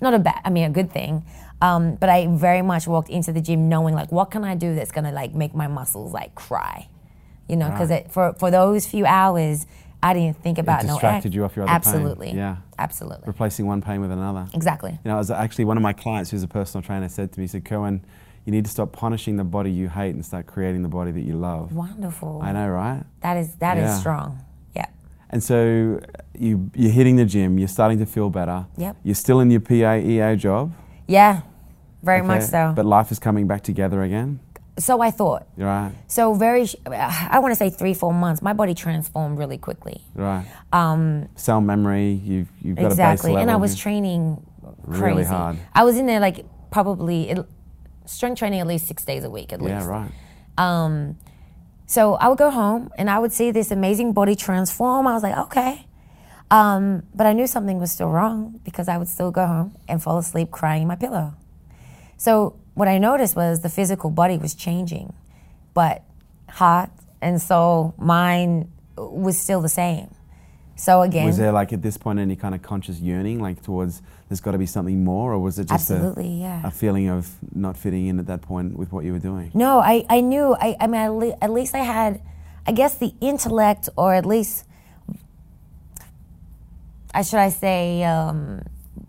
not 0.00 0.14
a 0.14 0.18
bad, 0.18 0.40
I 0.42 0.48
mean, 0.48 0.64
a 0.64 0.70
good 0.70 0.90
thing. 0.90 1.22
Um, 1.60 1.96
but 1.96 2.08
I 2.08 2.26
very 2.28 2.62
much 2.62 2.86
walked 2.86 3.10
into 3.10 3.30
the 3.30 3.42
gym 3.42 3.68
knowing, 3.68 3.94
like, 3.94 4.10
what 4.10 4.30
can 4.30 4.42
I 4.42 4.54
do 4.54 4.74
that's 4.74 4.90
gonna 4.90 5.12
like 5.12 5.34
make 5.34 5.54
my 5.54 5.68
muscles 5.68 6.12
like 6.14 6.34
cry, 6.34 6.88
you 7.48 7.56
know? 7.56 7.70
Because 7.70 7.90
for 8.10 8.32
for 8.38 8.50
those 8.50 8.86
few 8.86 9.04
hours, 9.06 9.66
I 10.04 10.12
didn't 10.12 10.42
think 10.42 10.58
about 10.58 10.84
it 10.84 10.86
no. 10.86 10.92
distracted 10.94 11.28
act- 11.28 11.34
you 11.34 11.44
off 11.44 11.56
your 11.56 11.62
other 11.64 11.70
pain. 11.70 11.76
Absolutely. 11.76 12.32
Yeah. 12.32 12.56
Absolutely. 12.78 13.24
Replacing 13.26 13.66
one 13.66 13.80
pain 13.80 14.00
with 14.02 14.10
another. 14.12 14.46
Exactly. 14.52 14.92
You 14.92 15.08
know, 15.08 15.14
I 15.14 15.18
was 15.18 15.30
actually 15.30 15.64
one 15.64 15.76
of 15.78 15.82
my 15.82 15.94
clients 15.94 16.30
who's 16.30 16.42
a 16.42 16.48
personal 16.48 16.82
trainer 16.82 17.08
said 17.08 17.32
to 17.32 17.40
me, 17.40 17.44
he 17.44 17.48
said, 17.48 17.64
Cohen, 17.64 18.04
you 18.44 18.52
need 18.52 18.64
to 18.66 18.70
stop 18.70 18.92
punishing 18.92 19.36
the 19.36 19.44
body 19.44 19.70
you 19.70 19.88
hate 19.88 20.14
and 20.14 20.24
start 20.24 20.46
creating 20.46 20.82
the 20.82 20.88
body 20.90 21.10
that 21.10 21.22
you 21.22 21.34
love. 21.34 21.72
Wonderful. 21.72 22.40
I 22.42 22.52
know, 22.52 22.68
right? 22.68 23.02
That 23.22 23.38
is 23.38 23.54
that 23.56 23.78
is 23.78 23.84
Yeah. 23.84 23.98
strong. 23.98 24.38
Yeah. 24.76 24.86
And 25.30 25.42
so 25.42 26.00
you, 26.38 26.70
you're 26.74 26.92
hitting 26.92 27.16
the 27.16 27.24
gym, 27.24 27.58
you're 27.58 27.68
starting 27.68 27.98
to 28.00 28.06
feel 28.06 28.28
better. 28.28 28.66
Yep. 28.76 28.96
You're 29.04 29.14
still 29.14 29.40
in 29.40 29.50
your 29.50 29.60
PAEA 29.62 30.36
job. 30.36 30.74
Yeah. 31.08 31.40
Very 32.02 32.20
much 32.20 32.42
so. 32.42 32.74
But 32.76 32.84
life 32.84 33.10
is 33.10 33.18
coming 33.18 33.46
back 33.46 33.62
together 33.62 34.02
again. 34.02 34.40
So 34.78 35.00
I 35.00 35.10
thought. 35.10 35.46
Right, 35.56 35.92
So 36.08 36.34
very, 36.34 36.66
I 36.86 37.38
want 37.38 37.52
to 37.52 37.56
say 37.56 37.70
three, 37.70 37.94
four 37.94 38.12
months. 38.12 38.42
My 38.42 38.52
body 38.52 38.74
transformed 38.74 39.38
really 39.38 39.58
quickly. 39.58 40.02
right. 40.14 40.44
Um, 40.72 41.28
Cell 41.36 41.60
memory, 41.60 42.12
you've, 42.12 42.48
you've 42.60 42.76
got 42.76 42.86
a 42.86 42.88
base 42.88 42.92
Exactly. 42.94 43.30
level. 43.32 43.42
And 43.42 43.50
I 43.50 43.56
was 43.56 43.76
training 43.76 44.44
crazy. 44.86 45.02
Really 45.02 45.24
hard. 45.24 45.58
I 45.74 45.84
was 45.84 45.96
in 45.96 46.06
there 46.06 46.20
like 46.20 46.44
probably 46.70 47.30
it, 47.30 47.46
strength 48.06 48.38
training 48.38 48.60
at 48.60 48.66
least 48.66 48.86
six 48.88 49.04
days 49.04 49.22
a 49.24 49.30
week 49.30 49.52
at 49.52 49.60
Yeah, 49.60 49.66
least. 49.76 49.86
Yeah. 49.86 49.92
Right. 49.92 50.10
Um, 50.58 51.16
so 51.86 52.14
I 52.14 52.28
would 52.28 52.38
go 52.38 52.50
home 52.50 52.90
and 52.98 53.08
I 53.10 53.18
would 53.18 53.32
see 53.32 53.50
this 53.52 53.70
amazing 53.70 54.12
body 54.12 54.34
transform. 54.34 55.06
I 55.06 55.12
was 55.14 55.22
like, 55.22 55.36
okay. 55.46 55.86
Um, 56.50 57.04
but 57.14 57.26
I 57.26 57.32
knew 57.32 57.46
something 57.46 57.78
was 57.78 57.92
still 57.92 58.08
wrong 58.10 58.60
because 58.64 58.88
I 58.88 58.98
would 58.98 59.08
still 59.08 59.30
go 59.30 59.46
home 59.46 59.76
and 59.88 60.02
fall 60.02 60.18
asleep 60.18 60.50
crying 60.50 60.82
in 60.82 60.88
my 60.88 60.96
pillow. 60.96 61.34
So 62.16 62.56
what 62.74 62.88
I 62.88 62.98
noticed 62.98 63.36
was 63.36 63.60
the 63.60 63.68
physical 63.68 64.10
body 64.10 64.36
was 64.36 64.54
changing, 64.54 65.12
but 65.72 66.02
heart 66.48 66.90
and 67.20 67.40
soul, 67.40 67.94
mine 67.98 68.70
was 68.96 69.38
still 69.38 69.60
the 69.62 69.68
same. 69.68 70.14
So 70.76 71.02
again, 71.02 71.26
Was 71.26 71.38
there 71.38 71.52
like 71.52 71.72
at 71.72 71.82
this 71.82 71.96
point 71.96 72.18
any 72.18 72.34
kind 72.34 72.54
of 72.54 72.62
conscious 72.62 72.98
yearning, 72.98 73.40
like 73.40 73.62
towards 73.62 74.02
there's 74.28 74.40
got 74.40 74.52
to 74.52 74.58
be 74.58 74.66
something 74.66 75.04
more, 75.04 75.32
or 75.32 75.38
was 75.38 75.58
it 75.58 75.68
just 75.68 75.90
a, 75.90 75.94
absolutely, 75.94 76.40
yeah. 76.40 76.62
a 76.64 76.70
feeling 76.70 77.08
of 77.08 77.30
not 77.54 77.76
fitting 77.76 78.06
in 78.08 78.18
at 78.18 78.26
that 78.26 78.42
point 78.42 78.76
with 78.76 78.92
what 78.92 79.04
you 79.04 79.12
were 79.12 79.20
doing? 79.20 79.52
No, 79.54 79.78
I, 79.78 80.04
I 80.08 80.20
knew. 80.20 80.56
I, 80.60 80.76
I 80.80 80.86
mean, 80.88 81.00
at, 81.00 81.12
le- 81.12 81.36
at 81.40 81.50
least 81.50 81.74
I 81.76 81.84
had, 81.84 82.20
I 82.66 82.72
guess, 82.72 82.96
the 82.96 83.14
intellect, 83.20 83.88
or 83.96 84.14
at 84.14 84.26
least, 84.26 84.64
I 87.14 87.22
should 87.22 87.38
I 87.38 87.50
say, 87.50 88.02
um, 88.02 88.64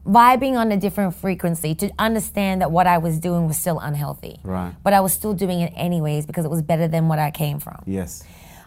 vibing 0.05 0.53
on 0.53 0.71
a 0.71 0.77
different 0.77 1.15
frequency 1.15 1.73
to 1.75 1.91
understand 1.97 2.61
that 2.61 2.71
what 2.71 2.85
I 2.87 2.99
was 2.99 3.19
doing 3.19 3.47
was 3.47 3.57
still 3.57 3.79
unhealthy. 3.79 4.39
Right. 4.43 4.73
But 4.83 4.93
I 4.93 4.99
was 4.99 5.13
still 5.13 5.33
doing 5.33 5.61
it 5.61 5.73
anyways 5.75 6.25
because 6.25 6.45
it 6.45 6.51
was 6.51 6.61
better 6.61 6.87
than 6.87 7.07
what 7.07 7.19
I 7.19 7.31
came 7.31 7.59
from. 7.59 7.83
Yes. 7.85 8.23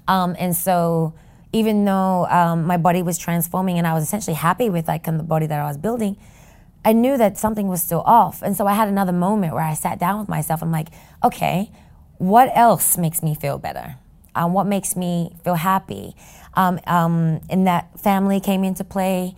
Um, 0.09 0.35
and 0.39 0.57
so, 0.57 1.15
even 1.53 1.85
though 1.85 2.27
um, 2.27 2.65
my 2.65 2.77
body 2.77 3.03
was 3.03 3.17
transforming 3.17 3.79
and 3.79 3.87
I 3.87 3.95
was 3.95 4.05
essentially 4.05 4.35
happy 4.35 4.69
with 4.69 4.87
like 4.87 5.05
the 5.05 5.13
body 5.13 5.47
that 5.47 5.61
I 5.61 5.65
was 5.65 5.79
building, 5.79 6.17
I 6.85 6.93
knew 6.93 7.17
that 7.17 7.39
something 7.39 7.69
was 7.69 7.83
still 7.83 8.03
off. 8.03 8.43
And 8.43 8.57
so 8.57 8.67
I 8.67 8.75
had 8.75 8.89
another 8.89 9.13
moment 9.13 9.55
where 9.55 9.63
I 9.63 9.75
sat 9.75 9.99
down 9.99 10.21
with 10.21 10.29
myself. 10.29 10.63
I'm 10.63 10.73
like, 10.73 10.89
okay, 11.25 11.71
what 12.19 12.51
else 12.55 12.99
makes 12.99 13.23
me 13.23 13.35
feel 13.35 13.59
better? 13.59 13.97
Um, 14.35 14.53
what 14.53 14.67
makes 14.67 14.95
me 14.95 15.35
feel 15.43 15.55
happy? 15.55 16.15
Um, 16.55 16.81
um, 16.87 17.41
and 17.49 17.67
that 17.67 17.99
family 17.99 18.41
came 18.41 18.63
into 18.63 18.85
play, 18.85 19.35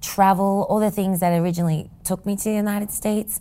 travel, 0.00 0.66
all 0.68 0.80
the 0.80 0.90
things 0.90 1.20
that 1.20 1.32
originally 1.38 1.90
took 2.04 2.24
me 2.26 2.36
to 2.36 2.44
the 2.44 2.54
United 2.54 2.90
States. 2.90 3.40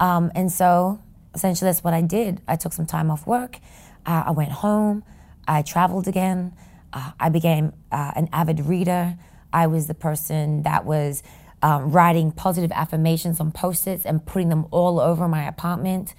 Um, 0.00 0.30
and 0.34 0.50
so 0.52 1.00
essentially 1.34 1.68
that's 1.68 1.82
what 1.84 1.94
I 1.94 2.02
did. 2.02 2.40
I 2.46 2.56
took 2.56 2.72
some 2.72 2.86
time 2.86 3.10
off 3.10 3.26
work. 3.26 3.58
Uh, 4.04 4.24
I 4.26 4.30
went 4.30 4.52
home. 4.52 5.04
I 5.48 5.62
traveled 5.62 6.08
again. 6.08 6.52
Uh, 6.92 7.12
I 7.18 7.28
became 7.28 7.72
uh, 7.92 8.12
an 8.16 8.28
avid 8.32 8.60
reader. 8.66 9.16
I 9.52 9.66
was 9.66 9.86
the 9.86 9.94
person 9.94 10.62
that 10.62 10.84
was 10.84 11.22
um, 11.62 11.90
writing 11.90 12.30
positive 12.32 12.72
affirmations 12.72 13.40
on 13.40 13.52
post-its 13.52 14.04
and 14.04 14.24
putting 14.24 14.48
them 14.48 14.66
all 14.70 15.00
over 15.00 15.26
my 15.28 15.46
apartment, 15.46 16.14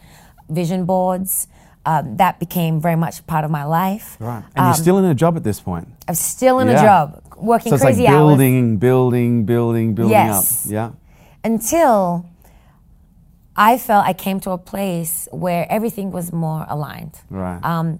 vision 0.49 0.85
boards. 0.85 1.47
Um, 1.85 2.17
that 2.17 2.37
became 2.39 2.81
very 2.81 2.97
much 2.97 3.25
part 3.27 3.45
of 3.45 3.51
my 3.51 3.63
life. 3.63 4.17
Right. 4.19 4.43
And 4.55 4.65
you're 4.65 4.73
still 4.73 4.97
in 4.97 5.05
a 5.05 5.15
job 5.15 5.37
at 5.37 5.43
this 5.45 5.61
point. 5.61 5.87
I'm 6.07 6.15
still 6.15 6.59
in 6.59 6.67
Yeah. 6.67 6.79
a 6.79 6.81
job, 6.81 7.21
working 7.37 7.69
So 7.71 7.75
it's 7.75 7.83
like 7.83 7.95
crazy 7.95 8.07
hours 8.07 8.29
building, 8.37 8.77
building, 8.77 9.45
building, 9.45 9.93
building 9.95 10.11
Yes. 10.11 10.65
up. 10.65 10.71
Yeah. 10.71 10.89
until 11.43 12.25
I 13.55 13.77
felt 13.77 14.05
I 14.05 14.13
came 14.13 14.39
to 14.41 14.51
a 14.51 14.57
place 14.57 15.27
where 15.31 15.65
everything 15.71 16.11
was 16.11 16.31
more 16.31 16.65
aligned. 16.69 17.19
Right. 17.29 17.63
Um, 17.63 17.99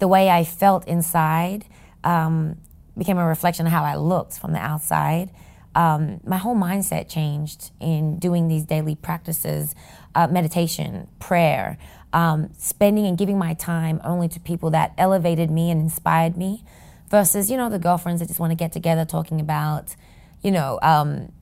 the 0.00 0.08
way 0.08 0.28
I 0.30 0.44
felt 0.44 0.86
inside 0.88 1.64
um, 2.04 2.56
became 2.96 3.18
a 3.18 3.26
reflection 3.26 3.66
of 3.66 3.72
how 3.72 3.84
I 3.84 3.96
looked 3.96 4.38
from 4.38 4.52
the 4.52 4.58
outside. 4.58 5.30
Um, 5.74 6.20
my 6.24 6.36
whole 6.38 6.56
mindset 6.56 7.08
changed 7.08 7.70
in 7.80 8.18
doing 8.18 8.48
these 8.48 8.64
daily 8.64 8.96
practices 8.96 9.74
uh, 10.14 10.26
meditation, 10.26 11.06
prayer, 11.20 11.78
um, 12.12 12.50
spending 12.58 13.06
and 13.06 13.16
giving 13.16 13.38
my 13.38 13.54
time 13.54 14.00
only 14.02 14.26
to 14.28 14.40
people 14.40 14.70
that 14.70 14.94
elevated 14.98 15.50
me 15.50 15.70
and 15.70 15.80
inspired 15.80 16.36
me 16.36 16.64
versus, 17.10 17.50
you 17.50 17.56
know, 17.56 17.68
the 17.68 17.78
girlfriends 17.78 18.20
that 18.20 18.26
just 18.28 18.40
want 18.40 18.50
to 18.50 18.56
get 18.56 18.72
together 18.72 19.04
talking 19.04 19.40
about, 19.40 19.94
you 20.42 20.50
know, 20.50 20.78
um, 20.82 21.32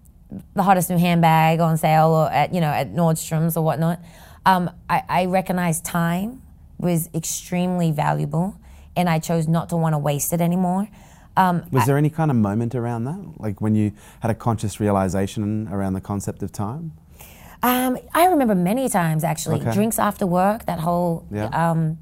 the 0.55 0.63
hottest 0.63 0.91
new 0.91 0.99
handbag 0.99 1.61
on 1.61 1.77
sale 1.77 2.09
or 2.09 2.29
at 2.31 2.53
you 2.53 2.61
know 2.61 2.67
at 2.71 2.93
Nordstrom's 2.93 3.57
or 3.57 3.63
whatnot. 3.65 4.01
Um, 4.45 4.71
I, 4.91 5.03
I 5.09 5.25
recognized 5.27 5.85
time 5.85 6.43
was 6.79 7.09
extremely 7.15 7.91
valuable, 7.93 8.59
and 8.97 9.09
I 9.09 9.19
chose 9.19 9.47
not 9.49 9.69
to 9.71 9.77
want 9.77 9.93
to 9.95 9.99
waste 9.99 10.33
it 10.33 10.41
anymore. 10.41 10.89
Um, 11.37 11.63
Was 11.71 11.87
there 11.87 11.97
any 11.99 12.11
kind 12.11 12.31
of 12.31 12.37
moment 12.37 12.75
around 12.75 13.05
that? 13.05 13.21
Like 13.39 13.61
when 13.61 13.75
you 13.75 13.93
had 14.21 14.31
a 14.31 14.35
conscious 14.35 14.81
realization 14.81 15.69
around 15.69 15.93
the 15.93 16.01
concept 16.01 16.43
of 16.43 16.51
time? 16.51 16.93
um, 17.63 17.97
I 18.15 18.27
remember 18.27 18.55
many 18.55 18.89
times 18.89 19.23
actually 19.25 19.61
Okay. 19.61 19.73
drinks 19.73 19.99
after 19.99 20.27
work. 20.27 20.67
That 20.67 20.81
whole 20.81 21.25
Yeah. 21.31 21.47
um, 21.71 21.99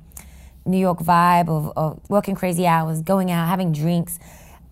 New 0.66 0.78
York 0.78 0.98
vibe 1.00 1.48
of, 1.48 1.72
of 1.76 2.00
working 2.08 2.34
crazy 2.34 2.66
hours, 2.66 3.02
going 3.02 3.30
out, 3.30 3.48
having 3.48 3.72
drinks. 3.72 4.18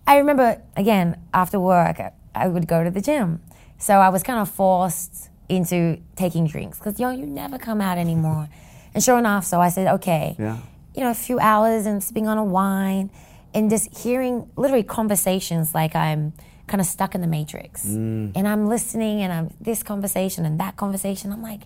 I 0.07 0.17
remember 0.17 0.61
again 0.75 1.17
after 1.33 1.59
work, 1.59 1.99
I- 1.99 2.11
I 2.35 2.47
would 2.47 2.67
go 2.67 2.83
to 2.83 2.89
the 2.89 3.01
gym, 3.01 3.41
so 3.77 3.99
I 3.99 4.09
was 4.09 4.23
kind 4.23 4.39
of 4.39 4.49
forced 4.49 5.29
into 5.49 5.99
taking 6.15 6.47
drinks 6.47 6.79
because 6.79 6.99
yo, 6.99 7.11
you 7.11 7.25
never 7.27 7.57
come 7.59 7.79
out 7.81 7.97
anymore. 7.97 8.49
and 8.95 9.03
sure 9.03 9.17
enough, 9.17 9.43
so 9.45 9.59
I 9.59 9.69
said, 9.69 9.87
okay, 9.95 10.35
Yeah. 10.37 10.57
you 10.95 11.01
know, 11.01 11.09
a 11.11 11.15
few 11.15 11.39
hours 11.39 11.85
and 11.87 12.03
sipping 12.03 12.27
on 12.27 12.37
a 12.37 12.43
wine, 12.43 13.09
and 13.53 13.69
just 13.69 13.95
hearing 13.97 14.47
literally 14.55 14.83
conversations 14.83 15.73
like 15.75 15.95
I'm 15.95 16.33
kind 16.67 16.79
of 16.81 16.87
stuck 16.87 17.13
in 17.15 17.21
the 17.21 17.27
matrix, 17.27 17.85
mm. 17.85 18.31
and 18.35 18.47
I'm 18.47 18.67
listening, 18.67 19.21
and 19.21 19.31
I'm 19.33 19.53
this 19.61 19.83
conversation 19.83 20.45
and 20.45 20.59
that 20.59 20.75
conversation. 20.77 21.31
I'm 21.31 21.41
like, 21.41 21.61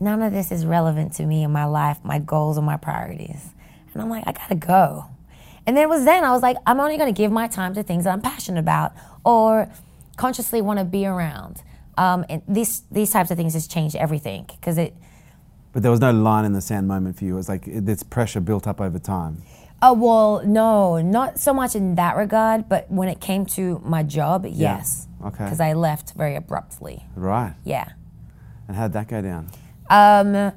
none 0.00 0.22
of 0.22 0.32
this 0.32 0.50
is 0.52 0.64
relevant 0.64 1.12
to 1.14 1.26
me 1.26 1.42
in 1.42 1.50
my 1.50 1.64
life, 1.64 1.98
my 2.04 2.18
goals, 2.18 2.58
or 2.58 2.62
my 2.62 2.76
priorities. 2.76 3.50
And 3.92 4.02
I'm 4.02 4.10
like, 4.10 4.24
I 4.26 4.32
gotta 4.32 4.54
go. 4.54 5.06
And 5.66 5.76
then 5.76 5.84
it 5.84 5.88
was 5.88 6.04
then 6.04 6.24
I 6.24 6.30
was 6.30 6.42
like, 6.42 6.56
I'm 6.66 6.80
only 6.80 6.96
gonna 6.96 7.12
give 7.12 7.32
my 7.32 7.48
time 7.48 7.74
to 7.74 7.82
things 7.82 8.04
that 8.04 8.12
I'm 8.12 8.20
passionate 8.20 8.60
about 8.60 8.92
or 9.24 9.70
consciously 10.16 10.62
wanna 10.62 10.84
be 10.84 11.04
around. 11.04 11.62
Um, 11.96 12.24
and 12.28 12.42
these 12.46 12.82
these 12.90 13.10
types 13.10 13.30
of 13.30 13.36
things 13.36 13.54
just 13.54 13.70
changed 13.70 13.96
everything 13.96 14.44
because 14.46 14.78
it. 14.78 14.94
But 15.72 15.82
there 15.82 15.90
was 15.90 16.00
no 16.00 16.12
line 16.12 16.44
in 16.44 16.52
the 16.52 16.60
sand 16.60 16.88
moment 16.88 17.18
for 17.18 17.24
you. 17.24 17.34
It 17.34 17.36
was 17.36 17.48
like 17.48 17.64
this 17.66 18.02
pressure 18.02 18.40
built 18.40 18.66
up 18.66 18.80
over 18.80 18.98
time. 18.98 19.42
Oh 19.82 19.92
well, 19.92 20.42
no, 20.46 21.00
not 21.00 21.38
so 21.38 21.52
much 21.52 21.76
in 21.76 21.96
that 21.96 22.16
regard, 22.16 22.68
but 22.68 22.90
when 22.90 23.08
it 23.08 23.20
came 23.20 23.46
to 23.46 23.80
my 23.84 24.02
job, 24.02 24.46
yes. 24.48 25.06
Okay. 25.24 25.44
Because 25.44 25.60
I 25.60 25.72
left 25.72 26.14
very 26.14 26.36
abruptly. 26.36 27.04
Right. 27.14 27.54
Yeah. 27.64 27.90
And 28.66 28.76
how'd 28.76 28.92
that 28.92 29.08
go 29.08 29.20
down? 29.20 29.50
Um, 29.90 30.52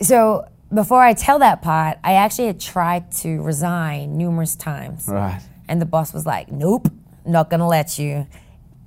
so 0.00 0.46
before 0.72 1.02
I 1.02 1.14
tell 1.14 1.38
that 1.40 1.62
part, 1.62 1.98
I 2.04 2.14
actually 2.14 2.46
had 2.46 2.60
tried 2.60 3.12
to 3.12 3.42
resign 3.42 4.16
numerous 4.16 4.56
times. 4.56 5.08
Right. 5.08 5.40
And 5.68 5.80
the 5.80 5.86
boss 5.86 6.12
was 6.12 6.26
like, 6.26 6.50
nope, 6.50 6.88
not 7.26 7.50
gonna 7.50 7.68
let 7.68 7.98
you. 7.98 8.26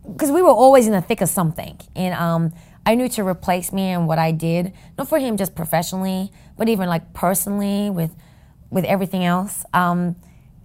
Because 0.09 0.31
we 0.31 0.41
were 0.41 0.49
always 0.49 0.85
in 0.85 0.91
the 0.91 1.01
thick 1.01 1.21
of 1.21 1.29
something. 1.29 1.79
And 1.95 2.13
um, 2.15 2.53
I 2.85 2.95
knew 2.95 3.07
to 3.09 3.23
replace 3.25 3.71
me 3.71 3.83
and 3.83 4.07
what 4.07 4.19
I 4.19 4.31
did, 4.31 4.73
not 4.97 5.07
for 5.07 5.19
him 5.19 5.37
just 5.37 5.55
professionally, 5.55 6.31
but 6.57 6.67
even 6.67 6.89
like 6.89 7.13
personally 7.13 7.89
with 7.89 8.15
with 8.69 8.85
everything 8.85 9.23
else. 9.23 9.63
Um, 9.73 10.15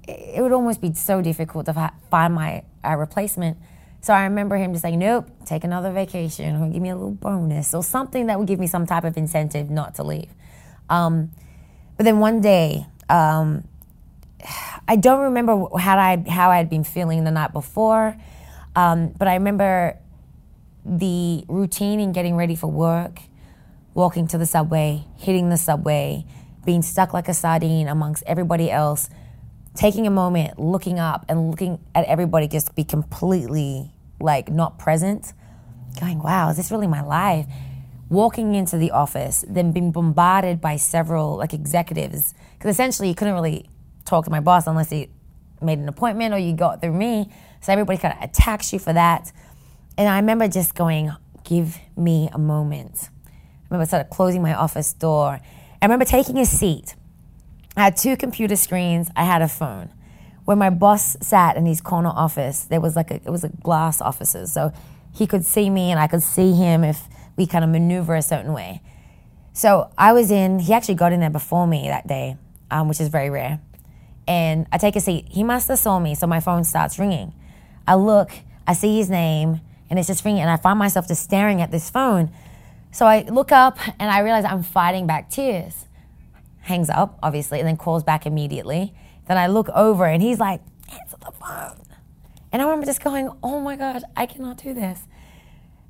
it 0.06 0.38
it 0.38 0.42
would 0.42 0.52
almost 0.52 0.80
be 0.80 0.92
so 0.94 1.20
difficult 1.20 1.66
to 1.66 1.92
find 2.10 2.34
my 2.34 2.62
uh, 2.84 2.96
replacement. 2.96 3.58
So 4.00 4.14
I 4.14 4.24
remember 4.24 4.56
him 4.56 4.72
just 4.72 4.82
saying, 4.82 4.98
nope, 4.98 5.28
take 5.44 5.64
another 5.64 5.92
vacation 5.92 6.62
or 6.62 6.68
give 6.68 6.80
me 6.80 6.90
a 6.90 6.94
little 6.94 7.11
bonus 7.11 7.74
or 7.74 7.82
something 7.82 8.26
that 8.26 8.38
would 8.38 8.48
give 8.48 8.61
me 8.61 8.66
some 8.66 8.87
type 8.87 9.04
of 9.04 9.16
incentive 9.16 9.70
not 9.70 9.96
to 9.96 10.04
leave. 10.04 10.30
Um, 10.88 11.30
but 11.96 12.04
then 12.04 12.20
one 12.20 12.40
day, 12.40 12.87
um, 13.08 13.64
I 14.87 14.96
don't 14.96 15.20
remember 15.20 15.66
how 15.78 15.98
I 15.98 16.24
how 16.28 16.50
I 16.50 16.58
had 16.58 16.70
been 16.70 16.84
feeling 16.84 17.24
the 17.24 17.30
night 17.30 17.52
before, 17.52 18.16
um, 18.76 19.08
but 19.18 19.26
I 19.26 19.34
remember 19.34 19.98
the 20.84 21.44
routine 21.48 22.00
in 22.00 22.12
getting 22.12 22.37
ready 22.37 22.54
for 22.54 22.68
work, 22.68 23.20
walking 23.94 24.28
to 24.28 24.38
the 24.38 24.46
subway, 24.46 25.04
hitting 25.16 25.50
the 25.50 25.56
subway, 25.56 26.24
being 26.64 26.82
stuck 26.82 27.12
like 27.12 27.28
a 27.28 27.34
sardine 27.34 27.88
amongst 27.88 28.22
everybody 28.26 28.70
else, 28.70 29.11
taking 29.78 30.08
a 30.08 30.10
moment, 30.10 30.58
looking 30.58 30.98
up 30.98 31.24
and 31.28 31.52
looking 31.52 31.78
at 31.94 32.04
everybody 32.06 32.48
just 32.48 32.74
be 32.74 32.82
completely 32.82 33.92
like 34.18 34.50
not 34.50 34.76
present, 34.76 35.32
going, 36.00 36.18
wow, 36.18 36.50
is 36.50 36.56
this 36.56 36.72
really 36.72 36.88
my 36.88 37.00
life? 37.00 37.46
Walking 38.08 38.56
into 38.56 38.76
the 38.76 38.90
office, 38.90 39.44
then 39.48 39.70
being 39.70 39.92
bombarded 39.92 40.60
by 40.60 40.74
several 40.74 41.36
like 41.36 41.54
executives, 41.54 42.34
because 42.54 42.72
essentially 42.74 43.08
you 43.08 43.14
couldn't 43.14 43.34
really 43.34 43.70
talk 44.04 44.24
to 44.24 44.32
my 44.32 44.40
boss 44.40 44.66
unless 44.66 44.90
he 44.90 45.10
made 45.62 45.78
an 45.78 45.88
appointment 45.88 46.34
or 46.34 46.38
you 46.38 46.54
got 46.54 46.80
through 46.80 46.94
me. 46.94 47.30
So 47.60 47.72
everybody 47.72 47.98
kind 47.98 48.16
of 48.18 48.28
attacks 48.28 48.72
you 48.72 48.80
for 48.80 48.92
that. 48.92 49.30
And 49.96 50.08
I 50.08 50.16
remember 50.16 50.48
just 50.48 50.74
going, 50.74 51.12
give 51.44 51.78
me 51.96 52.28
a 52.32 52.38
moment. 52.38 53.10
I 53.28 53.30
remember 53.70 53.88
sort 53.88 54.02
of 54.02 54.10
closing 54.10 54.42
my 54.42 54.54
office 54.54 54.92
door. 54.92 55.38
I 55.80 55.84
remember 55.84 56.04
taking 56.04 56.38
a 56.38 56.46
seat. 56.46 56.96
I 57.78 57.84
had 57.84 57.96
two 57.96 58.16
computer 58.16 58.56
screens. 58.56 59.08
I 59.14 59.24
had 59.24 59.40
a 59.40 59.46
phone. 59.46 59.90
Where 60.44 60.56
my 60.56 60.68
boss 60.68 61.16
sat 61.20 61.56
in 61.56 61.64
his 61.64 61.80
corner 61.80 62.08
office, 62.08 62.64
there 62.64 62.80
was 62.80 62.96
like 62.96 63.12
a, 63.12 63.16
it 63.16 63.30
was 63.30 63.44
a 63.44 63.50
glass 63.50 64.00
offices. 64.00 64.52
So 64.52 64.72
he 65.14 65.28
could 65.28 65.44
see 65.44 65.70
me 65.70 65.92
and 65.92 66.00
I 66.00 66.08
could 66.08 66.24
see 66.24 66.54
him 66.54 66.82
if 66.82 67.04
we 67.36 67.46
kind 67.46 67.64
of 67.64 67.70
maneuver 67.70 68.16
a 68.16 68.22
certain 68.22 68.52
way. 68.52 68.82
So 69.52 69.92
I 69.96 70.12
was 70.12 70.32
in, 70.32 70.58
he 70.58 70.72
actually 70.72 70.96
got 70.96 71.12
in 71.12 71.20
there 71.20 71.30
before 71.30 71.66
me 71.68 71.86
that 71.86 72.08
day, 72.08 72.36
um, 72.70 72.88
which 72.88 73.00
is 73.00 73.08
very 73.08 73.30
rare. 73.30 73.60
And 74.26 74.66
I 74.72 74.78
take 74.78 74.96
a 74.96 75.00
seat. 75.00 75.26
He 75.28 75.44
must 75.44 75.68
have 75.68 75.78
saw 75.78 76.00
me, 76.00 76.14
so 76.14 76.26
my 76.26 76.40
phone 76.40 76.64
starts 76.64 76.98
ringing. 76.98 77.32
I 77.86 77.94
look, 77.94 78.32
I 78.66 78.72
see 78.74 78.96
his 78.98 79.08
name, 79.08 79.60
and 79.88 79.98
it's 79.98 80.08
just 80.08 80.24
ringing, 80.24 80.42
and 80.42 80.50
I 80.50 80.56
find 80.56 80.78
myself 80.78 81.08
just 81.08 81.22
staring 81.22 81.60
at 81.60 81.70
this 81.70 81.90
phone. 81.90 82.30
So 82.90 83.06
I 83.06 83.22
look 83.22 83.52
up 83.52 83.78
and 83.98 84.10
I 84.10 84.20
realize 84.20 84.44
I'm 84.44 84.62
fighting 84.62 85.06
back 85.06 85.30
tears. 85.30 85.88
Hangs 86.68 86.90
up, 86.90 87.18
obviously, 87.22 87.61
and 87.61 87.66
then 87.66 87.78
calls 87.78 88.04
back 88.04 88.26
immediately. 88.26 88.94
Then 89.26 89.38
I 89.38 89.46
look 89.46 89.70
over 89.70 90.04
and 90.04 90.22
he's 90.22 90.38
like, 90.38 90.61
answer 90.92 91.16
the 91.18 91.33
phone. 91.33 91.83
And 92.52 92.61
I 92.61 92.64
remember 92.66 92.85
just 92.85 93.02
going, 93.02 93.31
oh 93.42 93.59
my 93.59 93.74
God, 93.74 94.02
I 94.14 94.26
cannot 94.26 94.59
do 94.59 94.74
this. 94.74 95.00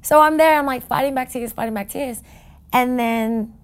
So 0.02 0.20
I'm 0.20 0.36
there, 0.36 0.56
I'm 0.56 0.66
like 0.66 0.86
fighting 0.86 1.16
back 1.16 1.30
tears, 1.32 1.52
fighting 1.52 1.74
back 1.74 1.88
tears. 1.88 2.22
And 2.72 2.96
then 2.96 3.54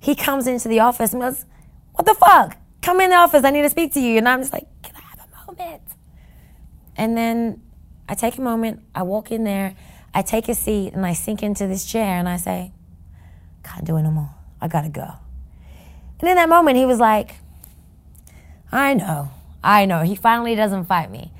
he 0.00 0.14
comes 0.14 0.46
into 0.46 0.68
the 0.68 0.80
office 0.80 1.12
and 1.12 1.20
goes, 1.20 1.44
What 1.92 2.06
the 2.06 2.14
fuck? 2.14 2.56
Come 2.82 3.00
in 3.00 3.10
the 3.10 3.16
office, 3.16 3.44
I 3.44 3.50
need 3.50 3.62
to 3.62 3.70
speak 3.70 3.92
to 3.94 4.00
you. 4.00 4.18
And 4.18 4.28
I'm 4.28 4.40
just 4.40 4.52
like, 4.52 4.66
Can 4.82 4.96
I 4.96 5.00
have 5.00 5.20
a 5.20 5.46
moment? 5.46 5.82
And 6.96 7.16
then 7.16 7.62
I 8.08 8.14
take 8.14 8.38
a 8.38 8.40
moment, 8.40 8.80
I 8.94 9.02
walk 9.02 9.30
in 9.30 9.44
there, 9.44 9.76
I 10.14 10.22
take 10.22 10.48
a 10.48 10.54
seat, 10.54 10.94
and 10.94 11.04
I 11.04 11.12
sink 11.12 11.42
into 11.42 11.66
this 11.66 11.84
chair 11.84 12.18
and 12.18 12.28
I 12.28 12.36
say, 12.36 12.72
Can't 13.62 13.84
do 13.84 13.96
it 13.96 14.02
no 14.02 14.10
more. 14.10 14.30
I 14.60 14.68
gotta 14.68 14.88
go. 14.88 15.12
And 16.24 16.30
in 16.30 16.36
that 16.36 16.48
moment, 16.48 16.78
he 16.78 16.86
was 16.86 16.98
like, 16.98 17.34
I 18.72 18.94
know, 18.94 19.28
I 19.62 19.84
know. 19.84 20.00
He 20.04 20.14
finally 20.16 20.54
doesn't 20.54 20.86
fight 20.86 21.10
me. 21.10 21.30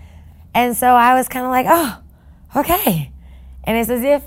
And 0.55 0.77
so 0.77 0.89
I 0.89 1.15
was 1.15 1.27
kind 1.27 1.47
of 1.47 1.51
like, 1.51 1.65
Oh, 1.67 2.03
okay. 2.55 3.11
And 3.65 3.79
it's 3.79 3.89
as 3.89 4.03
if 4.05 4.23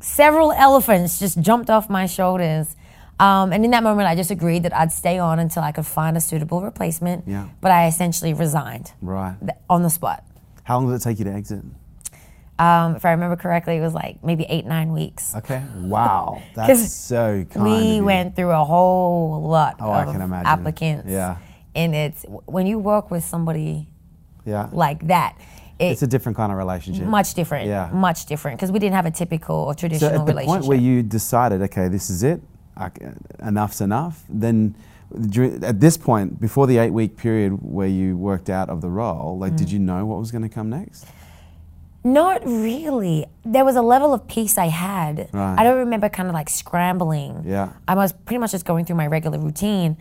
several 0.00 0.52
elephants 0.52 1.18
just 1.18 1.40
jumped 1.40 1.70
off 1.70 1.88
my 1.88 2.04
shoulders. 2.04 2.76
Um, 3.18 3.54
and 3.54 3.64
in 3.64 3.70
that 3.70 3.82
moment, 3.82 4.06
I 4.06 4.14
just 4.14 4.30
agreed 4.30 4.64
that 4.64 4.76
I'd 4.76 4.92
stay 4.92 5.18
on 5.18 5.38
until 5.38 5.62
I 5.62 5.72
could 5.72 5.86
find 5.86 6.14
a 6.14 6.20
suitable 6.20 6.60
replacement. 6.60 7.26
Yeah. 7.26 7.48
But 7.62 7.70
I 7.70 7.86
essentially 7.86 8.34
resigned 8.34 8.92
Right. 9.00 9.36
th- 9.40 9.52
on 9.70 9.82
the 9.82 9.88
spot. 9.88 10.24
How 10.64 10.76
long 10.78 10.88
did 10.90 10.96
it 10.96 11.02
take 11.04 11.18
you 11.20 11.24
to 11.24 11.32
exit? 11.32 11.64
Um, 12.58 12.96
if 12.96 13.04
I 13.04 13.10
remember 13.12 13.36
correctly, 13.36 13.76
it 13.76 13.80
was 13.80 13.94
like 13.94 14.22
maybe 14.22 14.44
eight, 14.48 14.66
nine 14.66 14.92
weeks. 14.92 15.34
Okay. 15.34 15.62
Wow. 15.76 16.42
That's 16.54 16.92
so 16.92 17.44
kind. 17.50 17.64
we 17.64 18.00
went 18.00 18.36
through 18.36 18.50
a 18.50 18.64
whole 18.64 19.42
lot 19.48 19.76
Oh, 19.80 19.90
I 19.90 20.04
of 20.04 20.12
can 20.12 20.20
imagine. 20.20 20.46
applicants. 20.46 21.08
Yeah. 21.10 21.36
And 21.74 21.94
it's 21.94 22.24
when 22.46 22.66
you 22.66 22.78
work 22.78 23.10
with 23.10 23.24
somebody 23.24 23.88
Yeah. 24.44 24.68
like 24.72 25.06
that, 25.08 25.36
it, 25.78 25.86
it's 25.86 26.02
a 26.02 26.06
different 26.06 26.36
kind 26.36 26.52
of 26.52 26.58
relationship. 26.58 27.06
much 27.06 27.34
different. 27.34 27.66
Yeah. 27.66 27.90
Much 27.92 28.26
different 28.26 28.58
because 28.58 28.70
we 28.70 28.78
didn't 28.78 28.94
have 28.94 29.06
a 29.06 29.10
typical 29.10 29.56
or 29.56 29.74
traditional 29.74 30.10
So 30.10 30.16
at 30.20 30.26
the 30.26 30.32
relationship. 30.32 30.60
point 30.60 30.68
where 30.68 30.78
you 30.78 31.02
decided, 31.02 31.62
okay, 31.62 31.88
this 31.88 32.10
is 32.10 32.22
it, 32.22 32.42
I 32.76 32.90
enough's 33.42 33.80
enough, 33.80 34.22
then 34.28 34.74
at 35.62 35.80
this 35.80 35.96
point, 35.96 36.40
before 36.40 36.66
the 36.66 36.78
eight 36.78 36.90
week 36.90 37.16
period 37.16 37.58
where 37.62 37.88
you 37.88 38.16
worked 38.16 38.48
out 38.50 38.68
of 38.68 38.80
the 38.82 38.88
role, 38.88 39.36
like, 39.38 39.52
Mm. 39.54 39.56
did 39.58 39.72
you 39.72 39.78
know 39.78 40.06
what 40.06 40.18
was 40.18 40.30
going 40.30 40.42
to 40.42 40.48
come 40.48 40.70
next? 40.70 41.06
Not 42.04 42.44
really. 42.44 43.26
There 43.44 43.64
was 43.64 43.76
a 43.76 43.82
level 43.82 44.12
of 44.12 44.26
peace 44.26 44.58
I 44.58 44.66
had. 44.66 45.28
Right. 45.32 45.54
I 45.58 45.62
don't 45.62 45.78
remember 45.78 46.08
kind 46.08 46.28
of 46.28 46.34
like 46.34 46.48
scrambling. 46.48 47.44
Yeah. 47.46 47.72
I 47.86 47.94
was 47.94 48.12
pretty 48.12 48.38
much 48.38 48.50
just 48.50 48.64
going 48.64 48.84
through 48.84 48.96
my 48.96 49.06
regular 49.06 49.38
routine. 49.38 49.96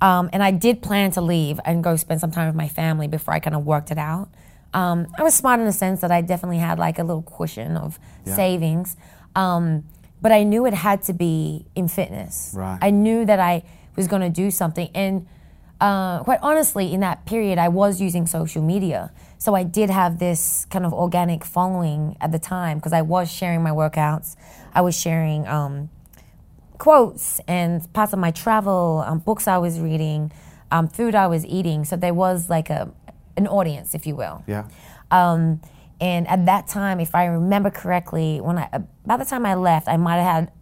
Um, 0.00 0.28
and 0.32 0.42
I 0.42 0.50
did 0.50 0.82
plan 0.82 1.12
to 1.12 1.20
leave 1.20 1.58
and 1.64 1.82
go 1.84 1.96
spend 1.96 2.20
some 2.20 2.30
time 2.30 2.48
with 2.48 2.56
my 2.56 2.68
family 2.68 3.06
before 3.08 3.32
I 3.32 3.38
kind 3.38 3.54
of 3.56 3.64
worked 3.64 3.90
it 3.90 3.98
out. 3.98 4.28
Um, 4.74 5.06
I 5.16 5.22
was 5.22 5.34
smart 5.34 5.60
in 5.60 5.66
the 5.66 5.72
sense 5.72 6.00
that 6.00 6.10
I 6.10 6.20
definitely 6.20 6.58
had 6.58 6.78
like 6.78 6.98
a 6.98 7.04
little 7.04 7.22
cushion 7.22 7.76
of 7.76 7.98
Yeah. 8.24 8.34
savings. 8.34 8.96
Um, 9.34 9.84
but 10.20 10.32
I 10.32 10.42
knew 10.42 10.66
it 10.66 10.74
had 10.74 11.02
to 11.04 11.12
be 11.12 11.66
in 11.74 11.88
fitness. 11.88 12.52
Right. 12.56 12.78
I 12.82 12.90
knew 12.90 13.24
that 13.24 13.38
I 13.38 13.62
was 13.94 14.08
going 14.08 14.22
to 14.22 14.28
do 14.30 14.50
something. 14.50 14.90
And 14.94 15.26
uh, 15.80 16.22
quite 16.22 16.38
honestly, 16.42 16.92
in 16.92 17.00
that 17.00 17.26
period, 17.26 17.58
I 17.58 17.68
was 17.68 18.00
using 18.00 18.26
social 18.26 18.62
media. 18.62 19.12
So 19.38 19.54
I 19.54 19.62
did 19.62 19.90
have 19.90 20.18
this 20.18 20.66
kind 20.70 20.86
of 20.86 20.92
organic 20.94 21.44
following 21.44 22.16
at 22.20 22.32
the 22.32 22.38
time 22.38 22.78
because 22.78 22.92
I 22.92 23.02
was 23.02 23.30
sharing 23.30 23.62
my 23.62 23.70
workouts. 23.70 24.36
I 24.72 24.80
was 24.80 24.98
sharing 24.98 25.46
um, 25.46 25.90
quotes 26.78 27.40
and 27.46 27.92
parts 27.92 28.12
of 28.12 28.18
my 28.18 28.30
travel, 28.30 29.04
um, 29.06 29.18
books 29.18 29.46
I 29.46 29.58
was 29.58 29.78
reading, 29.78 30.32
um, 30.70 30.88
food 30.88 31.14
I 31.14 31.26
was 31.26 31.44
eating. 31.44 31.84
So 31.84 31.96
there 31.96 32.14
was 32.14 32.48
like 32.48 32.70
a 32.70 32.90
an 33.36 33.46
audience, 33.46 33.94
if 33.94 34.06
you 34.06 34.16
will. 34.16 34.42
Yeah. 34.46 34.66
Um, 35.10 35.60
and 36.00 36.26
at 36.28 36.46
that 36.46 36.68
time, 36.68 37.00
if 37.00 37.14
I 37.14 37.26
remember 37.26 37.70
correctly, 37.70 38.40
when 38.40 38.58
I 38.58 38.68
by 39.04 39.18
the 39.18 39.24
time 39.26 39.44
I 39.44 39.54
left, 39.54 39.88
I 39.88 39.96
might 39.98 40.16
have 40.16 40.34
had 40.34 40.52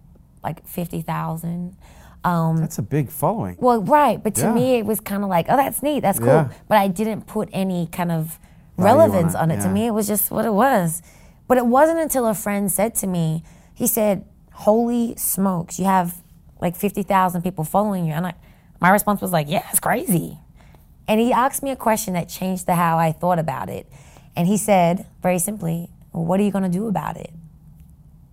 like 0.43 0.67
fifty 0.67 1.03
thousand. 1.03 1.77
Um, 2.25 2.57
That's 2.57 2.79
a 2.79 2.83
big 2.83 3.11
following. 3.11 3.57
well, 3.61 3.83
right, 3.83 4.23
but 4.23 4.35
to 4.37 4.43
Yeah. 4.47 4.55
me, 4.55 4.79
it 4.79 4.87
was 4.87 4.99
kind 5.01 5.23
of 5.23 5.29
like, 5.29 5.47
oh, 5.51 5.57
that's 5.57 5.83
neat, 5.83 6.01
that's 6.01 6.19
cool. 6.19 6.29
Yeah. 6.29 6.49
But 6.69 6.79
I 6.79 6.89
didn't 6.89 7.27
put 7.27 7.51
any 7.53 7.87
kind 7.89 8.11
of 8.11 8.39
on 8.79 8.85
relevance 8.85 9.35
it, 9.35 9.41
on 9.41 9.51
it. 9.51 9.61
To 9.61 9.69
me, 9.69 9.87
it 9.87 9.91
was 9.93 10.07
just 10.07 10.31
what 10.31 10.45
it 10.47 10.55
was. 10.55 11.03
But 11.49 11.59
it 11.59 11.67
wasn't 11.67 11.99
until 12.01 12.27
a 12.27 12.35
friend 12.35 12.73
said 12.73 12.95
to 12.97 13.07
me, 13.07 13.43
he 13.75 13.87
said, 13.87 14.25
"Holy 14.53 15.15
smokes, 15.17 15.79
you 15.79 15.85
have 15.85 16.23
like 16.61 16.75
fifty 16.77 17.03
thousand 17.03 17.43
people 17.43 17.63
following 17.65 18.07
you," 18.07 18.13
and 18.15 18.27
I, 18.29 18.35
my 18.81 18.89
response 18.91 19.21
was 19.21 19.31
like, 19.33 19.49
"Yeah, 19.51 19.63
it's 19.69 19.81
crazy." 19.81 20.39
And 21.07 21.21
he 21.21 21.31
asked 21.33 21.63
me 21.63 21.71
a 21.71 21.77
question 21.77 22.15
that 22.15 22.31
changed 22.31 22.65
the 22.65 22.75
how 22.77 22.97
I 22.97 23.13
thought 23.13 23.39
about 23.39 23.69
it. 23.69 23.87
And 24.35 24.49
he 24.49 24.57
said, 24.57 25.07
very 25.23 25.39
simply, 25.39 25.91
"What 26.13 26.41
are 26.41 26.43
you 26.43 26.51
going 26.51 26.65
to 26.65 26.71
do 26.71 26.87
about 26.89 27.19
it?" 27.19 27.31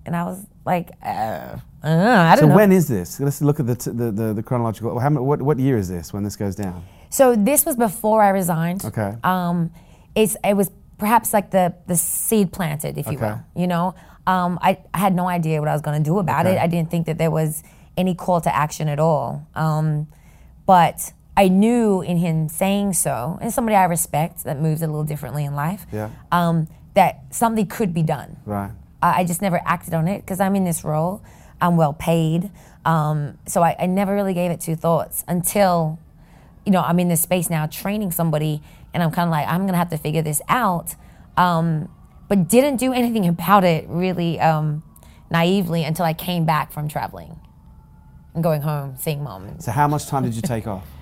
And 0.05 0.15
I 0.15 0.23
was 0.23 0.45
like, 0.65 0.91
uh, 1.03 1.57
uh, 1.83 1.87
I 1.87 2.35
So 2.35 2.41
don't 2.41 2.49
know. 2.49 2.55
when 2.55 2.71
is 2.71 2.87
this? 2.87 3.19
Let's 3.19 3.41
look 3.41 3.59
at 3.59 3.67
the, 3.67 3.75
t- 3.75 3.91
the, 3.91 4.11
the, 4.11 4.33
the 4.33 4.43
chronological. 4.43 4.99
How, 4.99 5.09
what, 5.09 5.41
what 5.41 5.57
year 5.59 5.77
is 5.77 5.87
this 5.89 6.13
when 6.13 6.23
this 6.23 6.35
goes 6.35 6.55
down? 6.55 6.83
So 7.09 7.35
this 7.35 7.65
was 7.65 7.75
before 7.75 8.21
I 8.21 8.29
resigned. 8.29 8.85
Okay. 8.85 9.15
Um, 9.23 9.71
it's 10.15 10.37
it 10.43 10.55
was 10.55 10.69
perhaps 10.97 11.33
like 11.33 11.51
the 11.51 11.73
the 11.87 11.95
seed 11.97 12.51
planted, 12.53 12.97
if 12.97 13.07
you 13.07 13.13
Okay. 13.17 13.25
will. 13.27 13.39
You 13.61 13.67
know, 13.67 13.95
um, 14.27 14.59
I, 14.61 14.77
I 14.93 14.99
had 14.99 15.13
no 15.15 15.27
idea 15.27 15.59
what 15.59 15.67
I 15.69 15.73
was 15.73 15.81
going 15.81 16.01
to 16.01 16.09
do 16.09 16.19
about 16.19 16.45
Okay. 16.45 16.55
it. 16.55 16.59
I 16.61 16.67
didn't 16.67 16.89
think 16.91 17.05
that 17.07 17.17
there 17.17 17.31
was 17.31 17.63
any 17.97 18.13
call 18.15 18.39
to 18.41 18.55
action 18.55 18.87
at 18.87 18.99
all. 18.99 19.45
Um, 19.55 20.07
but 20.65 21.11
I 21.35 21.47
knew 21.47 22.01
in 22.01 22.17
him 22.17 22.47
saying 22.49 22.93
so, 22.93 23.37
and 23.41 23.51
somebody 23.51 23.75
I 23.75 23.85
respect 23.85 24.43
that 24.43 24.59
moves 24.59 24.81
a 24.81 24.87
little 24.87 25.03
differently 25.03 25.43
in 25.45 25.55
life, 25.55 25.85
Yeah. 25.91 26.09
um, 26.31 26.67
that 26.93 27.21
something 27.31 27.65
could 27.67 27.93
be 27.93 28.03
done. 28.03 28.37
Right. 28.45 28.71
I 29.01 29.21
I 29.21 29.23
just 29.23 29.41
never 29.41 29.59
acted 29.65 29.93
on 29.93 30.07
it 30.07 30.21
because 30.21 30.39
I'm 30.39 30.55
in 30.55 30.63
this 30.65 30.83
role. 30.83 31.21
I'm 31.61 31.77
well 31.77 31.93
paid. 31.93 32.51
Um, 32.85 33.37
so 33.45 33.61
I, 33.61 33.75
I 33.79 33.85
never 33.85 34.13
really 34.13 34.33
gave 34.33 34.51
it 34.51 34.59
two 34.59 34.75
thoughts 34.75 35.23
until, 35.27 35.99
you 36.65 36.71
know, 36.71 36.81
I'm 36.81 36.99
in 36.99 37.07
this 37.07 37.21
space 37.21 37.49
now 37.49 37.67
training 37.67 38.11
somebody 38.11 38.61
and 38.93 39.03
I'm 39.03 39.11
kind 39.11 39.27
of 39.27 39.31
like, 39.31 39.47
I'm 39.47 39.61
going 39.61 39.73
to 39.73 39.77
have 39.77 39.89
to 39.89 39.97
figure 39.97 40.21
this 40.21 40.41
out. 40.49 40.95
Um, 41.37 41.89
but 42.27 42.47
didn't 42.47 42.77
do 42.77 42.91
anything 42.91 43.27
about 43.35 43.63
it 43.63 43.85
really 43.87 44.39
um, 44.39 44.83
naively 45.29 45.83
until 45.83 46.05
I 46.05 46.13
came 46.13 46.45
back 46.45 46.71
from 46.71 46.87
traveling 46.87 47.39
and 48.33 48.43
going 48.43 48.61
home, 48.61 48.95
seeing 48.97 49.23
mom. 49.23 49.59
So 49.59 49.71
how 49.71 49.87
much 49.87 50.07
time 50.07 50.23
did 50.23 50.35
you 50.35 50.41
take 50.41 50.67
off? 50.67 50.85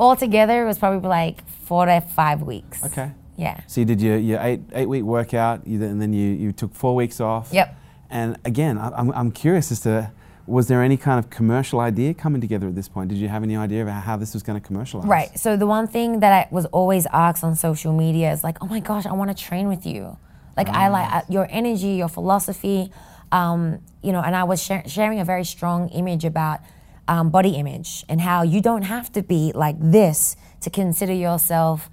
altogether, 0.00 0.62
it 0.62 0.66
was 0.66 0.78
probably 0.78 1.08
like 1.08 1.46
four 1.48 1.86
to 1.86 2.00
five 2.00 2.42
weeks. 2.42 2.84
Okay. 2.84 3.12
Yeah. 3.36 3.60
So 3.66 3.80
you 3.80 3.84
did 3.84 4.00
your, 4.00 4.16
your 4.16 4.40
eight 4.40 4.60
eight 4.72 4.86
week 4.88 5.04
workout, 5.04 5.66
you, 5.66 5.82
and 5.82 6.00
then 6.00 6.12
you, 6.12 6.30
you 6.30 6.52
took 6.52 6.74
four 6.74 6.94
weeks 6.94 7.20
off. 7.20 7.50
Yep. 7.52 7.76
And 8.10 8.38
again, 8.44 8.78
I, 8.78 8.90
I'm, 8.90 9.10
I'm 9.12 9.30
curious 9.30 9.70
as 9.70 9.80
to 9.80 10.10
was 10.46 10.66
there 10.66 10.82
any 10.82 10.96
kind 10.96 11.18
of 11.18 11.28
commercial 11.28 11.78
idea 11.78 12.14
coming 12.14 12.40
together 12.40 12.68
at 12.68 12.74
this 12.74 12.88
point? 12.88 13.10
Did 13.10 13.18
you 13.18 13.28
have 13.28 13.42
any 13.42 13.54
idea 13.54 13.82
of 13.82 13.88
how 13.88 14.16
this 14.16 14.32
was 14.32 14.42
going 14.42 14.58
to 14.58 14.66
commercialize? 14.66 15.06
Right. 15.06 15.38
So 15.38 15.58
the 15.58 15.66
one 15.66 15.86
thing 15.86 16.20
that 16.20 16.32
I 16.32 16.48
was 16.50 16.64
always 16.66 17.06
asked 17.12 17.44
on 17.44 17.54
social 17.54 17.92
media 17.92 18.32
is 18.32 18.42
like, 18.42 18.56
"Oh 18.62 18.66
my 18.66 18.80
gosh, 18.80 19.04
I 19.04 19.12
want 19.12 19.36
to 19.36 19.36
train 19.36 19.68
with 19.68 19.84
you. 19.84 20.16
Like 20.56 20.68
I 20.68 20.88
like 20.88 21.12
uh, 21.12 21.22
your 21.28 21.46
energy, 21.50 21.88
your 21.88 22.08
philosophy, 22.08 22.90
um, 23.30 23.80
you 24.02 24.10
know." 24.10 24.22
And 24.22 24.34
I 24.34 24.44
was 24.44 24.62
shar- 24.62 24.88
sharing 24.88 25.20
a 25.20 25.24
very 25.24 25.44
strong 25.44 25.90
image 25.90 26.24
about 26.24 26.60
um, 27.08 27.30
body 27.30 27.56
image 27.56 28.04
and 28.08 28.20
how 28.20 28.42
you 28.42 28.60
don't 28.62 28.82
have 28.82 29.12
to 29.12 29.22
be 29.22 29.52
like 29.54 29.76
this 29.78 30.36
to 30.62 30.70
consider 30.70 31.12
yourself 31.12 31.90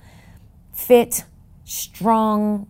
fit, 0.72 1.26
strong, 1.66 2.68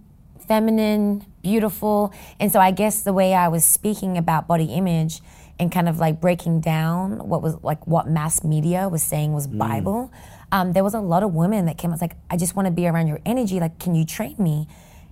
feminine, 0.48 1.26
beautiful. 1.46 2.12
And 2.40 2.52
so 2.52 2.60
I 2.60 2.72
guess 2.72 3.04
the 3.04 3.14
way 3.14 3.36
I 3.36 3.50
was 3.50 3.64
speaking 3.64 4.18
about 4.18 4.48
body 4.48 4.66
image 4.66 5.22
and 5.60 5.72
kind 5.72 5.88
of 5.88 6.00
like 6.00 6.20
breaking 6.20 6.60
down 6.60 7.30
what 7.30 7.44
was 7.44 7.56
like 7.62 7.86
what 7.86 8.10
mass 8.10 8.44
media 8.44 8.90
was 8.90 9.04
saying 9.04 9.32
was 9.32 9.46
Bible, 9.46 10.12
um, 10.52 10.74
there 10.74 10.84
was 10.84 10.96
a 10.96 11.00
lot 11.00 11.22
of 11.22 11.36
women 11.36 11.68
that 11.68 11.78
came. 11.78 11.92
I 11.92 11.94
was 11.94 12.02
like, 12.02 12.16
I 12.32 12.36
just 12.36 12.56
want 12.56 12.66
to 12.66 12.72
be 12.72 12.88
around 12.88 13.06
your 13.06 13.20
energy. 13.28 13.60
Like, 13.60 13.78
can 13.78 13.94
you 13.94 14.06
train 14.06 14.36
me? 14.40 14.68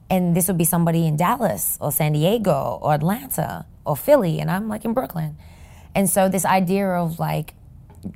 And 0.09 0.35
this 0.35 0.47
would 0.47 0.57
be 0.57 0.63
somebody 0.63 1.05
in 1.05 1.17
Dallas 1.17 1.77
or 1.79 1.91
San 1.91 2.13
Diego 2.13 2.79
or 2.81 2.95
Atlanta 2.95 3.67
or 3.85 3.95
Philly, 3.95 4.39
and 4.39 4.49
I'm 4.49 4.67
like 4.67 4.85
in 4.85 4.93
Brooklyn. 4.93 5.37
And 5.93 6.09
so 6.09 6.27
this 6.27 6.45
idea 6.45 6.87
of 6.87 7.19
like 7.19 7.53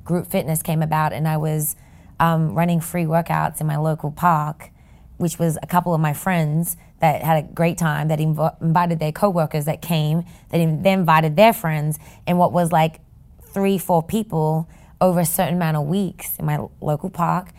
group 0.03 0.25
fitness 0.25 0.63
came 0.63 0.81
about, 0.81 1.13
and 1.13 1.27
I 1.27 1.37
was 1.37 1.75
um, 2.19 2.55
running 2.55 2.81
free 2.81 3.05
workouts 3.05 3.61
in 3.61 3.67
my 3.67 3.77
local 3.77 4.09
park 4.09 4.71
which 5.17 5.39
was 5.39 5.57
a 5.61 5.67
couple 5.67 5.93
of 5.93 6.01
my 6.01 6.13
friends 6.13 6.77
that 6.99 7.21
had 7.23 7.43
a 7.43 7.47
great 7.47 7.77
time 7.77 8.07
that 8.07 8.19
inv- 8.19 8.61
invited 8.61 8.99
their 8.99 9.11
coworkers 9.11 9.65
that 9.65 9.81
came. 9.81 10.23
That 10.49 10.59
in- 10.59 10.81
they 10.83 10.91
invited 10.91 11.35
their 11.35 11.53
friends, 11.53 11.99
and 12.25 12.37
what 12.39 12.51
was 12.51 12.71
like 12.71 12.99
three, 13.41 13.77
four 13.77 14.01
people 14.03 14.67
over 14.99 15.19
a 15.19 15.25
certain 15.25 15.55
amount 15.55 15.77
of 15.77 15.85
weeks 15.87 16.37
in 16.37 16.45
my 16.45 16.59
local 16.81 17.09
park 17.09 17.49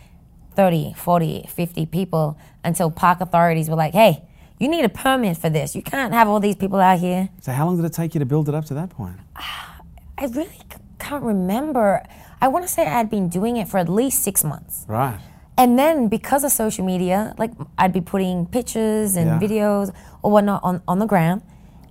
30, 0.55 0.93
40, 0.93 1.45
50 1.47 1.85
people 1.85 2.37
until 2.65 2.91
park 2.91 3.21
authorities 3.21 3.69
were 3.69 3.77
like, 3.77 3.93
hey, 3.93 4.23
you 4.59 4.67
need 4.67 4.83
a 4.83 4.89
permit 4.89 5.37
for 5.37 5.49
this. 5.49 5.73
You 5.73 5.81
can't 5.81 6.13
have 6.13 6.27
all 6.27 6.41
these 6.41 6.57
people 6.57 6.79
out 6.81 6.99
here. 6.99 7.29
So 7.39 7.53
how 7.53 7.65
long 7.65 7.77
did 7.77 7.85
it 7.85 7.93
take 7.93 8.13
you 8.13 8.19
to 8.19 8.25
build 8.25 8.49
it 8.49 8.55
up 8.55 8.65
to 8.65 8.73
that 8.73 8.89
point? 8.89 9.15
I 9.37 10.25
really 10.25 10.49
c- 10.49 10.63
can't 10.99 11.23
remember. 11.23 12.03
I 12.41 12.49
want 12.49 12.65
to 12.67 12.71
say 12.71 12.85
I'd 12.85 13.09
been 13.09 13.29
doing 13.29 13.55
it 13.55 13.69
for 13.69 13.77
at 13.77 13.87
least 13.87 14.21
six 14.21 14.43
months. 14.43 14.83
Right. 14.89 15.19
And 15.59 15.77
then 15.77 16.07
because 16.07 16.45
of 16.45 16.53
social 16.53 16.85
media, 16.85 17.35
like 17.37 17.51
I'd 17.77 17.91
be 17.91 17.99
putting 17.99 18.45
pictures 18.45 19.17
and 19.17 19.27
Yeah. 19.27 19.39
videos 19.45 19.93
or 20.23 20.31
whatnot 20.31 20.61
on, 20.63 20.81
on 20.87 20.99
the 20.99 21.05
gram. 21.05 21.41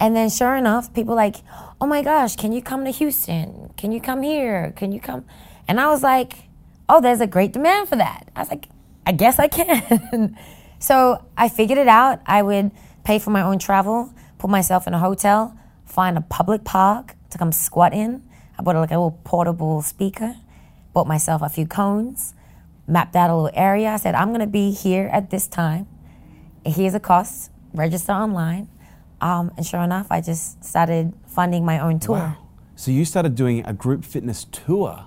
And 0.01 0.17
then 0.17 0.31
sure 0.31 0.57
enough, 0.57 0.95
people 0.95 1.15
like, 1.15 1.37
oh 1.79 1.87
my 1.87 2.01
gosh, 2.03 2.35
can 2.35 2.51
you 2.53 2.63
come 2.63 2.87
to 2.87 2.91
Houston? 2.91 3.71
Can 3.77 3.93
you 3.93 4.01
come 4.01 4.23
here? 4.23 4.73
Can 4.75 4.91
you 4.91 5.01
come? 5.01 5.27
And 5.69 5.79
I 5.79 5.89
was 5.89 6.03
like, 6.03 6.49
oh, 6.89 7.03
there's 7.03 7.21
a 7.21 7.27
great 7.27 7.53
demand 7.53 7.91
for 7.91 7.97
that. 7.97 8.31
I 8.35 8.41
was 8.41 8.49
like, 8.49 8.69
I 9.07 9.13
guess 9.13 9.39
I 9.39 9.49
can. 9.49 10.35
so 10.79 11.23
I 11.37 11.51
figured 11.51 11.79
it 11.79 11.89
out. 11.89 12.21
I 12.25 12.41
would 12.43 12.71
pay 13.05 13.19
for 13.19 13.31
my 13.31 13.43
own 13.43 13.59
travel, 13.59 14.15
put 14.39 14.49
myself 14.49 14.87
in 14.87 14.95
a 14.95 14.99
hotel, 14.99 15.55
find 15.85 16.17
a 16.17 16.23
public 16.23 16.65
park 16.65 17.17
to 17.31 17.37
come 17.37 17.53
squat 17.53 17.93
in. 17.93 18.23
I 18.59 18.63
bought 18.63 18.77
like 18.77 18.91
a 18.91 18.95
little 18.95 19.21
portable 19.25 19.83
speaker, 19.83 20.37
bought 20.95 21.07
myself 21.07 21.43
a 21.43 21.51
few 21.51 21.67
cones, 21.67 22.33
mapped 22.89 23.15
out 23.15 23.31
a 23.31 23.37
little 23.37 23.51
area. 23.55 23.91
I 23.91 23.97
said, 23.97 24.15
I'm 24.15 24.29
going 24.29 24.41
to 24.41 24.47
be 24.47 24.73
here 24.73 25.09
at 25.13 25.31
this 25.31 25.47
time. 25.47 25.87
Here's 26.65 26.95
a 26.95 27.01
cost, 27.01 27.51
register 27.75 28.13
online. 28.13 28.69
Um, 29.21 29.51
and 29.57 29.67
sure 29.67 29.81
enough, 29.81 30.09
I 30.11 30.21
just 30.21 30.65
started 30.65 31.13
funding 31.27 31.65
my 31.65 31.79
own 31.79 32.01
tour. 32.01 32.37
So 32.77 32.91
you 32.91 33.05
started 33.05 33.35
doing 33.35 33.65
a 33.67 33.73
group 33.73 34.05
fitness 34.05 34.45
tour. 34.45 35.05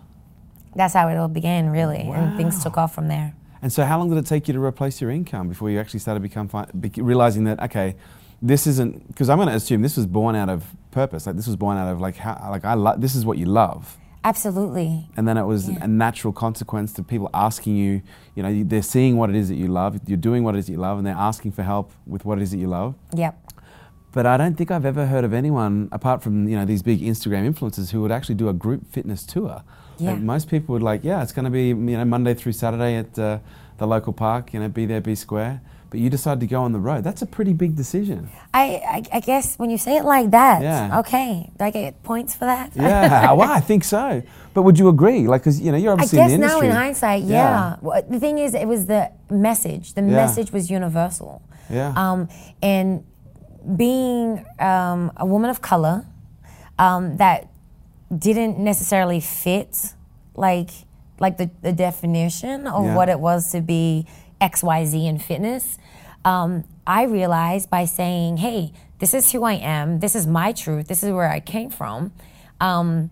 That's 0.75 0.93
how 0.93 1.07
it 1.09 1.17
all 1.17 1.27
began, 1.27 1.69
really. 1.69 1.99
And 1.99 2.37
things 2.37 2.61
took 2.63 2.77
off 2.77 2.93
from 2.93 3.07
there. 3.07 3.33
And 3.61 3.71
so 3.71 3.83
how 3.83 3.99
long 3.99 4.09
did 4.09 4.17
it 4.17 4.25
take 4.25 4.47
you 4.47 4.53
to 4.53 4.63
replace 4.63 5.01
your 5.01 5.11
income 5.11 5.47
before 5.47 5.69
you 5.69 5.79
actually 5.79 5.99
started 5.99 6.21
become 6.21 6.47
fi- 6.47 6.65
be- 6.79 7.01
realizing 7.01 7.43
that 7.43 7.61
okay, 7.61 7.95
this 8.41 8.65
isn't 8.65 9.07
because 9.07 9.29
I'm 9.29 9.37
going 9.37 9.49
to 9.49 9.55
assume 9.55 9.81
this 9.83 9.97
was 9.97 10.07
born 10.07 10.35
out 10.35 10.49
of 10.49 10.65
purpose. 10.89 11.27
Like 11.27 11.35
this 11.35 11.45
was 11.45 11.55
born 11.55 11.77
out 11.77 11.91
of 11.91 12.01
like 12.01 12.15
how 12.17 12.47
like 12.49 12.65
I 12.65 12.73
lo- 12.73 12.95
this 12.97 13.13
is 13.13 13.23
what 13.23 13.37
you 13.37 13.45
love. 13.45 13.97
Absolutely. 14.23 15.09
And 15.17 15.27
then 15.27 15.37
it 15.37 15.45
was 15.45 15.67
a 15.67 15.87
natural 15.87 16.31
consequence 16.31 16.93
to 16.93 17.03
people 17.03 17.29
asking 17.33 17.75
you, 17.75 18.01
you 18.35 18.43
know, 18.43 18.63
they're 18.63 18.83
seeing 18.83 19.17
what 19.17 19.29
it 19.29 19.35
is 19.35 19.49
that 19.49 19.55
you 19.55 19.67
love, 19.67 19.99
you're 20.05 20.17
doing 20.17 20.43
what 20.43 20.55
it 20.55 20.59
is 20.59 20.67
that 20.67 20.73
you 20.73 20.77
love, 20.77 20.99
and 20.99 21.07
they're 21.07 21.15
asking 21.15 21.53
for 21.53 21.63
help 21.63 21.91
with 22.05 22.23
what 22.23 22.37
it 22.37 22.43
is 22.43 22.51
that 22.51 22.57
you 22.57 22.67
love. 22.67 22.93
Yep. 23.13 23.51
But 24.11 24.25
I 24.25 24.37
don't 24.37 24.55
think 24.55 24.69
I've 24.71 24.85
ever 24.85 25.07
heard 25.07 25.23
of 25.23 25.33
anyone, 25.33 25.89
apart 25.91 26.21
from 26.21 26.47
you 26.47 26.55
know 26.55 26.65
these 26.65 26.83
big 26.83 27.01
Instagram 27.01 27.51
influencers, 27.51 27.91
who 27.91 28.01
would 28.01 28.11
actually 28.11 28.35
do 28.35 28.49
a 28.49 28.53
group 28.53 28.85
fitness 28.91 29.25
tour. 29.25 29.63
Yeah. 29.97 30.15
Most 30.15 30.49
people 30.49 30.73
would 30.73 30.83
like, 30.83 31.03
yeah, 31.03 31.23
it's 31.23 31.31
going 31.31 31.45
to 31.45 31.51
be 31.51 31.67
you 31.69 31.75
know 31.75 32.05
Monday 32.05 32.33
through 32.33 32.51
Saturday 32.51 32.95
at 32.97 33.17
uh, 33.17 33.39
the 33.77 33.87
local 33.87 34.13
park, 34.13 34.53
you 34.53 34.59
know, 34.59 34.67
be 34.67 34.85
there, 34.85 35.01
be 35.01 35.15
square. 35.15 35.61
But 35.91 35.99
you 35.99 36.09
decided 36.09 36.39
to 36.39 36.47
go 36.47 36.63
on 36.63 36.71
the 36.71 36.79
road. 36.79 37.03
That's 37.03 37.21
a 37.21 37.25
pretty 37.25 37.51
big 37.51 37.75
decision. 37.75 38.29
I, 38.53 38.81
I, 39.11 39.17
I 39.17 39.19
guess 39.19 39.59
when 39.59 39.69
you 39.69 39.77
say 39.77 39.97
it 39.97 40.05
like 40.05 40.31
that, 40.31 40.61
Yeah. 40.61 40.99
okay. 40.99 41.51
Do 41.59 41.65
I 41.65 41.69
get 41.69 42.01
points 42.01 42.33
for 42.33 42.45
that? 42.45 42.71
Yeah, 42.75 43.33
well, 43.33 43.51
I 43.51 43.59
think 43.59 43.83
so. 43.83 44.23
But 44.53 44.61
would 44.63 44.79
you 44.79 44.87
agree? 44.87 45.27
Like, 45.27 45.41
because 45.41 45.59
you 45.59 45.69
know, 45.71 45.77
you're 45.77 45.91
I 45.91 45.93
obviously 45.93 46.17
guess 46.19 46.31
in 46.31 46.39
the 46.41 46.47
now 46.47 46.61
in 46.61 46.71
hindsight, 46.71 47.23
yeah. 47.23 47.75
Well, 47.81 48.01
the 48.09 48.19
thing 48.21 48.37
is, 48.37 48.53
it 48.53 48.67
was 48.69 48.85
the 48.85 49.11
message. 49.29 49.93
The 49.93 50.01
Yeah. 50.01 50.07
message 50.23 50.51
was 50.53 50.71
universal. 50.71 51.41
Yeah. 51.69 51.93
Um, 51.95 52.29
and 52.63 53.03
being 53.75 54.45
um, 54.59 55.11
a 55.17 55.25
woman 55.25 55.49
of 55.49 55.61
color 55.61 56.05
um, 56.79 57.17
that 57.17 57.49
didn't 58.17 58.59
necessarily 58.59 59.19
fit 59.19 59.93
like 60.35 60.69
like 61.19 61.37
the, 61.37 61.51
the 61.61 61.71
definition 61.73 62.65
of 62.65 62.85
Yeah. 62.85 62.95
what 62.95 63.07
it 63.09 63.19
was 63.19 63.51
to 63.51 63.61
be 63.61 64.07
XYZ 64.41 65.05
in 65.07 65.19
fitness, 65.19 65.77
um, 66.25 66.63
I 66.85 67.03
realized 67.03 67.69
by 67.69 67.85
saying, 67.85 68.37
hey, 68.37 68.73
this 68.99 69.13
is 69.13 69.31
who 69.31 69.43
I 69.43 69.53
am, 69.53 69.99
this 69.99 70.15
is 70.15 70.27
my 70.27 70.51
truth, 70.51 70.87
this 70.87 71.03
is 71.03 71.11
where 71.11 71.29
I 71.29 71.39
came 71.39 71.69
from. 71.69 72.11
Um, 72.59 73.09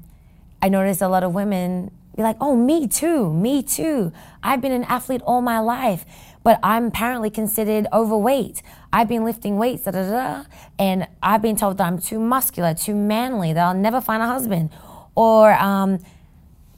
I 0.61 0.69
noticed 0.69 1.01
a 1.01 1.07
lot 1.07 1.23
of 1.23 1.33
women 1.33 1.91
be 2.15 2.23
like, 2.23 2.37
oh, 2.41 2.55
me 2.55 2.87
too, 2.87 3.33
me 3.33 3.63
too. 3.63 4.11
I've 4.43 4.61
been 4.61 4.71
an 4.71 4.83
athlete 4.83 5.21
all 5.23 5.41
my 5.41 5.59
life, 5.59 6.05
but 6.43 6.59
I'm 6.61 6.87
apparently 6.87 7.29
considered 7.29 7.87
overweight. 7.93 8.61
I've 8.91 9.07
been 9.07 9.23
lifting 9.23 9.57
weights, 9.57 9.83
da 9.83 9.91
da 9.91 10.09
da, 10.09 10.43
and 10.77 11.07
I've 11.23 11.41
been 11.41 11.55
told 11.55 11.77
that 11.77 11.87
I'm 11.87 11.99
too 11.99 12.19
muscular, 12.19 12.73
too 12.73 12.95
manly, 12.95 13.53
that 13.53 13.65
I'll 13.65 13.73
never 13.73 14.01
find 14.01 14.21
a 14.21 14.27
husband. 14.27 14.69
Or 15.15 15.53
um, 15.53 15.99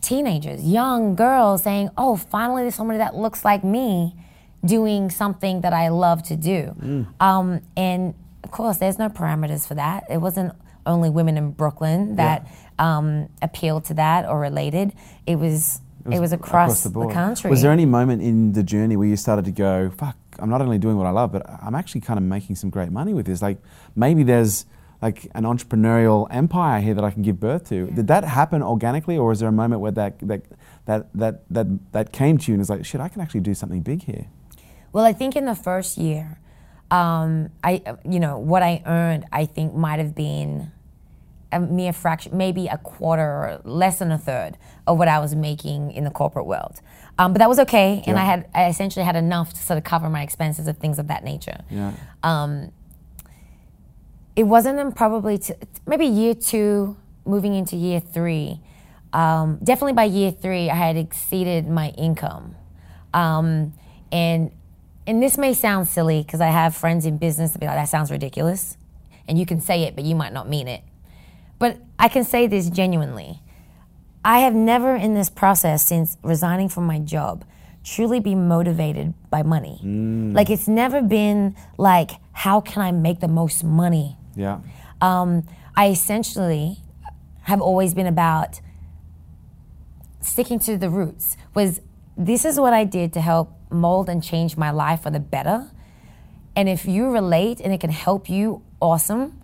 teenagers, 0.02 0.64
young 0.64 1.16
girls 1.16 1.64
saying, 1.64 1.90
oh, 1.98 2.16
finally 2.16 2.62
there's 2.62 2.76
somebody 2.76 3.00
that 3.00 3.16
looks 3.16 3.44
like 3.44 3.64
me 3.64 4.16
doing 4.64 5.10
something 5.10 5.62
that 5.62 5.74
I 5.74 5.90
love 5.90 6.24
to 6.24 6.36
do. 6.36 7.06
Um, 7.20 7.62
and 7.76 8.14
of 8.44 8.52
course, 8.52 8.78
there's 8.78 9.00
no 9.00 9.10
parameters 9.10 9.68
for 9.68 9.76
that. 9.76 10.04
It 10.10 10.18
wasn't 10.18 10.54
only 10.86 11.10
women 11.10 11.38
in 11.38 11.52
Brooklyn 11.52 12.16
that 12.16 12.48
um, 12.80 13.30
appealed 13.42 13.86
to 13.86 13.94
that 13.96 14.28
or 14.28 14.40
related. 14.40 14.94
It 15.26 15.36
was 15.38 15.82
it 16.10 16.20
was, 16.20 16.32
across, 16.32 16.82
the, 16.82 16.90
board. 16.90 17.14
country. 17.14 17.50
Was 17.50 17.62
there 17.62 17.72
any 17.72 17.86
moment 17.86 18.24
in 18.24 18.54
the 18.54 18.64
journey 18.64 18.98
where 18.98 19.08
you 19.08 19.16
started 19.16 19.46
to 19.46 19.52
go, 19.52 19.92
fuck, 19.92 20.18
I'm 20.40 20.50
not 20.50 20.60
only 20.60 20.80
doing 20.80 20.98
what 20.98 21.06
I 21.06 21.12
love, 21.12 21.32
but 21.32 21.48
I'm 21.48 21.76
actually 21.76 22.02
kind 22.02 22.18
of 22.18 22.24
making 22.24 22.56
some 22.56 22.72
great 22.72 22.92
money 22.92 23.14
with 23.14 23.28
this? 23.28 23.42
Like 23.42 23.60
maybe 23.96 24.24
there's 24.24 24.66
like 25.02 25.28
an 25.36 25.44
entrepreneurial 25.44 26.28
empire 26.32 26.82
here 26.82 26.96
that 26.96 27.04
I 27.04 27.12
can 27.12 27.22
give 27.22 27.40
birth 27.40 27.70
to. 27.70 27.88
Did 27.88 28.08
that 28.08 28.24
happen 28.24 28.64
organically, 28.64 29.18
or 29.18 29.28
was 29.30 29.40
there 29.40 29.50
a 29.50 29.52
moment 29.52 29.82
where 29.82 29.92
that 29.92 30.20
that 30.28 30.44
that 30.86 31.14
that 31.14 31.44
that, 31.52 31.92
that 31.92 32.12
came 32.12 32.38
to 32.40 32.52
you 32.52 32.56
and 32.56 32.60
was 32.60 32.70
like, 32.70 32.86
shit, 32.86 33.02
I 33.02 33.08
can 33.08 33.22
actually 33.22 33.42
do 33.42 33.54
something 33.54 33.82
big 33.82 34.04
here? 34.04 34.28
Well, 34.94 35.06
I 35.06 35.14
think 35.14 35.36
in 35.36 35.46
the 35.46 35.56
first 35.56 35.98
year, 35.98 36.40
um, 36.90 37.50
I 37.64 37.82
you 38.04 38.20
know 38.20 38.38
what 38.38 38.64
I 38.64 38.82
earned, 38.86 39.26
I 39.32 39.46
think 39.46 39.74
might 39.74 40.00
have 40.00 40.14
been 40.14 40.72
a 41.54 41.60
mere 41.60 41.94
fraction, 41.94 42.38
maybe 42.38 42.68
a 42.68 42.78
quarter 42.78 43.22
or 43.22 43.62
less 43.64 44.00
than 44.00 44.12
a 44.12 44.18
third 44.18 44.58
of 44.88 44.98
what 44.98 45.08
I 45.08 45.20
was 45.20 45.36
making 45.36 45.92
in 45.92 46.04
the 46.06 46.10
corporate 46.10 46.46
world. 46.46 46.82
Um, 47.18 47.34
but 47.34 47.40
that 47.40 47.50
was 47.50 47.60
okay, 47.60 48.04
and 48.08 48.18
I 48.18 48.26
had 48.26 48.48
I 48.54 48.68
essentially 48.68 49.06
had 49.06 49.16
enough 49.16 49.54
to 49.54 49.60
sort 49.60 49.78
of 49.78 49.84
cover 49.84 50.10
my 50.10 50.22
expenses 50.24 50.68
and 50.68 50.78
things 50.78 51.00
of 51.00 51.08
that 51.08 51.24
nature. 51.24 51.62
Yeah. 51.70 51.94
It 54.36 54.44
wasn't 54.44 54.80
in 54.80 54.94
probably 54.94 55.38
t- 55.38 55.54
maybe 55.86 56.06
year 56.06 56.34
two, 56.34 56.96
moving 57.26 57.54
into 57.54 57.76
year 57.76 58.00
three. 58.00 58.62
Um, 59.12 59.60
definitely 59.62 59.94
by 59.94 60.06
year 60.06 60.32
three, 60.32 60.70
I 60.70 60.76
had 60.76 60.96
exceeded 60.96 61.68
my 61.68 61.90
income, 61.90 62.56
um, 63.14 63.74
and 64.10 64.52
and 65.08 65.22
this 65.22 65.38
may 65.38 65.54
sound 65.54 65.88
silly 65.88 66.24
because 66.24 66.42
I 66.42 66.50
have 66.50 66.76
friends 66.76 67.06
in 67.06 67.18
business 67.18 67.52
that 67.52 67.60
be 67.60 67.66
like, 67.66 67.76
"That 67.76 67.90
sounds 67.90 68.12
ridiculous," 68.12 68.78
and 69.28 69.38
you 69.38 69.46
can 69.46 69.60
say 69.60 69.84
it, 69.84 69.96
but 69.96 70.04
you 70.04 70.16
might 70.16 70.34
not 70.34 70.48
mean 70.50 70.68
it. 70.68 70.84
But 71.60 71.78
I 72.00 72.08
can 72.08 72.24
say 72.24 72.48
this 72.48 72.70
genuinely. 72.70 73.42
I 74.24 74.40
have 74.40 74.54
never 74.54 74.96
in 74.96 75.14
this 75.14 75.30
process 75.30 75.84
since 75.84 76.18
resigning 76.24 76.70
from 76.70 76.86
my 76.86 77.00
job 77.00 77.44
truly 77.84 78.20
been 78.20 78.48
motivated 78.48 79.14
by 79.30 79.44
money. 79.44 79.80
Like 80.34 80.50
it's 80.50 80.68
never 80.68 81.02
been 81.02 81.56
like, 81.78 82.12
how 82.32 82.62
can 82.62 82.82
I 82.82 82.92
make 82.92 83.20
the 83.20 83.28
most 83.28 83.64
money? 83.64 84.18
Yeah. 84.36 84.60
Um, 85.02 85.44
I 85.76 85.90
essentially 85.90 86.78
have 87.44 87.62
always 87.62 87.94
been 87.94 88.06
about 88.06 88.62
sticking 90.20 90.60
to 90.60 90.78
the 90.78 90.90
roots. 90.90 91.38
Was 91.56 91.82
this 92.16 92.46
is 92.46 92.60
what 92.60 92.74
I 92.74 92.84
did 92.84 93.14
to 93.14 93.22
help 93.22 93.52
mold 93.72 94.10
and 94.10 94.24
change 94.24 94.58
my 94.58 94.72
life 94.72 95.02
for 95.04 95.10
the 95.12 95.20
better. 95.20 95.70
And 96.56 96.68
if 96.68 96.86
you 96.86 97.10
relate 97.10 97.60
and 97.62 97.74
it 97.74 97.80
can 97.80 97.90
help 97.92 98.30
you, 98.30 98.62
awesome. 98.82 99.38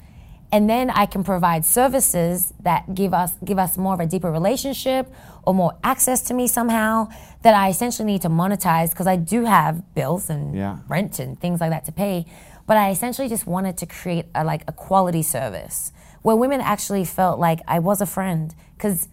And 0.51 0.69
then 0.69 0.89
I 0.89 1.05
can 1.05 1.23
provide 1.25 1.65
services 1.65 2.53
that 2.61 2.95
give 2.95 3.13
us 3.13 3.33
give 3.43 3.59
us 3.59 3.77
more 3.77 3.93
of 3.93 3.99
a 3.99 4.05
deeper 4.05 4.31
relationship 4.31 5.11
or 5.43 5.53
more 5.53 5.73
access 5.83 6.21
to 6.23 6.33
me 6.33 6.47
somehow 6.47 7.09
that 7.41 7.53
I 7.53 7.69
essentially 7.69 8.05
need 8.05 8.21
to 8.21 8.29
monetize 8.29 8.91
because 8.91 9.07
I 9.07 9.17
do 9.17 9.43
have 9.45 9.93
bills 9.93 10.29
and 10.29 10.55
Yeah. 10.55 10.77
rent 10.87 11.19
and 11.19 11.39
things 11.39 11.59
like 11.59 11.69
that 11.71 11.83
to 11.85 11.91
pay. 11.91 12.25
But 12.65 12.77
I 12.77 12.91
essentially 12.91 13.27
just 13.29 13.45
wanted 13.45 13.77
to 13.77 13.85
create 13.85 14.25
a, 14.35 14.43
like 14.45 14.63
a 14.67 14.71
quality 14.71 15.21
service 15.21 15.91
where 16.21 16.35
women 16.35 16.61
actually 16.61 17.05
felt 17.05 17.39
like 17.39 17.59
I 17.67 17.79
was 17.79 17.99
a 18.01 18.05
friend 18.05 18.53
because 18.77 19.07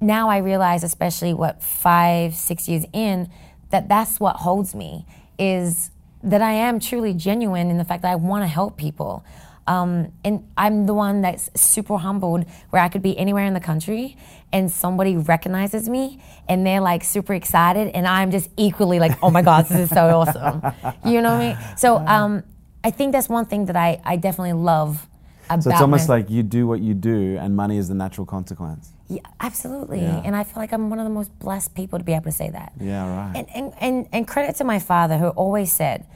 now 0.00 0.28
I 0.28 0.38
realize, 0.38 0.82
especially 0.82 1.32
what 1.32 1.62
five, 1.62 2.34
six 2.34 2.68
years 2.68 2.84
in, 2.92 3.28
that 3.72 3.88
that's 3.88 4.20
what 4.20 4.36
holds 4.36 4.74
me 4.74 5.04
is 5.38 5.90
that 6.22 6.40
I 6.40 6.52
am 6.52 6.78
truly 6.78 7.14
genuine 7.14 7.70
in 7.70 7.78
the 7.78 7.84
fact 7.84 8.02
that 8.02 8.12
I 8.12 8.16
want 8.16 8.44
to 8.44 8.48
help 8.48 8.76
people. 8.76 9.24
Um, 9.66 10.12
and 10.24 10.48
I'm 10.56 10.86
the 10.86 10.94
one 10.94 11.22
that's 11.22 11.50
super 11.54 11.96
humbled 11.96 12.46
where 12.70 12.82
I 12.82 12.88
could 12.88 13.02
be 13.02 13.16
anywhere 13.16 13.44
in 13.44 13.54
the 13.54 13.60
country 13.60 14.16
and 14.52 14.70
somebody 14.70 15.16
recognizes 15.16 15.88
me 15.88 16.20
and 16.48 16.66
they're 16.66 16.80
like 16.80 17.04
super 17.04 17.32
excited 17.32 17.88
and 17.88 18.06
I'm 18.06 18.30
just 18.30 18.50
equally 18.56 18.98
like, 18.98 19.22
oh 19.22 19.30
my 19.30 19.42
God, 19.42 19.66
this 19.66 19.78
is 19.78 19.90
so 19.90 20.20
awesome. 20.20 20.62
You 21.04 21.22
know 21.22 21.30
what 21.30 21.42
I 21.42 21.48
mean? 21.48 21.58
So 21.76 21.96
um, 22.06 22.42
I 22.84 22.90
think 22.90 23.12
that's 23.12 23.28
one 23.28 23.46
thing 23.46 23.66
that 23.66 23.76
I, 23.76 24.00
I 24.04 24.16
definitely 24.16 24.54
love 24.54 25.06
about 25.54 25.64
So 25.64 25.70
it's 25.70 25.80
almost 25.80 26.08
my- 26.08 26.16
like 26.16 26.30
you 26.30 26.42
do 26.42 26.66
what 26.66 26.80
you 26.80 26.94
do, 26.94 27.36
and 27.38 27.54
money 27.56 27.76
is 27.78 27.88
the 27.88 27.94
natural 27.94 28.26
consequence. 28.26 28.90
yeah, 29.08 29.20
absolutely. 29.40 30.00
Yeah. 30.00 30.22
And 30.24 30.34
I 30.34 30.42
feel 30.44 30.56
like 30.62 30.72
I'm 30.72 30.88
one 30.90 30.98
of 30.98 31.04
the 31.04 31.10
most 31.12 31.36
blessed 31.38 31.74
people 31.74 31.98
to 31.98 32.04
be 32.04 32.12
able 32.12 32.24
to 32.24 32.32
say 32.32 32.50
that. 32.50 32.72
Yeah, 32.80 33.06
right. 33.06 33.36
And, 33.36 33.46
and, 33.54 33.72
and, 33.80 34.08
and 34.12 34.26
credit 34.28 34.56
to 34.56 34.64
my 34.64 34.78
father, 34.78 35.18
who 35.18 35.28
always 35.28 35.70
said, 35.72 36.06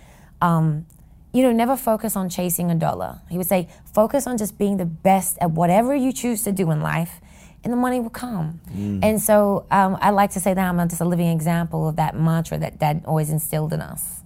um, 0.41 0.87
you 1.33 1.43
know, 1.43 1.53
never 1.53 1.77
focus 1.77 2.17
on 2.17 2.29
chasing 2.31 2.71
a 2.71 2.75
dollar. 2.75 3.19
He 3.29 3.37
would 3.37 3.47
say, 3.47 3.69
focus 3.93 4.27
on 4.27 4.39
just 4.39 4.57
being 4.57 4.79
the 4.79 4.87
best 4.87 5.37
at 5.41 5.51
whatever 5.51 5.95
you 5.95 6.13
choose 6.13 6.43
to 6.45 6.53
do 6.53 6.71
in 6.71 6.81
life, 6.81 7.21
and 7.63 7.73
the 7.73 7.77
money 7.77 8.01
will 8.01 8.11
come. 8.11 8.61
Mm. 8.75 9.01
And 9.03 9.21
so 9.21 9.67
um, 9.71 9.99
I 10.01 10.11
like 10.11 10.31
to 10.31 10.41
say 10.41 10.55
that 10.55 10.67
I'm 10.67 10.89
just 10.89 11.01
a 11.01 11.05
living 11.05 11.29
example 11.29 11.89
of 11.89 11.97
that 11.97 12.15
mantra 12.17 12.57
that 12.59 12.79
dad 12.79 13.03
always 13.07 13.29
instilled 13.29 13.73
in 13.75 13.83
us. 13.83 14.23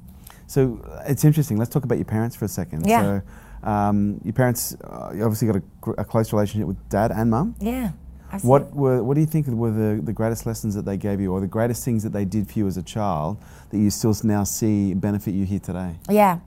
So 0.47 0.81
uh, 0.85 1.03
it's 1.07 1.25
interesting. 1.25 1.57
Let's 1.57 1.71
talk 1.71 1.85
about 1.85 1.99
your 1.99 2.05
parents 2.05 2.37
for 2.37 2.45
a 2.45 2.49
second. 2.49 2.87
Yeah. 2.87 3.03
So 3.03 3.23
um, 3.63 4.21
your 4.25 4.33
parents, 4.33 4.75
uh, 4.85 5.13
you 5.15 5.23
obviously 5.25 5.49
got 5.49 5.57
a, 5.57 6.01
a 6.01 6.05
close 6.05 6.33
relationship 6.33 6.67
with 6.69 6.89
dad 6.89 7.11
and 7.13 7.31
mum. 7.31 7.55
Yeah. 7.61 7.93
What 8.43 8.73
were 8.73 9.03
what 9.03 9.15
do 9.15 9.21
you 9.21 9.27
think 9.27 9.49
were 9.49 9.73
the, 9.73 10.01
the 10.01 10.13
greatest 10.13 10.47
lessons 10.47 10.77
that 10.77 10.85
they 10.85 10.97
gave 10.97 11.21
you, 11.21 11.33
or 11.33 11.41
the 11.41 11.49
greatest 11.49 11.85
things 11.85 12.05
that 12.05 12.13
they 12.13 12.25
did 12.25 12.49
for 12.49 12.61
you 12.61 12.67
as 12.69 12.77
a 12.77 12.83
child 12.83 13.43
that 13.71 13.79
you 13.79 13.91
still 13.91 14.15
now 14.23 14.45
see 14.45 14.95
benefit 14.95 15.35
you 15.35 15.45
here 15.45 15.59
today? 15.59 15.97
Yeah. 16.09 16.39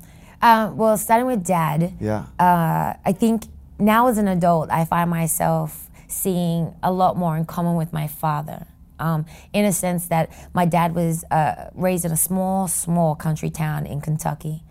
Uh, 0.41 0.71
well, 0.73 0.97
starting 0.97 1.27
with 1.27 1.45
dad, 1.45 1.93
Yeah. 1.99 2.25
uh, 2.39 2.93
I 3.05 3.11
think 3.13 3.43
now 3.79 4.07
as 4.07 4.17
an 4.17 4.29
adult, 4.29 4.71
I 4.71 4.85
find 4.85 5.09
myself 5.09 5.89
seeing 6.07 6.73
a 6.81 6.91
lot 6.91 7.17
more 7.17 7.35
in 7.35 7.45
common 7.45 7.75
with 7.75 7.91
my 7.91 8.07
father. 8.07 8.65
Um, 8.99 9.25
in 9.51 9.65
a 9.65 9.73
sense 9.73 10.07
that 10.07 10.29
my 10.53 10.65
dad 10.65 10.95
was 10.95 11.25
uh, 11.31 11.69
raised 11.73 12.05
in 12.05 12.11
a 12.11 12.17
small, 12.17 12.69
small 12.69 13.15
country 13.15 13.49
town 13.49 13.85
in 13.85 13.99
Kentucky, 13.99 14.63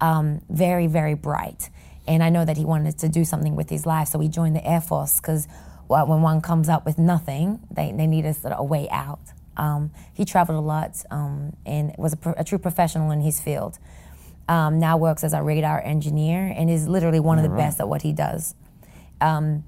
um, 0.00 0.40
very, 0.48 0.86
very 0.86 1.14
bright. 1.14 1.68
And 2.06 2.22
I 2.22 2.28
know 2.28 2.44
that 2.44 2.56
he 2.56 2.64
wanted 2.64 2.98
to 2.98 3.08
do 3.08 3.24
something 3.24 3.56
with 3.56 3.70
his 3.70 3.86
life, 3.86 4.08
so 4.08 4.18
he 4.18 4.28
joined 4.28 4.56
the 4.56 4.66
Air 4.66 4.80
Force 4.80 5.20
because 5.20 5.48
well, 5.88 6.06
when 6.06 6.22
one 6.22 6.40
comes 6.40 6.68
up 6.68 6.84
with 6.86 6.98
nothing, 6.98 7.60
they, 7.70 7.92
they 7.92 8.06
need 8.06 8.24
a, 8.24 8.34
sort 8.34 8.52
of 8.52 8.60
a 8.60 8.64
way 8.64 8.88
out. 8.90 9.20
Um, 9.56 9.90
he 10.12 10.24
traveled 10.24 10.58
a 10.58 10.66
lot 10.66 11.02
um, 11.10 11.56
and 11.64 11.94
was 11.98 12.14
a, 12.14 12.16
pro- 12.16 12.34
a 12.36 12.44
true 12.44 12.58
professional 12.58 13.10
in 13.10 13.20
his 13.20 13.40
field 13.40 13.78
um, 14.48 14.78
now 14.78 14.96
works 14.96 15.24
as 15.24 15.32
a 15.32 15.42
radar 15.42 15.80
engineer 15.84 16.52
and 16.54 16.70
is 16.70 16.86
literally 16.86 17.20
one 17.20 17.38
of 17.38 17.44
the 17.44 17.56
best 17.56 17.80
at 17.80 17.88
what 17.88 18.02
he 18.02 18.12
does. 18.12 18.54
Um, 19.20 19.64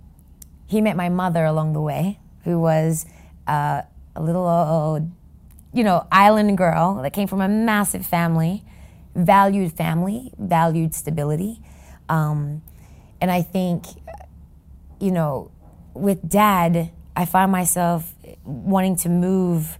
he 0.66 0.80
met 0.80 0.96
my 0.96 1.08
mother 1.08 1.44
along 1.44 1.72
the 1.72 1.80
way, 1.80 2.18
who 2.44 2.60
was 2.60 3.06
uh, 3.46 3.82
a 4.14 4.22
little, 4.22 4.46
uh, 4.46 5.00
you 5.72 5.84
know, 5.84 6.06
island 6.10 6.58
girl 6.58 7.00
that 7.02 7.12
came 7.12 7.28
from 7.28 7.40
a 7.40 7.48
massive 7.48 8.04
family, 8.04 8.64
valued 9.14 9.72
family, 9.72 10.32
valued 10.38 10.94
stability. 10.94 11.60
Um, 12.08 12.62
and 13.20 13.30
I 13.30 13.42
think, 13.42 13.86
you 15.00 15.10
know, 15.10 15.50
with 15.94 16.28
dad, 16.28 16.90
I 17.14 17.24
find 17.24 17.50
myself 17.50 18.14
wanting 18.44 18.96
to 18.96 19.08
move. 19.08 19.78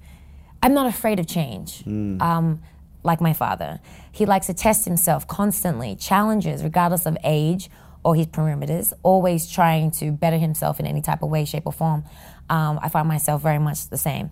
I'm 0.63 0.75
not 0.75 0.87
afraid 0.87 1.21
of 1.21 1.27
change, 1.27 1.85
um, 1.87 2.63
like 3.03 3.21
my 3.21 3.33
father. 3.33 3.79
He 4.11 4.25
likes 4.27 4.47
to 4.47 4.55
test 4.55 4.85
himself 4.87 5.29
constantly, 5.29 5.95
challenges, 5.97 6.65
regardless 6.65 7.07
of 7.07 7.17
age 7.23 7.71
or 8.03 8.15
his 8.15 8.27
perimeters, 8.27 8.93
always 9.03 9.51
trying 9.51 9.91
to 9.91 10.11
better 10.13 10.39
himself 10.39 10.81
in 10.81 10.87
any 10.87 11.03
type 11.03 11.23
of 11.23 11.29
way, 11.29 11.45
shape, 11.45 11.65
or 11.67 11.73
form. 11.73 12.05
Um, 12.49 12.79
I 12.83 12.89
find 12.89 13.07
myself 13.09 13.43
very 13.43 13.59
much 13.59 13.89
the 13.89 13.99
same. 13.99 14.31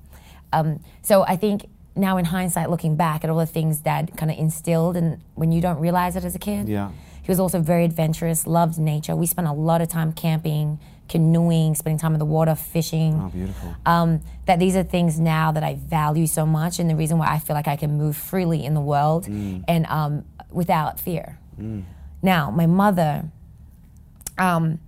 Um, 0.52 0.80
so 1.02 1.24
I 1.24 1.36
think 1.36 1.66
now, 1.96 2.16
in 2.16 2.24
hindsight, 2.24 2.70
looking 2.70 2.96
back 2.96 3.22
at 3.22 3.30
all 3.30 3.38
the 3.38 3.46
things 3.46 3.80
dad 3.80 4.12
kind 4.16 4.30
of 4.30 4.38
instilled, 4.38 4.96
and 4.96 5.20
when 5.34 5.52
you 5.52 5.60
don't 5.60 5.78
realize 5.78 6.16
it 6.16 6.24
as 6.24 6.34
a 6.34 6.38
kid, 6.38 6.68
Yeah. 6.68 6.90
He 7.24 7.30
was 7.30 7.40
also 7.40 7.58
very 7.58 7.86
adventurous, 7.86 8.46
loved 8.46 8.78
nature. 8.78 9.16
We 9.16 9.26
spent 9.26 9.48
a 9.48 9.52
lot 9.52 9.80
of 9.80 9.88
time 9.88 10.12
camping, 10.12 10.78
canoeing, 11.08 11.74
spending 11.74 11.98
time 11.98 12.12
in 12.12 12.18
the 12.18 12.26
water, 12.26 12.54
fishing. 12.54 13.14
Oh, 13.14 13.28
beautiful. 13.30 13.74
Um, 13.86 14.20
that 14.44 14.58
these 14.58 14.76
are 14.76 14.82
things 14.82 15.18
now 15.18 15.50
that 15.50 15.62
I 15.64 15.76
value 15.76 16.26
so 16.26 16.44
much, 16.44 16.78
and 16.78 16.90
the 16.90 16.94
reason 16.96 17.16
why 17.16 17.28
I 17.28 17.38
feel 17.38 17.56
like 17.56 17.66
I 17.66 17.76
can 17.76 17.96
move 17.96 18.14
freely 18.14 18.62
in 18.62 18.74
the 18.74 18.80
world 18.82 19.26
and 19.26 19.86
um, 19.86 20.26
without 20.50 21.00
fear. 21.00 21.38
Now, 22.22 22.50
my 22.50 22.66
mother, 22.66 23.24
um, 24.36 24.78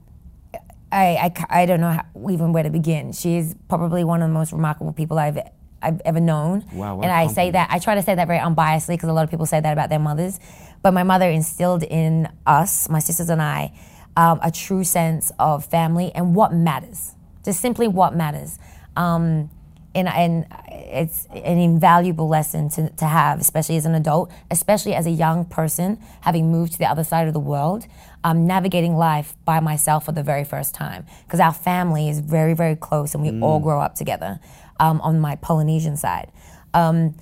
I, 0.92 1.32
I, 1.50 1.62
I 1.62 1.66
don't 1.66 1.80
know 1.80 1.92
how, 1.92 2.04
even 2.30 2.52
where 2.52 2.62
to 2.64 2.70
begin. 2.70 3.12
She 3.12 3.36
is 3.38 3.54
probably 3.68 4.04
one 4.04 4.20
of 4.20 4.28
the 4.28 4.34
most 4.34 4.52
remarkable 4.52 4.92
people 4.92 5.18
I've 5.18 5.38
I've 5.82 6.00
ever 6.04 6.20
known. 6.20 6.64
Wow, 6.72 7.00
and 7.00 7.12
I 7.12 7.26
say 7.28 7.50
that 7.50 7.68
I 7.70 7.78
try 7.78 7.94
to 7.94 8.02
say 8.02 8.14
that 8.14 8.26
very 8.26 8.40
unbiasedly 8.40 8.88
because 8.94 9.08
a 9.08 9.12
lot 9.12 9.24
of 9.24 9.30
people 9.30 9.46
say 9.46 9.60
that 9.60 9.72
about 9.72 9.88
their 9.90 9.98
mothers. 9.98 10.40
But 10.82 10.92
my 10.92 11.02
mother 11.02 11.28
instilled 11.28 11.82
in 11.82 12.28
us, 12.46 12.88
my 12.88 12.98
sisters 12.98 13.28
and 13.28 13.42
I, 13.42 13.72
um, 14.16 14.40
a 14.42 14.50
true 14.50 14.84
sense 14.84 15.32
of 15.38 15.64
family 15.64 16.12
and 16.14 16.34
what 16.34 16.52
matters. 16.52 17.14
Just 17.44 17.60
simply 17.60 17.88
what 17.88 18.14
matters. 18.14 18.58
Um, 18.96 19.50
and, 19.94 20.08
and 20.08 20.46
it's 20.68 21.26
an 21.30 21.58
invaluable 21.58 22.28
lesson 22.28 22.68
to, 22.70 22.90
to 22.90 23.06
have, 23.06 23.40
especially 23.40 23.76
as 23.76 23.86
an 23.86 23.94
adult, 23.94 24.30
especially 24.50 24.94
as 24.94 25.06
a 25.06 25.10
young 25.10 25.46
person, 25.46 25.98
having 26.20 26.52
moved 26.52 26.72
to 26.72 26.78
the 26.78 26.84
other 26.84 27.02
side 27.02 27.26
of 27.28 27.32
the 27.32 27.40
world, 27.40 27.86
um, 28.22 28.46
navigating 28.46 28.96
life 28.96 29.34
by 29.46 29.58
myself 29.58 30.04
for 30.04 30.12
the 30.12 30.22
very 30.22 30.44
first 30.44 30.74
time. 30.74 31.06
Because 31.24 31.40
our 31.40 31.54
family 31.54 32.10
is 32.10 32.20
very, 32.20 32.52
very 32.52 32.76
close 32.76 33.14
and 33.14 33.22
we 33.22 33.40
all 33.40 33.58
grow 33.58 33.80
up 33.80 33.94
together 33.94 34.38
um, 34.78 35.00
on 35.00 35.18
my 35.18 35.36
Polynesian 35.36 35.96
side. 35.96 36.30
Um, 36.74 37.14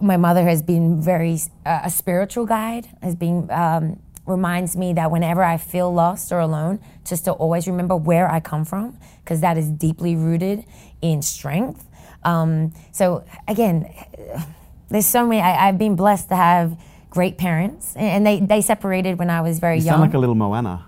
my 0.00 0.16
mother 0.16 0.44
has 0.44 0.62
been 0.62 1.00
very 1.00 1.38
uh, 1.64 1.80
a 1.84 1.90
spiritual 1.90 2.46
guide 2.46 2.86
has 3.02 3.14
been 3.14 3.50
um, 3.50 3.98
reminds 4.26 4.76
me 4.76 4.92
that 4.92 5.10
whenever 5.10 5.42
i 5.42 5.56
feel 5.56 5.92
lost 5.92 6.32
or 6.32 6.38
alone 6.40 6.78
just 7.04 7.24
to 7.24 7.32
always 7.32 7.66
remember 7.66 7.96
where 7.96 8.30
i 8.30 8.40
come 8.40 8.64
from 8.64 8.96
because 9.24 9.40
that 9.40 9.56
is 9.56 9.68
deeply 9.70 10.16
rooted 10.16 10.64
in 11.00 11.22
strength 11.22 11.84
um, 12.24 12.72
so 12.92 13.24
again 13.48 13.92
there's 14.88 15.06
so 15.06 15.26
many 15.26 15.40
I, 15.40 15.68
i've 15.68 15.78
been 15.78 15.96
blessed 15.96 16.28
to 16.30 16.36
have 16.36 16.78
great 17.10 17.38
parents 17.38 17.94
and 17.96 18.26
they, 18.26 18.40
they 18.40 18.60
separated 18.60 19.18
when 19.18 19.30
i 19.30 19.40
was 19.40 19.58
very 19.58 19.78
You 19.78 19.84
young 19.86 19.92
sound 19.94 20.02
like 20.02 20.14
a 20.14 20.18
little 20.18 20.34
Moana. 20.34 20.84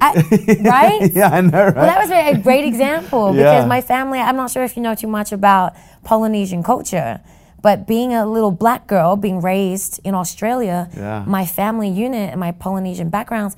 I- 0.00 0.12
right 0.60 1.10
Yeah, 1.14 1.28
I 1.32 1.40
know, 1.40 1.64
right? 1.66 1.74
well, 1.74 1.86
that 1.86 1.98
was 2.00 2.10
a 2.10 2.36
great 2.42 2.64
example 2.64 3.34
Yeah. 3.34 3.42
because 3.44 3.66
my 3.66 3.80
family, 3.80 4.18
I'm 4.18 4.36
not 4.36 4.50
sure 4.50 4.62
if 4.62 4.76
you 4.76 4.82
know 4.82 4.94
too 4.94 5.06
much 5.06 5.32
about 5.32 5.74
Polynesian 6.04 6.62
culture, 6.62 7.20
but 7.66 7.84
being 7.84 8.14
a 8.14 8.24
little 8.24 8.52
black 8.52 8.86
girl, 8.86 9.16
being 9.16 9.40
raised 9.40 9.98
in 10.04 10.14
Australia, 10.14 10.88
Yeah. 10.96 11.24
my 11.26 11.44
family 11.44 11.88
unit 11.88 12.30
and 12.30 12.38
my 12.38 12.52
Polynesian 12.52 13.08
backgrounds 13.10 13.56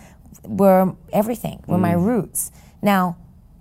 were 0.62 0.94
everything, 1.12 1.58
were 1.66 1.76
Mm. 1.76 1.88
my 1.90 1.92
roots. 1.92 2.50
Now, 2.80 3.16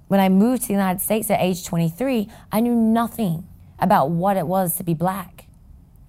when 0.08 0.22
I 0.22 0.30
moved 0.30 0.62
to 0.62 0.68
the 0.70 0.74
United 0.82 1.02
States 1.02 1.30
at 1.30 1.42
age 1.42 1.66
23, 1.66 2.30
I 2.50 2.62
knew 2.62 2.74
nothing 2.74 3.44
about 3.78 4.10
what 4.10 4.38
it 4.38 4.48
was 4.48 4.78
to 4.78 4.84
be 4.86 4.94
black. 4.94 5.48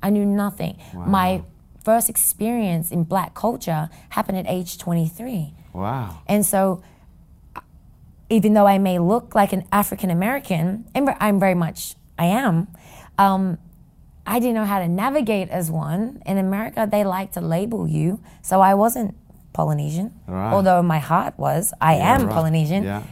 I 0.04 0.10
knew 0.10 0.24
nothing. 0.24 0.76
My 0.94 1.42
first 1.82 2.08
experience 2.08 2.92
in 2.92 3.02
black 3.02 3.34
culture 3.34 3.90
happened 4.10 4.38
at 4.38 4.46
age 4.46 4.78
23. 4.78 5.52
wow. 5.74 6.10
And 6.28 6.46
so, 6.46 6.80
even 8.30 8.54
though 8.54 8.68
I 8.68 8.78
may 8.78 9.00
look 9.00 9.34
like 9.34 9.52
an 9.52 9.64
African 9.72 10.10
American, 10.10 10.84
and 10.94 11.10
I'm 11.18 11.40
very 11.40 11.54
much, 11.54 11.96
I 12.16 12.26
am, 12.26 12.68
um, 13.18 13.58
I 14.28 14.38
didn't 14.40 14.54
know 14.56 14.64
how 14.66 14.78
to 14.84 14.88
navigate 14.88 15.48
as 15.48 15.70
one. 15.70 16.22
In 16.26 16.36
America, 16.38 16.86
they 16.90 17.02
like 17.02 17.32
to 17.32 17.40
label 17.40 17.88
you. 17.88 18.20
So 18.42 18.60
I 18.60 18.74
wasn't 18.74 19.14
Polynesian, 19.54 20.12
Right. 20.26 20.52
although 20.52 20.82
my 20.82 20.98
heart 20.98 21.34
was. 21.38 21.72
I 21.80 21.94
am 21.94 22.20
Right. 22.26 22.34
Polynesian. 22.34 22.82
Yeah. 22.84 23.02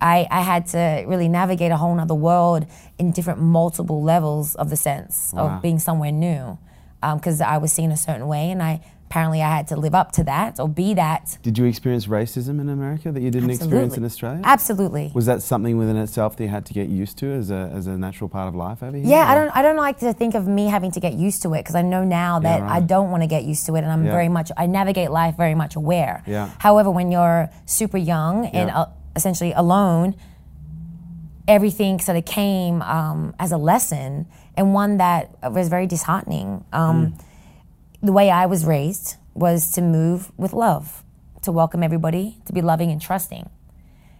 I, 0.00 0.26
I 0.30 0.40
had 0.42 0.66
to 0.68 1.04
really 1.06 1.28
navigate 1.28 1.70
a 1.72 1.76
whole 1.76 1.98
other 1.98 2.14
world 2.14 2.66
in 2.98 3.10
different 3.12 3.40
multiple 3.40 4.02
levels 4.02 4.54
of 4.54 4.70
the 4.70 4.76
sense 4.76 5.32
Wow. 5.34 5.42
of 5.56 5.62
being 5.62 5.78
somewhere 5.78 6.12
new. 6.12 6.58
Um, 7.02 7.18
because 7.18 7.40
I 7.40 7.58
was 7.58 7.72
seen 7.72 7.90
a 7.90 7.96
certain 7.96 8.28
way, 8.28 8.50
and 8.52 8.62
I 8.62 8.80
apparently 9.12 9.42
I 9.42 9.54
had 9.54 9.68
to 9.68 9.76
live 9.76 9.94
up 9.94 10.10
to 10.12 10.24
that 10.24 10.58
or 10.58 10.66
be 10.66 10.94
that. 10.94 11.36
Did 11.42 11.58
you 11.58 11.66
experience 11.66 12.06
racism 12.06 12.58
in 12.62 12.70
America 12.70 13.12
that 13.12 13.20
you 13.20 13.30
didn't 13.30 13.50
experience 13.50 13.94
in 13.98 14.06
Australia? 14.06 14.40
Absolutely. 14.42 15.12
Was 15.14 15.26
that 15.26 15.42
something 15.42 15.76
within 15.76 15.98
itself 15.98 16.34
that 16.38 16.44
you 16.44 16.48
had 16.48 16.64
to 16.64 16.72
get 16.72 16.88
used 16.88 17.18
to 17.18 17.26
as 17.30 17.50
a, 17.50 17.70
as 17.74 17.86
a 17.86 17.98
natural 17.98 18.30
part 18.30 18.48
of 18.48 18.54
life 18.54 18.82
over 18.82 18.96
here? 18.96 19.06
Yeah, 19.06 19.30
I 19.30 19.34
don't. 19.34 19.50
I 19.54 19.60
don't 19.60 19.76
like 19.76 19.98
to 19.98 20.14
think 20.14 20.34
of 20.34 20.48
me 20.48 20.66
having 20.66 20.92
to 20.92 21.00
get 21.00 21.12
used 21.12 21.42
to 21.42 21.52
it 21.52 21.58
because 21.58 21.74
I 21.74 21.82
know 21.82 22.04
now 22.04 22.38
that 22.38 22.62
I 22.62 22.78
right. 22.78 22.86
don't 22.86 23.10
want 23.10 23.22
to 23.22 23.26
get 23.26 23.44
used 23.44 23.66
to 23.66 23.74
it, 23.76 23.80
and 23.80 23.92
I'm 23.92 24.06
Yeah. 24.06 24.12
very 24.12 24.30
much. 24.30 24.50
I 24.56 24.64
navigate 24.66 25.10
life 25.10 25.36
very 25.36 25.54
much 25.54 25.76
aware. 25.76 26.22
Yeah. 26.26 26.48
However, 26.58 26.90
when 26.90 27.12
you're 27.12 27.50
super 27.66 27.98
young 27.98 28.46
and 28.46 28.68
Yeah. 28.70 28.78
uh, 28.80 28.86
essentially 29.14 29.52
alone, 29.52 30.14
everything 31.46 32.00
sort 32.00 32.16
of 32.16 32.24
came 32.24 32.80
um, 32.80 33.34
as 33.38 33.52
a 33.52 33.58
lesson 33.58 34.26
and 34.56 34.72
one 34.72 34.96
that 34.96 35.36
was 35.52 35.68
very 35.68 35.86
disheartening. 35.86 36.64
Um, 36.72 37.08
Mm. 37.08 37.20
The 38.02 38.12
way 38.12 38.30
I 38.30 38.46
was 38.46 38.64
raised 38.64 39.16
was 39.34 39.70
to 39.72 39.80
move 39.80 40.32
with 40.36 40.52
love, 40.52 41.04
to 41.42 41.52
welcome 41.52 41.82
everybody, 41.82 42.38
to 42.46 42.52
be 42.52 42.60
loving 42.60 42.90
and 42.90 43.00
trusting. 43.00 43.48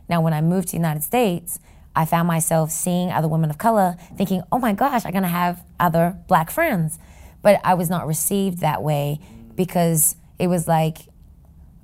Now, 0.08 0.20
when 0.20 0.32
I 0.32 0.40
moved 0.40 0.68
to 0.68 0.72
the 0.72 0.76
United 0.78 1.02
States, 1.02 1.58
I 1.94 2.04
found 2.04 2.28
myself 2.28 2.70
seeing 2.70 3.10
other 3.10 3.28
women 3.28 3.50
of 3.50 3.58
color, 3.58 3.96
thinking, 4.16 4.42
oh 4.52 4.58
my 4.58 4.72
gosh, 4.72 5.04
I'm 5.04 5.12
gonna 5.12 5.28
have 5.28 5.62
other 5.80 6.16
black 6.28 6.50
friends. 6.50 6.98
But 7.42 7.60
I 7.64 7.74
was 7.74 7.90
not 7.90 8.06
received 8.06 8.58
that 8.60 8.82
way 8.82 9.18
because 9.56 10.16
it 10.38 10.46
was 10.46 10.68
like, 10.68 10.98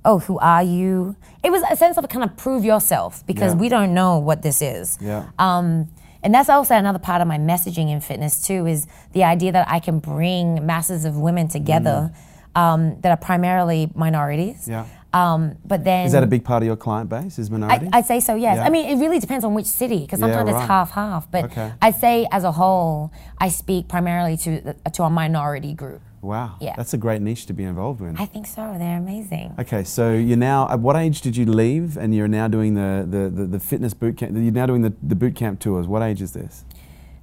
oh, 0.05 0.19
who 0.19 0.39
are 0.39 0.63
you? 0.63 1.17
It 1.43 1.51
was 1.51 1.61
a 1.69 1.75
sense 1.75 1.97
of 1.97 2.07
kind 2.07 2.23
of 2.23 2.37
prove 2.37 2.63
yourself 2.63 3.25
because 3.27 3.53
Yeah. 3.53 3.59
we 3.59 3.67
don't 3.69 3.93
know 3.93 4.17
what 4.19 4.41
this 4.41 4.61
is. 4.61 4.97
Yeah. 5.01 5.25
Um, 5.37 5.89
and 6.23 6.33
that's 6.33 6.49
also 6.49 6.75
another 6.75 6.99
part 6.99 7.21
of 7.21 7.27
my 7.27 7.37
messaging 7.37 7.89
in 7.89 8.01
fitness 8.01 8.41
too 8.45 8.65
is 8.67 8.87
the 9.13 9.23
idea 9.23 9.51
that 9.51 9.67
I 9.69 9.79
can 9.79 9.99
bring 9.99 10.65
masses 10.65 11.05
of 11.05 11.17
women 11.17 11.47
together 11.47 12.11
um, 12.55 12.99
that 13.01 13.09
are 13.11 13.17
primarily 13.17 13.91
minorities. 13.95 14.67
Yeah. 14.67 14.85
Um, 15.11 15.55
but 15.65 15.83
then 15.83 16.05
Is 16.05 16.11
that 16.11 16.21
a 16.23 16.27
big 16.27 16.43
part 16.43 16.61
of 16.61 16.67
your 16.67 16.75
client 16.75 17.09
base? 17.09 17.39
Is 17.39 17.49
minority? 17.49 17.87
I, 17.91 17.97
I'd 17.99 18.05
say 18.05 18.19
so, 18.19 18.35
yes. 18.35 18.57
Yeah. 18.57 18.65
I 18.65 18.69
mean, 18.69 18.85
it 18.89 19.01
really 19.01 19.19
depends 19.19 19.43
on 19.43 19.55
which 19.55 19.65
city, 19.65 20.01
because 20.01 20.19
Yeah, 20.19 20.27
sometimes 20.27 20.51
right. 20.51 20.59
it's 20.59 20.67
half 20.67 20.91
half. 20.91 21.31
But 21.31 21.45
Okay. 21.45 21.71
I'd 21.81 21.95
say, 21.95 22.27
as 22.31 22.43
a 22.43 22.51
whole, 22.51 23.11
I 23.39 23.49
speak 23.49 23.87
primarily 23.87 24.37
to 24.37 24.73
to 24.73 25.03
a 25.03 25.09
minority 25.09 25.73
group. 25.73 26.01
Wow. 26.21 26.57
Yeah. 26.59 26.75
That's 26.77 26.93
a 26.93 26.97
great 26.97 27.21
niche 27.21 27.45
to 27.47 27.53
be 27.53 27.63
involved 27.63 28.01
in. 28.01 28.17
I 28.17 28.25
think 28.25 28.47
so. 28.47 28.75
They're 28.77 28.97
amazing. 28.97 29.55
Okay, 29.59 29.83
so 29.83 30.13
you're 30.13 30.37
now. 30.37 30.69
At 30.69 30.79
what 30.79 30.95
age 30.95 31.21
did 31.21 31.35
you 31.37 31.45
leave, 31.45 31.97
and 31.97 32.13
you're 32.13 32.27
now 32.27 32.47
doing 32.47 32.73
the 32.73 33.05
the, 33.09 33.29
the, 33.29 33.45
the 33.45 33.59
fitness 33.59 33.93
boot 33.93 34.17
camp? 34.17 34.33
You're 34.33 34.51
now 34.51 34.65
doing 34.65 34.81
the, 34.81 34.93
the 35.01 35.15
boot 35.15 35.35
camp 35.35 35.59
tours. 35.59 35.87
What 35.87 36.01
age 36.01 36.21
is 36.21 36.33
this? 36.33 36.65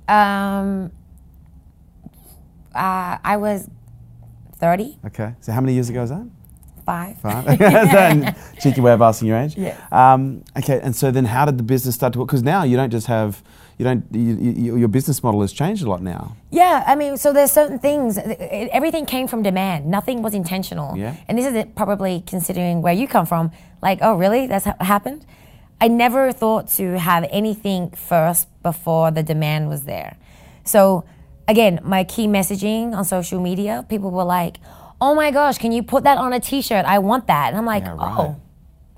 Um, 0.09 0.93
uh, 2.75 3.19
I 3.25 3.37
was 3.39 3.69
30, 4.59 4.99
Okay, 5.07 5.35
so 5.41 5.53
how 5.53 5.61
many 5.61 5.75
years 5.75 5.89
ago 5.91 6.01
was 6.03 6.11
that? 6.11 6.27
five. 6.85 7.19
Five. 7.19 8.37
Cheeky 8.61 8.81
way 8.81 8.93
of 8.93 9.03
asking 9.03 9.27
your 9.29 9.39
age. 9.39 9.57
Yeah. 9.57 9.77
Um, 9.91 10.45
okay, 10.57 10.81
and 10.81 10.95
so 10.95 11.11
then 11.11 11.25
how 11.25 11.45
did 11.45 11.59
the 11.59 11.65
business 11.65 11.97
start 11.97 12.13
to 12.13 12.21
work? 12.21 12.29
Because 12.29 12.45
now 12.45 12.63
you 12.63 12.77
don't 12.77 12.91
just 12.91 13.09
have, 13.09 13.43
you 13.79 13.85
don't, 13.85 14.05
you, 14.11 14.35
you, 14.35 14.77
your 14.77 14.89
business 14.89 15.23
model 15.23 15.43
has 15.43 15.53
changed 15.53 15.83
a 15.85 15.89
lot 15.89 16.03
now. 16.03 16.35
Yeah, 16.51 16.83
I 16.87 16.95
mean, 16.95 17.17
so 17.17 17.33
there's 17.33 17.53
certain 17.53 17.79
things. 17.79 18.19
Everything 18.19 19.05
came 19.05 19.29
from 19.29 19.43
demand. 19.43 19.87
Nothing 19.87 20.23
was 20.23 20.35
intentional. 20.35 20.97
Yeah. 20.97 21.15
And 21.29 21.37
this 21.37 21.47
is 21.47 21.55
it, 21.55 21.75
probably 21.75 22.23
considering 22.27 22.81
where 22.81 22.95
you 22.95 23.07
come 23.07 23.27
from. 23.27 23.51
Like, 23.83 23.99
oh, 24.01 24.15
really? 24.17 24.47
That's 24.47 24.65
ha- 24.65 24.77
happened. 24.81 25.27
I 25.81 25.89
never 25.89 26.33
thought 26.33 26.69
to 26.77 26.99
have 26.99 27.27
anything 27.31 27.91
first 27.91 28.49
before 28.63 29.11
the 29.11 29.23
demand 29.23 29.69
was 29.69 29.85
there. 29.85 30.17
So, 30.65 31.05
again, 31.47 31.81
my 31.83 32.03
key 32.05 32.27
messaging 32.27 32.95
on 32.95 33.05
social 33.05 33.41
media, 33.41 33.85
people 33.89 34.11
were 34.11 34.25
like, 34.25 34.57
"Oh 35.03 35.15
my 35.15 35.31
gosh, 35.31 35.59
can 35.59 35.73
you 35.73 35.83
put 35.83 36.05
that 36.05 36.17
on 36.17 36.33
a 36.33 36.41
T-shirt? 36.41 36.87
I 36.87 36.99
want 36.99 37.27
that." 37.27 37.49
And 37.49 37.59
I'm 37.59 37.67
like, 37.67 37.83
Yeah, 37.83 37.95
right. 37.95 38.37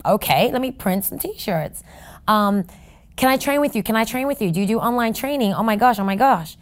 "Oh, 0.05 0.15
okay, 0.15 0.51
let 0.53 0.61
me 0.61 0.71
print 0.71 1.05
some 1.05 1.19
t-shirts. 1.19 1.83
Um, 2.27 2.65
can 3.19 3.29
I 3.29 3.37
train 3.37 3.61
with 3.61 3.75
you? 3.77 3.83
Can 3.83 3.97
I 3.97 4.05
train 4.05 4.27
with 4.29 4.41
you? 4.41 4.51
Do 4.53 4.61
you 4.61 4.67
do 4.67 4.79
online 4.79 5.13
training? 5.13 5.53
Oh 5.53 5.63
my 5.65 5.77
gosh, 5.77 5.99
oh 5.99 6.05
my 6.05 6.17
gosh. 6.17 6.57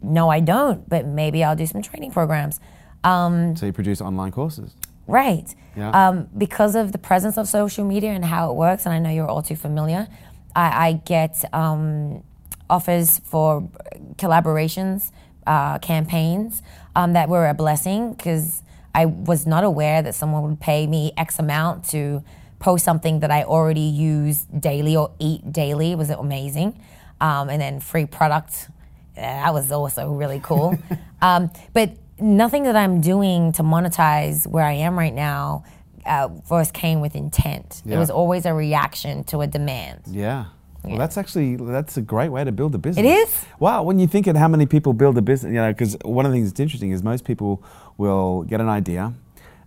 No, 0.00 0.28
I 0.30 0.38
don't, 0.40 0.88
but 0.88 1.04
maybe 1.06 1.42
I'll 1.42 1.56
do 1.56 1.66
some 1.66 1.82
training 1.82 2.12
programs. 2.12 2.60
Um, 3.02 3.56
So 3.56 3.66
you 3.66 3.72
produce 3.72 4.00
online 4.00 4.30
courses. 4.32 4.74
right. 5.08 5.54
Yeah. 5.76 5.90
Um, 5.90 6.28
because 6.36 6.74
of 6.74 6.90
the 6.92 6.98
presence 6.98 7.36
of 7.36 7.46
social 7.46 7.84
media 7.84 8.10
and 8.10 8.24
how 8.24 8.50
it 8.50 8.54
works, 8.56 8.84
and 8.86 8.92
I 8.92 8.98
know 8.98 9.10
you're 9.10 9.28
all 9.28 9.42
too 9.42 9.56
familiar, 9.56 10.08
I, 10.56 10.88
I 10.88 10.92
get 11.04 11.44
um, 11.52 12.22
offers 12.70 13.18
for 13.20 13.68
collaborations, 14.16 15.10
uh, 15.46 15.78
campaigns 15.78 16.62
um, 16.96 17.12
that 17.12 17.28
were 17.28 17.48
a 17.48 17.54
blessing 17.54 18.12
because 18.12 18.62
I 18.94 19.06
was 19.06 19.46
not 19.46 19.62
aware 19.64 20.02
that 20.02 20.14
someone 20.14 20.42
would 20.44 20.60
pay 20.60 20.86
me 20.86 21.12
X 21.16 21.38
amount 21.38 21.84
to 21.86 22.22
post 22.58 22.84
something 22.84 23.20
that 23.20 23.30
I 23.30 23.44
already 23.44 23.80
use 23.80 24.42
daily 24.44 24.96
or 24.96 25.12
eat 25.18 25.52
daily. 25.52 25.92
It 25.92 25.98
was 25.98 26.10
amazing. 26.10 26.80
Um, 27.20 27.48
and 27.48 27.60
then 27.60 27.80
free 27.80 28.06
product. 28.06 28.68
That 29.14 29.52
was 29.52 29.70
also 29.72 30.12
really 30.12 30.40
cool. 30.42 30.78
um, 31.22 31.50
but 31.72 31.92
nothing 32.20 32.64
that 32.64 32.76
I'm 32.76 33.00
doing 33.00 33.52
to 33.52 33.62
monetize 33.62 34.46
where 34.46 34.64
I 34.64 34.72
am 34.72 34.98
right 34.98 35.14
now 35.14 35.64
uh, 36.06 36.28
first 36.46 36.72
came 36.72 37.00
with 37.00 37.14
intent. 37.14 37.82
It 37.86 37.96
was 37.96 38.10
always 38.10 38.46
a 38.46 38.54
reaction 38.54 39.24
to 39.24 39.40
a 39.40 39.46
demand. 39.46 40.02
Yeah. 40.06 40.46
Well, 40.84 40.96
that's 40.96 41.18
actually 41.18 41.56
that's 41.56 41.96
a 41.96 42.02
great 42.02 42.30
way 42.30 42.44
to 42.44 42.52
build 42.52 42.74
a 42.74 42.78
business. 42.78 43.04
It 43.04 43.08
is? 43.08 43.44
Wow. 43.58 43.82
When 43.82 43.98
you 43.98 44.06
think 44.06 44.26
of 44.26 44.36
how 44.36 44.48
many 44.48 44.64
people 44.64 44.92
build 44.92 45.18
a 45.18 45.22
business, 45.22 45.50
you 45.50 45.56
know, 45.56 45.70
because 45.70 45.96
one 46.04 46.24
of 46.24 46.32
the 46.32 46.38
things 46.38 46.50
that's 46.50 46.60
interesting 46.60 46.92
is 46.92 47.02
most 47.02 47.24
people 47.24 47.62
will 47.98 48.44
get 48.44 48.60
an 48.60 48.68
idea. 48.68 49.12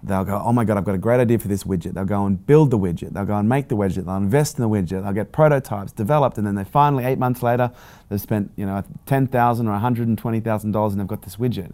They'll 0.03 0.25
go, 0.25 0.41
oh 0.43 0.51
my 0.51 0.65
God, 0.65 0.77
I've 0.77 0.83
got 0.83 0.95
a 0.95 0.99
great 0.99 1.19
idea 1.19 1.37
for 1.37 1.47
this 1.47 1.63
widget. 1.63 1.93
They'll 1.93 2.05
go 2.05 2.25
and 2.25 2.43
build 2.47 2.71
the 2.71 2.77
widget. 2.79 3.13
They'll 3.13 3.25
go 3.25 3.35
and 3.37 3.47
make 3.47 3.67
the 3.67 3.75
widget. 3.77 4.05
They'll 4.05 4.17
invest 4.17 4.57
in 4.57 4.63
the 4.63 4.69
widget. 4.69 5.03
They'll 5.03 5.13
get 5.13 5.31
prototypes 5.31 5.91
developed, 5.91 6.37
and 6.39 6.47
then 6.47 6.55
they 6.55 6.63
finally, 6.63 7.03
eight 7.05 7.19
months 7.19 7.43
later, 7.43 7.71
they've 8.09 8.19
spent, 8.19 8.51
you 8.55 8.65
know, 8.65 8.83
ten 9.05 9.27
thousand 9.27 9.67
or 9.67 9.71
one 9.73 9.81
hundred 9.81 10.07
and 10.07 10.17
twenty 10.17 10.39
thousand 10.39 10.71
dollars, 10.71 10.93
and 10.93 10.99
they've 11.01 11.07
got 11.07 11.21
this 11.21 11.35
widget, 11.35 11.71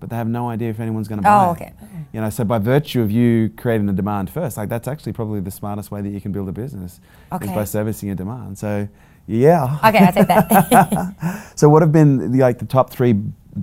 but 0.00 0.10
they 0.10 0.16
have 0.16 0.26
no 0.26 0.48
idea 0.48 0.68
if 0.70 0.80
anyone's 0.80 1.06
going 1.06 1.22
to 1.22 1.28
oh, 1.28 1.30
buy 1.30 1.46
Oh, 1.46 1.50
it. 1.52 1.54
okay. 1.54 1.72
You 2.12 2.20
know, 2.22 2.30
so 2.30 2.42
by 2.44 2.58
virtue 2.58 3.02
of 3.02 3.10
you 3.12 3.50
creating 3.56 3.86
the 3.86 3.92
demand 3.92 4.30
first, 4.30 4.56
like 4.56 4.68
that's 4.68 4.88
actually 4.88 5.12
probably 5.12 5.40
the 5.40 5.50
smartest 5.52 5.92
way 5.92 6.02
that 6.02 6.10
you 6.10 6.20
can 6.20 6.32
build 6.32 6.48
a 6.48 6.52
business 6.52 7.00
is 7.40 7.50
by 7.50 7.64
servicing 7.64 8.10
a 8.10 8.14
demand. 8.16 8.58
So, 8.58 8.88
yeah. 9.28 9.78
Okay, 9.84 9.98
I'll 9.98 10.12
take 10.12 10.26
that. 10.28 11.50
So, 11.56 11.68
what 11.68 11.82
have 11.82 11.92
been 11.92 12.32
the, 12.32 12.38
like 12.40 12.58
the 12.58 12.66
top 12.66 12.90
three 12.90 13.12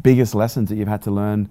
biggest 0.01 0.33
lessons 0.33 0.69
that 0.69 0.75
you've 0.77 0.87
had 0.87 1.01
to 1.03 1.11
learn? 1.11 1.49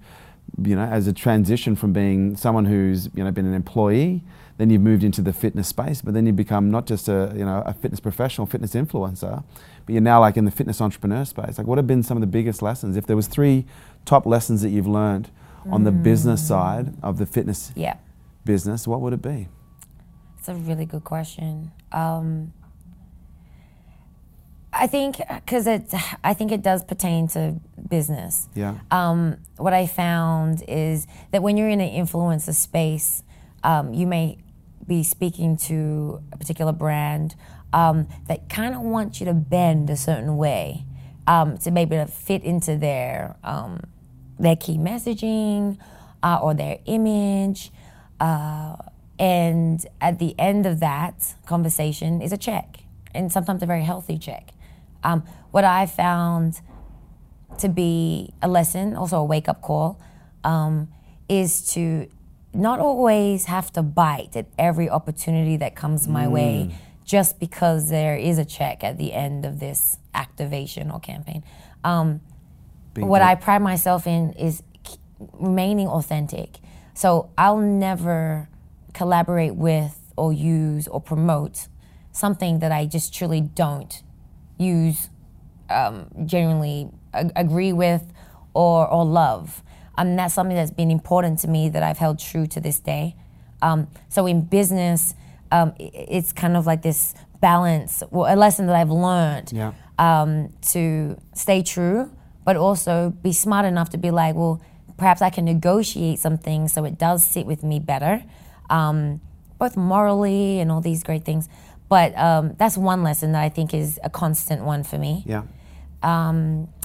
You 0.61 0.75
know, 0.75 0.83
as 0.83 1.07
a 1.07 1.13
transition 1.13 1.75
from 1.75 1.93
being 1.93 2.35
someone 2.35 2.65
who's 2.65 3.09
you 3.15 3.23
know 3.23 3.31
been 3.31 3.45
an 3.45 3.53
employee, 3.53 4.23
then 4.57 4.69
you've 4.69 4.81
moved 4.81 5.03
into 5.03 5.21
the 5.21 5.33
fitness 5.33 5.67
space, 5.67 6.01
but 6.01 6.13
then 6.13 6.25
you 6.25 6.33
become 6.33 6.69
not 6.69 6.85
just 6.85 7.07
a 7.07 7.33
you 7.35 7.45
know 7.45 7.63
a 7.65 7.73
fitness 7.73 7.99
professional, 7.99 8.45
fitness 8.45 8.73
influencer, 8.73 9.43
but 9.85 9.93
you're 9.93 10.01
now 10.01 10.19
like 10.19 10.37
in 10.37 10.45
the 10.45 10.51
fitness 10.51 10.81
entrepreneur 10.81 11.25
space. 11.25 11.57
Like, 11.57 11.67
what 11.67 11.77
have 11.77 11.87
been 11.87 12.03
some 12.03 12.17
of 12.17 12.21
the 12.21 12.27
biggest 12.27 12.61
lessons? 12.61 12.97
If 12.97 13.07
there 13.07 13.15
was 13.15 13.27
three 13.27 13.65
top 14.05 14.25
lessons 14.25 14.61
that 14.61 14.69
you've 14.69 14.87
learned 14.87 15.31
on 15.69 15.83
the 15.83 15.91
business 15.91 16.45
side 16.45 16.93
of 17.03 17.17
the 17.17 17.25
fitness 17.25 17.71
yeah. 17.75 17.97
business, 18.45 18.87
what 18.87 19.01
would 19.01 19.13
it 19.13 19.21
be? 19.21 19.47
It's 20.37 20.49
a 20.49 20.55
really 20.55 20.85
good 20.85 21.03
question. 21.03 21.71
Um, 21.91 22.53
I 24.73 24.87
think 24.87 25.17
because 25.17 25.67
it, 25.67 25.93
I 26.23 26.33
think 26.33 26.51
it 26.51 26.61
does 26.61 26.83
pertain 26.83 27.27
to 27.29 27.59
business. 27.91 28.47
Yeah. 28.55 28.79
Um, 28.89 29.37
what 29.57 29.73
I 29.73 29.85
found 29.85 30.63
is 30.67 31.05
that 31.29 31.43
when 31.43 31.57
you're 31.57 31.69
in 31.69 31.79
an 31.79 31.91
influencer 31.91 32.55
space, 32.55 33.21
um, 33.63 33.93
you 33.93 34.07
may 34.07 34.39
be 34.87 35.03
speaking 35.03 35.57
to 35.57 36.23
a 36.31 36.37
particular 36.37 36.71
brand 36.71 37.35
um, 37.73 38.07
that 38.27 38.49
kind 38.49 38.73
of 38.73 38.81
wants 38.81 39.19
you 39.19 39.27
to 39.27 39.33
bend 39.33 39.91
a 39.91 39.95
certain 39.95 40.37
way 40.37 40.85
um, 41.27 41.57
to 41.59 41.69
maybe 41.69 41.95
to 41.95 42.07
fit 42.07 42.43
into 42.43 42.75
their 42.77 43.35
um, 43.43 43.81
their 44.39 44.55
key 44.55 44.77
messaging 44.77 45.77
uh, 46.23 46.39
or 46.41 46.55
their 46.55 46.79
image. 46.85 47.71
Uh, 48.19 48.75
and 49.19 49.85
at 49.99 50.17
the 50.17 50.33
end 50.39 50.65
of 50.65 50.79
that 50.79 51.35
conversation 51.45 52.21
is 52.21 52.31
a 52.31 52.37
check, 52.37 52.79
and 53.13 53.31
sometimes 53.31 53.61
a 53.61 53.67
very 53.67 53.83
healthy 53.83 54.17
check. 54.17 54.49
Um, 55.03 55.23
what 55.51 55.63
I 55.63 55.85
found 55.85 56.61
to 57.61 57.69
be 57.69 58.33
a 58.41 58.47
lesson, 58.47 58.95
also 58.95 59.17
a 59.17 59.23
wake 59.23 59.47
up 59.47 59.61
call, 59.61 59.99
um, 60.43 60.89
is 61.29 61.73
to 61.73 62.07
not 62.53 62.79
always 62.79 63.45
have 63.45 63.71
to 63.73 63.81
bite 63.81 64.35
at 64.35 64.47
every 64.57 64.89
opportunity 64.89 65.57
that 65.57 65.75
comes 65.75 66.07
my 66.07 66.27
way 66.27 66.75
just 67.05 67.39
because 67.39 67.89
there 67.89 68.15
is 68.15 68.37
a 68.37 68.45
check 68.45 68.83
at 68.83 68.97
the 68.97 69.13
end 69.13 69.45
of 69.45 69.59
this 69.59 69.97
activation 70.13 70.91
or 70.91 70.99
campaign. 70.99 71.43
Um, 71.83 72.21
what 72.95 73.19
good. 73.19 73.25
I 73.25 73.35
pride 73.35 73.61
myself 73.61 74.05
in 74.05 74.33
is 74.33 74.63
remaining 75.33 75.87
authentic. 75.87 76.59
So 76.93 77.29
I'll 77.37 77.57
never 77.57 78.49
collaborate 78.93 79.55
with 79.55 80.13
or 80.17 80.33
use 80.33 80.87
or 80.87 80.99
promote 80.99 81.67
something 82.11 82.59
that 82.59 82.71
I 82.71 82.85
just 82.85 83.13
truly 83.13 83.41
don't 83.41 84.03
use, 84.57 85.09
um, 85.69 86.07
genuinely 86.25 86.91
ag- 87.13 87.31
agree 87.35 87.73
with, 87.73 88.11
or 88.53 88.87
or 88.87 89.05
love. 89.05 89.63
Um, 89.97 90.15
that's 90.15 90.33
something 90.33 90.55
that's 90.55 90.71
been 90.71 90.89
important 90.91 91.39
to 91.39 91.47
me 91.47 91.69
that 91.69 91.83
I've 91.83 91.97
held 91.97 92.19
true 92.19 92.47
to 92.47 92.59
this 92.61 92.79
day. 92.79 93.15
Um, 93.61 93.87
so 94.09 94.25
in 94.25 94.41
business, 94.41 95.13
um, 95.51 95.73
it's 95.79 96.31
kind 96.33 96.55
of 96.57 96.65
like 96.65 96.81
this 96.81 97.13
balance, 97.41 98.01
well, 98.11 98.33
a 98.33 98.35
lesson 98.35 98.67
that 98.67 98.75
I've 98.75 98.89
learned 98.89 99.51
Yeah. 99.53 99.73
um, 99.99 100.49
to 100.73 101.17
stay 101.33 101.61
true, 101.61 102.09
but 102.45 102.55
also 102.55 103.11
be 103.21 103.33
smart 103.33 103.65
enough 103.65 103.89
to 103.89 103.97
be 103.97 104.09
like, 104.11 104.35
well, 104.35 104.61
perhaps 104.97 105.21
I 105.21 105.29
can 105.29 105.45
negotiate 105.45 106.19
something 106.19 106.67
so 106.67 106.85
it 106.85 106.97
does 106.97 107.23
sit 107.25 107.45
with 107.45 107.63
me 107.63 107.79
better, 107.79 108.23
um, 108.69 109.19
both 109.59 109.75
morally 109.75 110.59
and 110.59 110.71
all 110.71 110.81
these 110.81 111.03
great 111.03 111.25
things. 111.25 111.49
But 111.89 112.17
um, 112.17 112.53
that's 112.57 112.77
one 112.77 113.03
lesson 113.03 113.33
that 113.33 113.43
I 113.43 113.49
think 113.49 113.73
is 113.73 113.99
a 114.03 114.09
constant 114.09 114.63
one 114.63 114.83
for 114.83 114.97
me. 114.97 115.23
Yeah. 115.27 115.43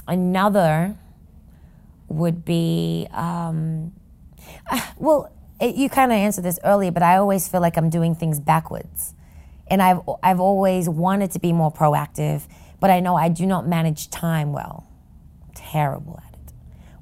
Another 0.07 0.97
would 2.07 2.45
be, 2.45 3.07
um, 3.11 3.93
well, 4.97 5.31
it, 5.59 5.75
you 5.75 5.89
kind 5.89 6.11
of 6.11 6.17
answered 6.17 6.43
this 6.43 6.59
earlier, 6.63 6.91
but 6.91 7.03
I 7.03 7.17
always 7.17 7.47
feel 7.47 7.61
like 7.61 7.77
I'm 7.77 7.89
doing 7.89 8.15
things 8.15 8.39
backwards. 8.39 9.13
And 9.67 9.81
I've, 9.81 10.01
I've 10.23 10.39
always 10.39 10.87
wanted 10.87 11.31
to 11.31 11.39
be 11.39 11.51
more 11.51 11.71
proactive, 11.71 12.43
but 12.79 12.89
I 12.89 12.99
know 12.99 13.15
I 13.15 13.29
do 13.29 13.45
not 13.45 13.67
manage 13.67 14.09
time 14.09 14.53
well. 14.53 14.87
Terrible 15.55 16.21
at 16.25 16.33
it. 16.33 16.53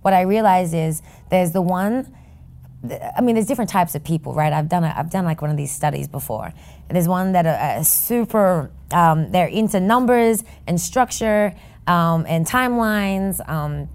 What 0.01 0.13
I 0.13 0.21
realize 0.21 0.73
is 0.73 1.01
there's 1.29 1.51
the 1.51 1.61
one, 1.61 2.15
I 3.15 3.21
mean, 3.21 3.35
there's 3.35 3.47
different 3.47 3.69
types 3.69 3.93
of 3.93 4.03
people, 4.03 4.33
right? 4.33 4.53
I've 4.53 4.69
done, 4.69 4.83
a, 4.83 4.93
I've 4.95 5.11
done 5.11 5.25
like 5.25 5.41
one 5.41 5.51
of 5.51 5.57
these 5.57 5.71
studies 5.71 6.07
before. 6.07 6.53
There's 6.89 7.07
one 7.07 7.33
that 7.33 7.45
are, 7.45 7.79
are 7.79 7.83
super, 7.83 8.71
um, 8.91 9.31
they're 9.31 9.47
into 9.47 9.79
numbers 9.79 10.43
and 10.65 10.79
structure 10.79 11.53
um, 11.87 12.25
and 12.27 12.45
timelines, 12.45 13.47
um, 13.49 13.89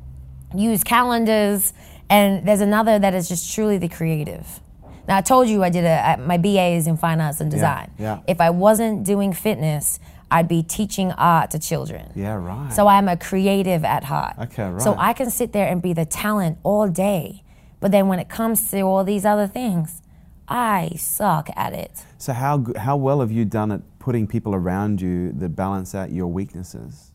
use 0.54 0.84
calendars, 0.84 1.72
and 2.08 2.46
there's 2.46 2.60
another 2.60 2.98
that 2.98 3.14
is 3.14 3.28
just 3.28 3.54
truly 3.54 3.78
the 3.78 3.88
creative. 3.88 4.60
Now 5.08 5.16
I 5.16 5.20
told 5.22 5.48
you 5.48 5.62
I 5.62 5.70
did 5.70 5.84
a 5.84 6.16
my 6.18 6.38
BA 6.38 6.76
is 6.76 6.86
in 6.86 6.96
fine 6.96 7.20
arts 7.20 7.40
and 7.40 7.50
design. 7.50 7.90
yeah. 7.98 8.20
If 8.28 8.40
I 8.40 8.50
wasn't 8.50 9.04
doing 9.04 9.32
fitness, 9.32 9.98
I'd 10.30 10.46
be 10.48 10.62
teaching 10.62 11.10
art 11.12 11.50
to 11.50 11.58
children. 11.58 12.12
Yeah, 12.14 12.34
right. 12.34 12.72
So 12.72 12.86
I'm 12.86 13.08
a 13.08 13.16
creative 13.16 13.84
at 13.84 14.04
heart. 14.04 14.36
Okay, 14.38 14.68
right. 14.70 14.80
So. 14.80 14.94
I 14.96 15.12
can 15.12 15.30
sit 15.30 15.52
there 15.52 15.66
and 15.66 15.82
be 15.82 15.92
the 15.92 16.04
talent 16.04 16.58
all 16.62 16.88
day, 16.88 17.42
but 17.80 17.90
then 17.90 18.06
when 18.06 18.20
it 18.20 18.28
comes 18.28 18.70
to 18.70 18.82
all 18.82 19.02
these 19.02 19.24
other 19.24 19.48
things, 19.48 20.02
I 20.46 20.92
suck 20.96 21.48
at 21.56 21.72
it. 21.72 22.04
So 22.18 22.32
how 22.32 22.64
how 22.76 22.96
well 22.96 23.20
have 23.20 23.32
you 23.32 23.44
done 23.44 23.72
at 23.72 23.82
putting 23.98 24.26
people 24.26 24.54
around 24.54 25.00
you 25.00 25.32
that 25.32 25.50
balance 25.56 25.94
out 25.94 26.12
your 26.12 26.28
weaknesses? 26.28 27.09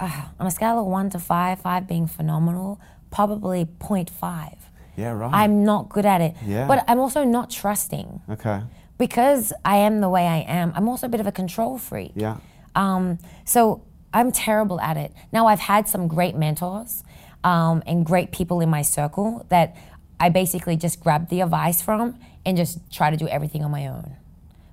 On 0.00 0.46
a 0.46 0.50
scale 0.50 0.78
of 0.80 0.86
one 0.86 1.10
to 1.10 1.18
five, 1.18 1.60
five 1.60 1.86
being 1.86 2.06
phenomenal, 2.06 2.80
probably 3.10 3.64
0.5. 3.64 4.56
Yeah, 4.96 5.12
right. 5.12 5.30
I'm 5.32 5.64
not 5.64 5.88
good 5.88 6.06
at 6.06 6.20
it. 6.20 6.34
Yeah. 6.44 6.66
But 6.66 6.84
I'm 6.88 6.98
also 7.00 7.24
not 7.24 7.50
trusting. 7.50 8.20
okay. 8.30 8.62
because 8.98 9.52
I 9.64 9.76
am 9.78 10.00
the 10.00 10.08
way 10.08 10.26
I 10.26 10.38
am, 10.38 10.72
I'm 10.76 10.88
also 10.88 11.06
a 11.06 11.10
bit 11.10 11.20
of 11.20 11.26
a 11.26 11.32
control 11.32 11.78
freak. 11.78 12.12
Yeah. 12.14 12.36
Um, 12.74 13.18
so 13.44 13.82
I'm 14.12 14.30
terrible 14.30 14.80
at 14.80 14.96
it. 14.96 15.12
Now 15.32 15.46
I've 15.46 15.60
had 15.60 15.88
some 15.88 16.06
great 16.08 16.36
mentors 16.36 17.02
um, 17.42 17.82
and 17.86 18.06
great 18.06 18.30
people 18.32 18.60
in 18.60 18.70
my 18.70 18.82
circle 18.82 19.46
that 19.48 19.76
I 20.20 20.28
basically 20.28 20.76
just 20.76 21.00
grab 21.00 21.28
the 21.28 21.40
advice 21.40 21.82
from 21.82 22.18
and 22.46 22.56
just 22.56 22.78
try 22.92 23.10
to 23.10 23.16
do 23.16 23.26
everything 23.28 23.64
on 23.64 23.70
my 23.70 23.88
own. 23.88 24.16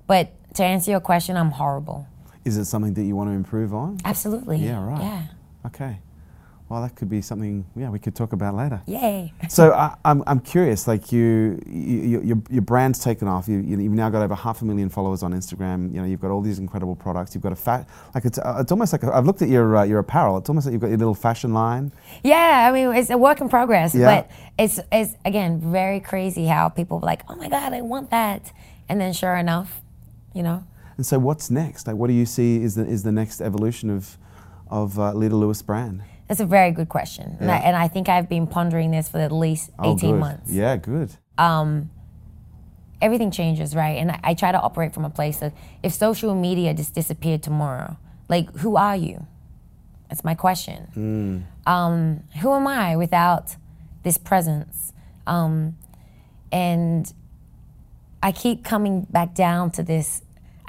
But 0.06 0.32
to 0.54 0.64
answer 0.64 0.90
your 0.90 1.00
question, 1.00 1.36
I'm 1.36 1.50
horrible. 1.50 2.06
Is 2.44 2.56
it 2.56 2.64
something 2.64 2.94
that 2.94 3.04
you 3.04 3.14
want 3.16 3.28
to 3.30 3.34
improve 3.34 3.72
on? 3.74 3.98
Absolutely. 4.04 4.58
Yeah, 4.58 4.84
right. 4.84 5.00
Yeah. 5.00 5.22
Okay. 5.66 5.98
Well, 6.68 6.80
that 6.80 6.96
could 6.96 7.10
be 7.10 7.20
something. 7.20 7.66
Yeah, 7.76 7.90
we 7.90 7.98
could 7.98 8.14
talk 8.14 8.32
about 8.32 8.54
later. 8.54 8.80
Yay. 8.86 9.34
So 9.50 9.72
I, 9.72 9.94
I'm, 10.06 10.24
I'm 10.26 10.40
curious. 10.40 10.88
Like 10.88 11.12
you, 11.12 11.60
you, 11.66 12.22
your, 12.22 12.38
your 12.48 12.62
brand's 12.62 12.98
taken 12.98 13.28
off. 13.28 13.46
You, 13.46 13.58
you, 13.58 13.78
you've 13.78 13.92
now 13.92 14.08
got 14.08 14.22
over 14.22 14.34
half 14.34 14.62
a 14.62 14.64
million 14.64 14.88
followers 14.88 15.22
on 15.22 15.34
Instagram. 15.34 15.92
You 15.92 16.00
know, 16.00 16.06
you've 16.06 16.20
got 16.22 16.30
all 16.30 16.40
these 16.40 16.58
incredible 16.58 16.96
products. 16.96 17.34
You've 17.34 17.42
got 17.42 17.52
a 17.52 17.56
fat, 17.56 17.86
like 18.14 18.24
it's, 18.24 18.38
uh, 18.38 18.56
it's 18.60 18.72
almost 18.72 18.94
like 18.94 19.04
I've 19.04 19.26
looked 19.26 19.42
at 19.42 19.50
your 19.50 19.76
uh, 19.76 19.84
your 19.84 19.98
apparel. 19.98 20.38
It's 20.38 20.48
almost 20.48 20.66
like 20.66 20.72
you've 20.72 20.80
got 20.80 20.88
your 20.88 20.96
little 20.96 21.14
fashion 21.14 21.52
line. 21.52 21.92
Yeah, 22.24 22.66
I 22.66 22.72
mean 22.72 22.96
it's 22.96 23.10
a 23.10 23.18
work 23.18 23.42
in 23.42 23.50
progress, 23.50 23.94
Yeah. 23.94 24.22
but 24.22 24.30
it's 24.58 24.80
it's 24.90 25.14
again 25.26 25.60
very 25.60 26.00
crazy 26.00 26.46
how 26.46 26.70
people 26.70 26.96
are 26.98 27.06
like, 27.06 27.20
oh 27.28 27.36
my 27.36 27.50
god, 27.50 27.74
I 27.74 27.82
want 27.82 28.08
that, 28.10 28.50
and 28.88 28.98
then 28.98 29.12
sure 29.12 29.36
enough, 29.36 29.82
you 30.34 30.42
know, 30.42 30.64
And 30.96 31.06
so, 31.06 31.18
what's 31.18 31.50
next? 31.50 31.86
Like, 31.86 31.96
what 31.96 32.08
do 32.08 32.12
you 32.14 32.26
see 32.26 32.62
is 32.62 32.74
the 32.74 32.86
is 32.86 33.02
the 33.02 33.12
next 33.12 33.40
evolution 33.40 33.90
of 33.90 34.18
of 34.68 34.98
uh, 34.98 35.12
Lita 35.12 35.36
Lewis 35.36 35.62
brand? 35.62 36.02
that's 36.28 36.40
a 36.40 36.46
very 36.46 36.70
good 36.70 36.88
question, 36.88 37.36
and, 37.40 37.50
I, 37.50 37.56
and 37.58 37.76
I 37.76 37.88
think 37.88 38.08
I've 38.08 38.26
been 38.28 38.46
pondering 38.46 38.90
this 38.90 39.06
for 39.10 39.18
at 39.18 39.32
least 39.32 39.70
Oh, 39.78 39.92
eighteen 39.94 40.12
good. 40.12 40.20
months. 40.20 40.50
Yeah, 40.50 40.76
good. 40.76 41.10
Everything 43.00 43.32
changes, 43.32 43.74
right? 43.74 43.98
And 43.98 44.12
I, 44.12 44.20
I 44.22 44.34
try 44.34 44.52
to 44.52 44.60
operate 44.60 44.94
from 44.94 45.04
a 45.04 45.10
place 45.10 45.38
that 45.38 45.52
if 45.82 45.92
social 45.92 46.34
media 46.36 46.72
just 46.72 46.94
disappeared 46.94 47.42
tomorrow, 47.42 47.96
like 48.28 48.48
who 48.58 48.76
are 48.76 48.94
you? 48.96 49.26
That's 50.08 50.22
my 50.24 50.34
question. 50.36 51.44
Um, 51.66 52.22
who 52.40 52.52
am 52.52 52.68
I 52.68 52.96
without 52.96 53.56
this 54.04 54.18
presence? 54.18 54.92
Um, 55.26 55.76
and 56.52 57.12
I 58.22 58.30
keep 58.30 58.62
coming 58.62 59.02
back 59.10 59.34
down 59.34 59.70
to 59.72 59.82
this, 59.82 60.22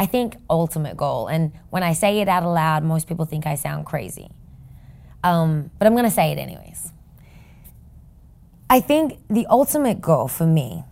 I 0.04 0.06
think, 0.06 0.36
ultimate 0.50 0.98
goal. 0.98 1.28
And 1.28 1.54
when 1.70 1.82
I 1.82 1.94
say 1.94 2.20
it 2.20 2.28
out 2.28 2.44
aloud, 2.44 2.84
most 2.84 3.08
people 3.08 3.24
think 3.24 3.48
I 3.48 3.56
sound 3.56 3.86
crazy. 3.86 4.30
Um, 5.24 5.72
but 5.80 5.86
I'm 5.86 5.94
going 5.94 6.04
to 6.04 6.12
say 6.12 6.34
it 6.34 6.38
anyways. 6.38 6.92
I 8.70 8.82
think 8.82 9.20
the 9.30 9.48
ultimate 9.50 10.02
goal 10.02 10.28
for 10.28 10.46
me, 10.46 10.84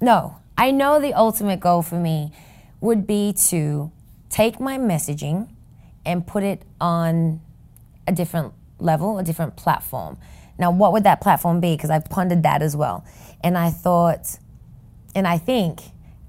no, 0.00 0.36
I 0.58 0.72
know 0.72 0.98
the 0.98 1.14
ultimate 1.14 1.60
goal 1.60 1.82
for 1.82 1.94
me 1.94 2.32
would 2.80 3.06
be 3.06 3.34
to 3.50 3.92
take 4.30 4.58
my 4.58 4.78
messaging 4.78 5.48
and 6.04 6.26
put 6.26 6.42
it 6.42 6.62
on 6.80 7.40
a 8.08 8.12
different 8.12 8.52
level, 8.80 9.18
a 9.18 9.22
different 9.22 9.54
platform. 9.54 10.18
Now, 10.58 10.72
what 10.72 10.92
would 10.92 11.04
that 11.04 11.20
platform 11.20 11.60
be? 11.60 11.76
Because 11.76 11.90
I 11.90 12.00
pondered 12.00 12.42
that 12.42 12.62
as 12.62 12.74
well. 12.74 13.04
And 13.44 13.56
I 13.56 13.70
thought, 13.70 14.40
and 15.14 15.28
I 15.28 15.38
think 15.38 15.82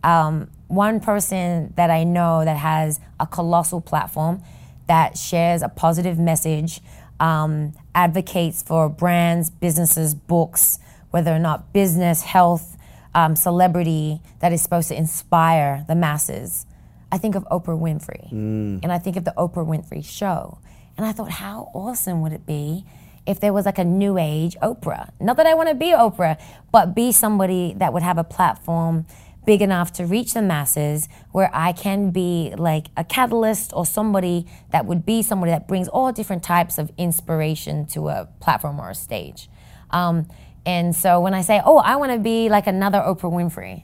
um, 0.04 0.50
one 0.68 1.00
person 1.00 1.74
that 1.76 1.90
I 1.90 2.04
know 2.04 2.46
that 2.46 2.58
has 2.58 3.00
a 3.20 3.28
colossal 3.28 3.82
platform 3.82 4.42
that 4.88 5.18
shares 5.18 5.62
a 5.62 5.70
positive 5.70 6.18
message, 6.18 6.82
um, 7.20 7.74
advocates 7.94 8.64
for 8.64 8.90
brands, 8.90 9.50
businesses, 9.50 10.16
books, 10.16 10.80
whether 11.12 11.34
or 11.34 11.40
not 11.40 11.72
business, 11.74 12.24
health, 12.24 12.78
um, 13.14 13.36
celebrity, 13.36 14.22
that 14.40 14.52
is 14.52 14.62
supposed 14.62 14.88
to 14.88 14.98
inspire 14.98 15.86
the 15.88 15.96
masses. 15.96 16.66
I 17.12 17.18
think 17.18 17.36
of 17.36 17.44
Oprah 17.52 17.78
Winfrey, 17.80 18.32
and 18.32 18.92
I 18.92 18.98
think 18.98 19.18
of 19.18 19.26
the 19.26 19.34
Oprah 19.38 19.68
Winfrey 19.68 20.04
Show, 20.04 20.60
and 20.98 21.06
I 21.06 21.12
thought, 21.12 21.32
how 21.32 21.70
awesome 21.74 22.22
would 22.22 22.32
it 22.32 22.46
be 22.46 22.86
if 23.26 23.40
there 23.40 23.54
was 23.54 23.66
like 23.66 23.78
a 23.78 23.84
new 23.84 24.18
age 24.18 24.56
Oprah? 24.62 25.12
Not 25.20 25.38
that 25.38 25.46
I 25.46 25.54
want 25.54 25.70
to 25.70 25.76
be 25.76 25.88
Oprah, 25.88 26.42
but 26.72 26.96
be 26.96 27.12
somebody 27.12 27.74
that 27.78 27.92
would 27.92 28.04
have 28.04 28.18
a 28.18 28.24
platform 28.24 29.06
big 29.46 29.62
enough 29.62 29.92
to 29.94 30.06
reach 30.06 30.34
the 30.34 30.42
masses 30.42 31.10
where 31.32 31.50
I 31.54 31.72
can 31.74 32.12
be 32.12 32.54
like 32.58 32.88
a 32.96 33.04
catalyst 33.04 33.72
or 33.74 33.86
somebody 33.86 34.46
that 34.72 34.86
would 34.86 35.06
be 35.06 35.24
somebody 35.24 35.52
that 35.52 35.68
brings 35.68 35.88
all 35.88 36.12
different 36.12 36.44
types 36.44 36.78
of 36.78 36.92
inspiration 36.98 37.86
to 37.88 38.10
a 38.10 38.28
platform 38.40 38.80
or 38.80 38.92
a 38.92 38.96
stage. 38.96 39.50
Um, 39.90 40.28
and 40.66 40.96
so 40.96 41.20
when 41.20 41.34
I 41.34 41.42
say, 41.42 41.62
oh, 41.66 41.78
I 41.78 41.96
want 41.96 42.12
to 42.12 42.20
be 42.20 42.50
like 42.50 42.68
another 42.68 43.00
Oprah 43.00 43.32
Winfrey, 43.32 43.84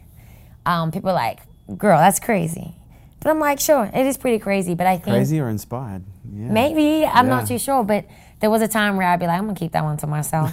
um, 0.66 0.92
people 0.92 1.10
are 1.10 1.14
like, 1.14 1.40
girl, 1.78 1.98
that's 1.98 2.20
crazy. 2.20 2.76
But 3.20 3.32
I'm 3.32 3.40
like, 3.40 3.60
sure, 3.60 3.90
it 3.94 4.06
is 4.06 4.16
pretty 4.16 4.38
crazy, 4.38 4.76
but 4.76 4.86
I 4.86 4.98
think 4.98 5.16
Crazy 5.16 5.40
or 5.40 5.50
inspired? 5.50 6.04
Yeah. 6.32 6.50
Maybe 6.50 7.04
I'm 7.06 7.26
Yeah. 7.26 7.36
not 7.36 7.48
too 7.48 7.58
sure, 7.58 7.84
but 7.84 8.06
there 8.40 8.50
was 8.50 8.62
a 8.62 8.68
time 8.68 8.98
where 8.98 9.08
I'd 9.08 9.20
be 9.20 9.26
like, 9.28 9.38
I'm 9.38 9.46
gonna 9.48 9.58
keep 9.58 9.72
that 9.72 9.84
one 9.84 9.98
to 9.98 10.08
myself. 10.08 10.52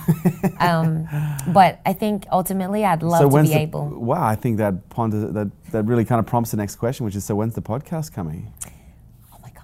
um, 0.61 1.07
but 1.53 1.81
I 1.85 1.93
think 1.93 2.27
ultimately, 2.33 2.85
I'd 2.85 3.03
love 3.03 3.21
So 3.21 3.31
to 3.31 3.43
be 3.43 3.49
the, 3.49 3.61
able. 3.61 3.89
Wow, 3.89 4.25
I 4.25 4.37
think 4.37 4.59
that 4.59 4.89
ponders, 4.89 5.33
that 5.35 5.51
that 5.73 5.85
really 5.85 6.05
kind 6.05 6.19
of 6.19 6.27
prompts 6.27 6.51
the 6.53 6.57
next 6.57 6.77
question, 6.77 7.05
which 7.05 7.17
is, 7.17 7.25
so 7.25 7.35
when's 7.35 7.55
the 7.55 7.63
podcast 7.63 8.13
coming? 8.13 8.53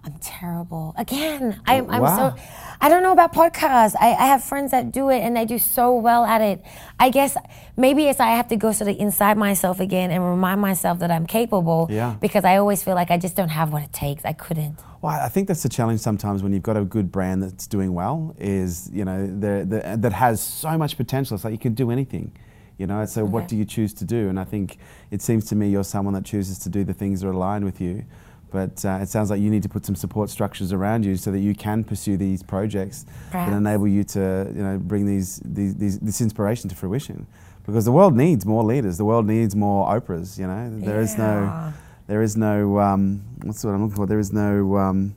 I'm 0.02 0.14
terrible. 0.20 0.94
Again, 0.96 1.60
I'm, 1.66 1.90
I'm 1.90 2.00
Wow. 2.02 2.34
so. 2.36 2.42
I 2.80 2.88
don't 2.88 3.02
know 3.02 3.12
about 3.12 3.34
podcasts. 3.34 3.94
I, 4.00 4.08
I 4.14 4.26
have 4.26 4.42
friends 4.42 4.70
that 4.70 4.92
do 4.92 5.10
it 5.10 5.18
and 5.20 5.36
they 5.36 5.44
do 5.44 5.58
so 5.58 5.94
well 5.94 6.24
at 6.24 6.40
it. 6.40 6.64
I 6.98 7.10
guess 7.10 7.36
maybe 7.76 8.06
it's 8.06 8.18
I 8.20 8.30
have 8.30 8.48
to 8.48 8.56
go 8.56 8.72
sort 8.72 8.88
of 8.90 8.96
inside 8.98 9.36
myself 9.36 9.78
again 9.78 10.10
and 10.10 10.24
remind 10.24 10.60
myself 10.62 11.00
that 11.00 11.10
I'm 11.10 11.26
capable. 11.26 11.86
Yeah. 11.90 12.16
Because 12.20 12.44
I 12.46 12.56
always 12.56 12.82
feel 12.82 12.94
like 12.94 13.10
I 13.10 13.18
just 13.18 13.36
don't 13.36 13.50
have 13.50 13.72
what 13.72 13.82
it 13.82 13.92
takes. 13.92 14.24
I 14.24 14.32
couldn't. 14.32 14.78
Well, 15.02 15.12
I 15.12 15.28
think 15.28 15.48
that's 15.48 15.62
the 15.62 15.68
challenge 15.68 16.00
sometimes 16.00 16.42
when 16.42 16.52
you've 16.54 16.62
got 16.62 16.76
a 16.78 16.84
good 16.84 17.12
brand 17.12 17.42
that's 17.42 17.66
doing 17.66 17.92
well 17.92 18.34
is, 18.38 18.88
you 18.92 19.04
know, 19.04 19.26
the, 19.26 19.66
the, 19.68 19.96
that 19.98 20.12
has 20.14 20.40
so 20.40 20.78
much 20.78 20.96
potential. 20.96 21.34
It's 21.34 21.44
like 21.44 21.52
you 21.52 21.58
can 21.58 21.74
do 21.74 21.90
anything, 21.90 22.32
you 22.78 22.86
know. 22.86 23.04
So 23.04 23.24
what 23.26 23.48
do 23.48 23.56
you 23.56 23.66
choose 23.66 23.92
to 23.94 24.04
do? 24.06 24.28
And 24.30 24.40
I 24.40 24.44
think 24.44 24.78
it 25.10 25.20
seems 25.20 25.44
to 25.46 25.54
me 25.56 25.68
you're 25.68 25.84
someone 25.84 26.14
that 26.14 26.24
chooses 26.24 26.58
to 26.60 26.70
do 26.70 26.84
the 26.84 26.94
things 26.94 27.20
that 27.20 27.28
are 27.28 27.32
aligned 27.32 27.64
with 27.66 27.80
you. 27.80 28.04
But 28.50 28.84
uh, 28.84 28.98
it 29.02 29.08
sounds 29.08 29.30
like 29.30 29.40
you 29.40 29.50
need 29.50 29.62
to 29.62 29.68
put 29.68 29.84
some 29.86 29.94
support 29.94 30.30
structures 30.30 30.72
around 30.72 31.04
you 31.04 31.16
so 31.16 31.30
that 31.30 31.38
you 31.40 31.54
can 31.54 31.84
pursue 31.84 32.16
these 32.16 32.42
projects 32.42 33.06
Perhaps. 33.30 33.50
that 33.50 33.56
enable 33.56 33.86
you 33.88 34.04
to, 34.04 34.52
you 34.54 34.62
know, 34.62 34.78
bring 34.78 35.06
these, 35.06 35.40
these, 35.44 35.76
these 35.76 35.98
this 36.00 36.20
inspiration 36.20 36.68
to 36.68 36.74
fruition. 36.76 37.26
Because 37.66 37.84
the 37.84 37.92
world 37.92 38.16
needs 38.16 38.44
more 38.46 38.64
leaders. 38.64 38.96
The 38.98 39.04
world 39.04 39.26
needs 39.26 39.54
more 39.54 39.86
Oprahs. 39.86 40.38
You 40.38 40.46
know, 40.46 40.70
there 40.80 41.00
is 41.00 41.16
no 41.16 41.42
Yeah. 41.44 41.72
there 42.08 42.22
is 42.22 42.36
no 42.36 42.78
um, 42.80 43.22
what's 43.44 43.62
the 43.62 43.68
word 43.68 43.74
I'm 43.74 43.82
looking 43.82 43.96
for? 43.96 44.06
There 44.06 44.18
is 44.18 44.32
no 44.32 44.76
um, 44.76 45.14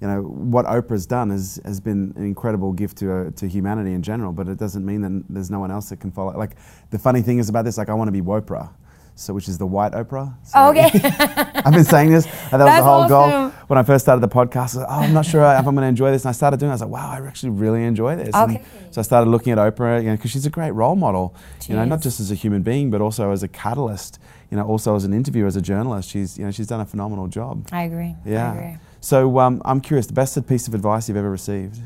you 0.00 0.06
know 0.08 0.22
what 0.22 0.64
Oprah's 0.64 1.04
done 1.04 1.28
has, 1.28 1.60
has 1.64 1.78
been 1.80 2.14
an 2.16 2.24
incredible 2.24 2.72
gift 2.72 2.96
to 2.98 3.12
uh, 3.12 3.30
to 3.32 3.46
humanity 3.46 3.92
in 3.92 4.02
general, 4.02 4.32
but 4.32 4.48
it 4.48 4.56
doesn't 4.56 4.86
mean 4.86 5.02
that 5.02 5.24
there's 5.28 5.50
no 5.50 5.60
one 5.60 5.70
else 5.70 5.90
that 5.90 6.00
can 6.00 6.10
follow. 6.10 6.32
Like 6.38 6.56
the 6.90 6.98
funny 6.98 7.20
thing 7.20 7.38
is 7.38 7.50
about 7.50 7.66
this, 7.66 7.76
like 7.76 7.90
I 7.90 7.94
want 7.94 8.08
to 8.08 8.12
be 8.12 8.22
Woprah. 8.22 8.70
So 9.14 9.34
which 9.34 9.48
is 9.48 9.58
the 9.58 9.66
white 9.66 9.92
Oprah. 9.92 10.34
So 10.44 10.52
Oh, 10.56 10.70
okay. 10.70 10.90
I've 11.64 11.72
been 11.74 11.84
saying 11.84 12.10
this, 12.10 12.26
and 12.26 12.60
that 12.60 12.64
was 12.64 12.66
That's 12.66 12.78
the 12.80 12.82
whole 12.84 13.08
goal. 13.08 13.50
When 13.66 13.78
I 13.78 13.82
first 13.82 14.04
started 14.04 14.20
the 14.20 14.28
podcast, 14.28 14.56
I 14.56 14.62
was 14.62 14.76
like, 14.76 14.86
oh, 14.88 14.92
I'm 15.02 15.12
not 15.12 15.26
sure 15.26 15.42
if 15.42 15.58
I'm 15.58 15.64
going 15.64 15.76
to 15.76 15.86
enjoy 15.86 16.10
this. 16.10 16.22
And 16.24 16.30
I 16.30 16.32
started 16.32 16.58
doing 16.58 16.70
it. 16.70 16.72
I 16.72 16.74
was 16.74 16.80
like, 16.82 16.90
wow, 16.90 17.10
I 17.10 17.26
actually 17.26 17.50
really 17.50 17.84
enjoy 17.84 18.16
this. 18.16 18.34
And 18.34 18.56
Okay. 18.56 18.64
so 18.90 19.00
I 19.00 19.02
started 19.02 19.30
looking 19.30 19.52
at 19.52 19.58
Oprah, 19.58 20.02
you 20.02 20.08
know, 20.08 20.16
because 20.16 20.30
she's 20.30 20.46
a 20.46 20.50
great 20.50 20.72
role 20.72 20.96
model, 20.96 21.34
you 21.68 21.76
know, 21.76 21.84
not 21.84 22.00
just 22.00 22.18
as 22.20 22.30
a 22.30 22.34
human 22.34 22.62
being, 22.62 22.90
but 22.90 23.00
also 23.00 23.30
as 23.30 23.42
a 23.42 23.48
catalyst, 23.48 24.18
you 24.50 24.56
know, 24.56 24.66
also 24.66 24.96
as 24.96 25.04
an 25.04 25.12
interviewer, 25.14 25.46
as 25.46 25.56
a 25.56 25.62
journalist. 25.62 26.08
She's, 26.10 26.36
you 26.38 26.44
know, 26.44 26.50
she's 26.50 26.66
done 26.66 26.80
a 26.80 26.86
phenomenal 26.86 27.28
job. 27.28 27.68
I 27.70 27.82
agree. 27.82 28.16
Yeah. 28.24 28.52
I 28.52 28.56
agree. 28.56 28.78
So 29.00 29.38
um, 29.38 29.62
I'm 29.64 29.80
curious, 29.80 30.06
the 30.06 30.12
best 30.14 30.44
piece 30.48 30.66
of 30.68 30.74
advice 30.74 31.08
you've 31.08 31.16
ever 31.18 31.30
received? 31.30 31.78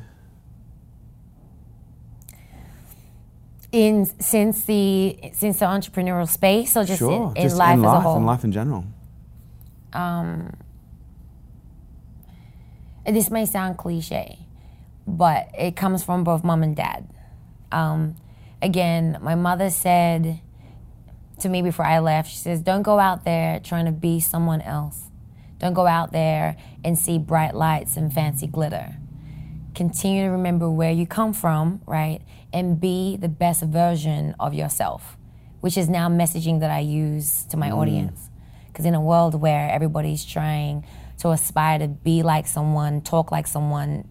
In 3.75 4.07
since 4.20 4.64
the 4.64 5.18
since 5.33 5.59
the 5.59 5.66
entrepreneurial 5.66 6.29
space, 6.29 6.77
or 6.77 6.85
just 6.85 7.01
sure. 7.01 7.33
in, 7.33 7.37
in 7.37 7.43
just 7.43 7.57
life 7.57 7.79
in 7.79 7.85
as 7.85 7.93
a 7.93 8.01
whole. 8.01 8.16
in 8.16 8.25
life 8.25 8.45
in 8.45 8.53
general. 8.53 8.85
um, 9.93 10.55
this 13.07 13.31
may 13.31 13.45
sound 13.47 13.77
cliche, 13.77 14.39
but 15.07 15.49
it 15.59 15.77
comes 15.77 16.03
from 16.05 16.25
both 16.25 16.45
mom 16.45 16.62
and 16.62 16.75
dad. 16.77 17.09
Um, 17.72 18.16
again, 18.62 19.18
my 19.20 19.35
mother 19.35 19.70
said 19.70 20.41
to 21.41 21.49
me 21.49 21.61
before 21.62 21.85
I 21.85 21.99
left, 21.99 22.31
she 22.31 22.37
says, 22.37 22.61
Don't 22.61 22.83
go 22.83 22.99
out 22.99 23.25
there 23.25 23.61
trying 23.61 23.87
to 23.87 23.93
be 23.93 24.20
someone 24.20 24.61
else. 24.62 25.11
Don't 25.59 25.75
go 25.75 25.87
out 25.87 26.12
there 26.12 26.57
and 26.85 26.99
see 26.99 27.18
bright 27.18 27.55
lights 27.55 27.97
and 27.97 28.12
fancy 28.12 28.47
glitter. 28.47 28.97
Continue 29.75 30.25
to 30.25 30.31
remember 30.31 30.70
where 30.70 30.93
you 30.93 31.07
come 31.07 31.33
from, 31.33 31.83
right? 31.87 32.20
And 32.55 32.80
be 32.80 33.16
the 33.16 33.28
best 33.28 33.62
version 33.64 34.34
of 34.38 34.55
yourself, 34.55 35.16
which 35.61 35.76
is 35.76 35.88
now 35.88 36.09
messaging 36.09 36.61
that 36.61 36.70
I 36.70 36.78
use 36.80 37.44
to 37.50 37.57
my 37.57 37.70
audience. 37.70 38.30
Because 38.68 38.86
in 38.86 38.94
a 38.94 39.00
world 39.00 39.34
where 39.34 39.68
everybody's 39.70 40.24
trying 40.24 40.86
to 41.18 41.30
aspire 41.30 41.78
to 41.80 41.88
be 41.88 42.22
like 42.22 42.46
someone, 42.46 43.00
talk 43.00 43.30
like 43.32 43.46
someone, 43.48 44.07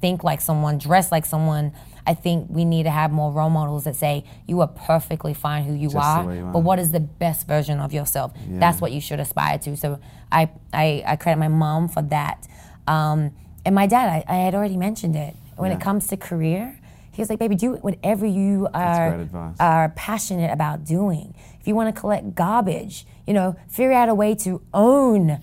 think 0.00 0.22
like 0.24 0.40
someone, 0.40 0.78
dress 0.78 1.10
like 1.10 1.24
someone, 1.26 1.72
I 2.06 2.14
think 2.14 2.48
we 2.50 2.64
need 2.64 2.84
to 2.84 2.90
have 2.90 3.12
more 3.12 3.30
role 3.30 3.50
models 3.50 3.84
that 3.84 3.94
say 3.96 4.24
you 4.46 4.60
are 4.62 4.66
perfectly 4.68 5.34
fine 5.34 5.64
who 5.64 5.74
you 5.74 5.90
are, 5.98 6.34
you 6.34 6.44
are. 6.46 6.52
but 6.52 6.60
what 6.60 6.78
is 6.78 6.92
the 6.92 7.00
best 7.00 7.46
version 7.46 7.78
of 7.78 7.92
yourself? 7.92 8.32
That's 8.48 8.80
what 8.80 8.90
you 8.92 9.00
should 9.02 9.20
aspire 9.20 9.58
to. 9.58 9.76
So 9.76 10.00
I, 10.32 10.48
I, 10.72 11.02
I 11.06 11.16
credit 11.16 11.38
my 11.38 11.48
mom 11.48 11.88
for 11.88 12.02
that. 12.02 12.46
Um, 12.86 13.32
and 13.64 13.74
my 13.74 13.86
dad, 13.86 14.08
I, 14.08 14.24
I 14.26 14.36
had 14.38 14.54
already 14.54 14.76
mentioned 14.78 15.14
it. 15.16 15.34
When 15.56 15.70
Yeah. 15.70 15.76
it 15.76 15.82
comes 15.82 16.06
to 16.08 16.16
career, 16.16 16.79
he 17.20 17.22
was 17.22 17.28
like, 17.28 17.38
baby, 17.38 17.54
do 17.54 17.74
whatever 17.74 18.24
you 18.24 18.66
are, 18.72 19.28
are 19.60 19.90
passionate 19.90 20.50
about 20.50 20.86
doing. 20.86 21.34
If 21.60 21.68
you 21.68 21.74
want 21.74 21.94
to 21.94 22.00
collect 22.00 22.34
garbage, 22.34 23.04
you 23.26 23.34
know, 23.34 23.56
figure 23.68 23.92
out 23.92 24.08
a 24.08 24.14
way 24.14 24.34
to 24.36 24.62
own, 24.72 25.38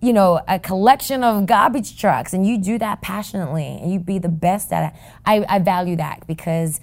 you 0.00 0.14
know, 0.14 0.40
a 0.48 0.58
collection 0.58 1.22
of 1.22 1.44
garbage 1.44 2.00
trucks 2.00 2.32
and 2.32 2.46
you 2.46 2.56
do 2.56 2.78
that 2.78 3.02
passionately 3.02 3.78
and 3.78 3.92
you 3.92 3.98
be 3.98 4.18
the 4.18 4.30
best 4.30 4.72
at 4.72 4.94
it. 4.94 5.00
I, 5.26 5.44
I 5.46 5.58
value 5.58 5.96
that 5.96 6.26
because 6.26 6.80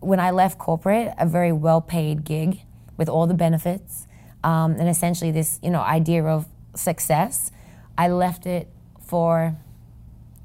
when 0.00 0.20
I 0.20 0.30
left 0.30 0.58
corporate, 0.58 1.14
a 1.16 1.24
very 1.24 1.52
well 1.52 1.80
paid 1.80 2.22
gig 2.22 2.60
with 2.98 3.08
all 3.08 3.26
the 3.26 3.32
benefits 3.32 4.06
um, 4.44 4.72
and 4.72 4.90
essentially 4.90 5.30
this, 5.30 5.58
you 5.62 5.70
know, 5.70 5.80
idea 5.80 6.22
of 6.22 6.44
success, 6.74 7.50
I 7.96 8.08
left 8.08 8.44
it 8.44 8.68
for 9.00 9.56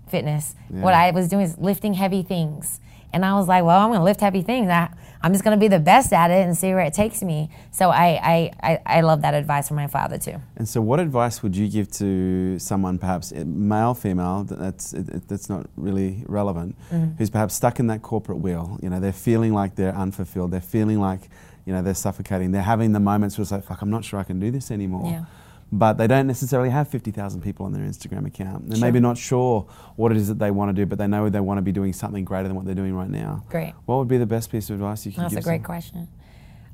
fitness. 0.08 0.56
What 0.70 0.93
I 0.93 1.12
was 1.12 1.28
doing 1.28 1.43
is 1.43 1.58
lifting 1.58 1.95
heavy 1.95 2.24
things. 2.24 2.80
And 3.14 3.26
I 3.26 3.34
was 3.36 3.47
like, 3.47 3.64
well, 3.64 3.80
I'm 3.80 3.89
going 3.89 3.99
to 3.99 4.03
lift 4.03 4.22
heavy 4.22 4.41
things. 4.41 4.70
I, 4.70 4.89
I'm 5.22 5.34
just 5.34 5.43
going 5.43 5.55
to 5.57 5.59
be 5.59 5.68
the 5.68 5.80
best 5.80 6.14
at 6.14 6.32
it 6.32 6.45
and 6.47 6.57
see 6.57 6.70
where 6.74 6.80
it 6.86 6.93
takes 6.93 7.22
me. 7.22 7.49
So 7.72 7.89
I, 7.89 8.20
I, 8.24 8.51
I, 8.64 8.80
I 8.97 9.01
love 9.01 9.22
that 9.22 9.34
advice 9.34 9.68
from 9.68 9.78
my 9.78 9.88
father 9.88 10.18
too. 10.18 10.36
And 10.55 10.68
so, 10.68 10.82
what 10.82 10.99
advice 10.99 11.43
would 11.43 11.55
you 11.55 11.68
give 11.70 11.91
to 11.93 12.57
someone, 12.57 12.97
perhaps 12.97 13.32
eh, 13.32 13.43
male, 13.45 13.93
female, 13.93 14.45
that's 14.45 14.93
it- 14.93 15.09
it- 15.09 15.28
that's 15.28 15.49
not 15.49 15.68
really 15.76 16.24
relevant, 16.28 16.76
Mm. 16.91 17.18
who's 17.18 17.30
perhaps 17.30 17.53
stuck 17.53 17.80
in 17.80 17.88
that 17.88 18.01
corporate 18.01 18.39
wheel? 18.39 18.80
You 18.82 18.89
know, 18.89 18.99
they're 18.99 19.12
feeling 19.14 19.53
like 19.53 19.76
they're 19.76 19.95
unfulfilled. 19.95 20.51
They're 20.51 20.62
feeling 20.62 20.99
like, 20.99 21.30
you 21.66 21.74
know, 21.74 21.82
they're 21.84 21.93
suffocating. 21.93 22.51
They're 22.51 22.62
having 22.64 22.91
the 22.93 22.99
moments 22.99 23.38
where 23.38 23.43
it's 23.43 23.51
like, 23.51 23.64
fuck, 23.64 23.82
I'm 23.82 23.89
not 23.91 24.03
sure 24.03 24.20
I 24.20 24.24
can 24.24 24.39
do 24.39 24.49
this 24.51 24.72
anymore. 24.72 25.12
Yeah. 25.12 25.26
But 25.74 25.94
they 25.94 26.06
don't 26.08 26.28
necessarily 26.28 26.70
have 26.70 26.90
50,000 26.90 27.40
people 27.42 27.66
on 27.66 27.72
their 27.72 27.84
Instagram 27.84 28.26
account. 28.28 28.68
They're 28.68 28.78
Sure. 28.78 28.86
maybe 28.86 29.00
not 29.00 29.18
sure 29.18 29.68
what 29.96 30.12
it 30.12 30.18
is 30.18 30.28
that 30.28 30.38
they 30.38 30.52
want 30.52 30.70
to 30.70 30.74
do, 30.74 30.86
but 30.86 30.98
they 30.98 31.08
know 31.08 31.30
they 31.30 31.40
want 31.40 31.60
to 31.60 31.62
be 31.62 31.72
doing 31.72 31.94
something 31.94 32.26
greater 32.26 32.48
than 32.50 32.58
what 32.58 32.66
they're 32.66 32.76
doing 32.76 32.94
right 32.94 33.10
now. 33.10 33.44
Great. 33.50 33.74
What 33.86 33.98
would 34.00 34.10
be 34.10 34.18
the 34.18 34.26
best 34.26 34.52
piece 34.52 34.70
of 34.70 34.76
advice 34.76 35.06
you 35.06 35.14
could 35.14 35.22
That's 35.24 35.34
give 35.34 35.36
That's 35.38 35.46
a 35.46 35.50
great 35.50 35.56
someone? 35.60 35.66
question. 35.66 36.08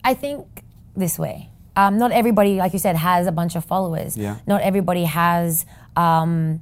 I 0.03 0.13
think 0.15 0.63
this 0.95 1.19
way. 1.19 1.51
Um, 1.75 1.99
not 1.99 2.11
everybody, 2.11 2.57
like 2.57 2.73
you 2.73 2.79
said, 2.79 2.95
has 2.95 3.27
a 3.27 3.31
bunch 3.31 3.55
of 3.55 3.63
followers. 3.63 4.17
Yeah. 4.17 4.37
Not 4.47 4.61
everybody 4.61 5.03
has 5.03 5.67
um, 5.95 6.61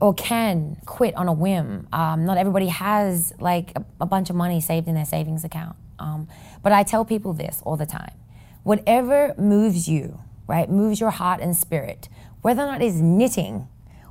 or 0.00 0.12
can 0.12 0.76
quit 0.84 1.14
on 1.16 1.28
a 1.28 1.32
whim. 1.32 1.88
Um, 1.94 2.26
not 2.26 2.36
everybody 2.36 2.66
has 2.68 3.32
like 3.40 3.72
a, 3.74 3.84
a 4.02 4.06
bunch 4.06 4.28
of 4.28 4.36
money 4.36 4.60
saved 4.60 4.86
in 4.86 4.94
their 4.94 5.06
savings 5.06 5.44
account. 5.44 5.76
Um, 5.98 6.28
but 6.62 6.72
I 6.72 6.82
tell 6.82 7.06
people 7.06 7.32
this 7.32 7.62
all 7.64 7.76
the 7.78 7.86
time: 7.86 8.12
whatever 8.64 9.34
moves 9.38 9.88
you, 9.88 10.20
right, 10.48 10.68
moves 10.68 10.98
your 10.98 11.10
heart 11.10 11.40
and 11.40 11.56
spirit, 11.56 12.08
whether 12.42 12.62
or 12.62 12.66
not 12.66 12.82
it's 12.82 12.96
knitting 12.96 13.68